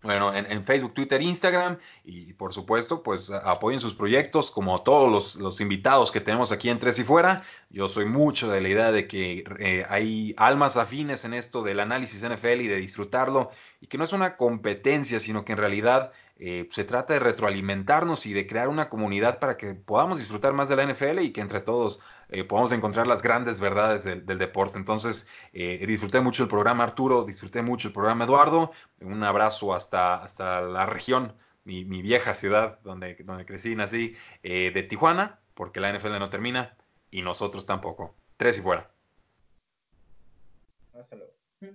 Bueno, 0.00 0.32
en, 0.32 0.64
Facebook, 0.64 0.94
Twitter, 0.94 1.20
Instagram 1.20 1.78
y 2.04 2.32
por 2.34 2.54
supuesto, 2.54 3.02
pues 3.02 3.30
apoyen 3.30 3.80
sus 3.80 3.94
proyectos 3.94 4.52
como 4.52 4.82
todos 4.82 5.34
los, 5.34 5.60
invitados 5.60 6.12
que 6.12 6.20
tenemos 6.20 6.52
aquí 6.52 6.70
en 6.70 6.78
Tres 6.78 7.00
y 7.00 7.04
Fuera. 7.04 7.42
Yo 7.68 7.88
soy 7.88 8.04
mucho 8.04 8.48
de 8.48 8.60
la 8.60 8.68
idea 8.68 8.92
de 8.92 9.08
que 9.08 9.42
eh, 9.58 9.84
hay 9.88 10.34
almas 10.36 10.76
afines 10.76 11.24
en 11.24 11.34
esto 11.34 11.62
del 11.64 11.80
análisis 11.80 12.22
NFL 12.22 12.60
y 12.60 12.68
de 12.68 12.76
disfrutarlo 12.76 13.50
y 13.80 13.88
que 13.88 13.98
no 13.98 14.04
es 14.04 14.12
una 14.12 14.36
competencia, 14.36 15.18
sino 15.18 15.44
que 15.44 15.52
en 15.52 15.58
realidad 15.58 16.12
eh, 16.40 16.68
se 16.70 16.84
trata 16.84 17.14
de 17.14 17.18
retroalimentarnos 17.18 18.24
y 18.24 18.32
de 18.32 18.46
crear 18.46 18.68
una 18.68 18.88
comunidad 18.88 19.40
para 19.40 19.56
que 19.56 19.74
podamos 19.74 20.18
disfrutar 20.18 20.52
más 20.52 20.68
de 20.68 20.76
la 20.76 20.86
NFL 20.86 21.18
y 21.20 21.32
que 21.32 21.40
entre 21.40 21.60
todos 21.60 21.98
eh, 22.28 22.44
podamos 22.44 22.70
encontrar 22.70 23.08
las 23.08 23.22
grandes 23.22 23.58
verdades 23.58 24.04
del, 24.04 24.38
deporte. 24.38 24.78
Entonces, 24.78 25.26
eh, 25.52 25.84
disfruté 25.84 26.20
mucho 26.20 26.44
el 26.44 26.48
programa 26.48 26.84
Arturo, 26.84 27.24
disfruté 27.24 27.60
mucho 27.60 27.88
el 27.88 27.94
programa 27.94 28.24
Eduardo. 28.24 28.70
Un 29.00 29.24
abrazo 29.24 29.74
hasta, 29.74 30.22
hasta 30.22 30.60
la 30.60 30.86
región, 30.86 31.34
mi, 31.64 31.84
vieja 31.84 32.34
ciudad 32.36 32.78
donde, 32.84 33.16
donde 33.24 33.44
crecí 33.44 33.72
y 33.72 33.76
nací, 33.76 34.16
de 34.42 34.86
Tijuana, 34.88 35.40
porque 35.54 35.80
la 35.80 35.92
NFL 35.92 36.18
no 36.20 36.30
termina 36.30 36.76
y 37.10 37.22
nosotros 37.22 37.66
tampoco. 37.66 38.14
Tres 38.36 38.58
y 38.58 38.62
fuera. 38.62 38.88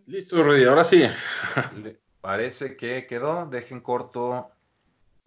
Listo, 0.05 0.41
Rudy, 0.41 0.64
ahora 0.64 0.86
sí. 0.86 1.03
Parece 2.22 2.78
que 2.78 3.05
quedó. 3.05 3.45
Dejen 3.47 3.82
corto 3.82 4.53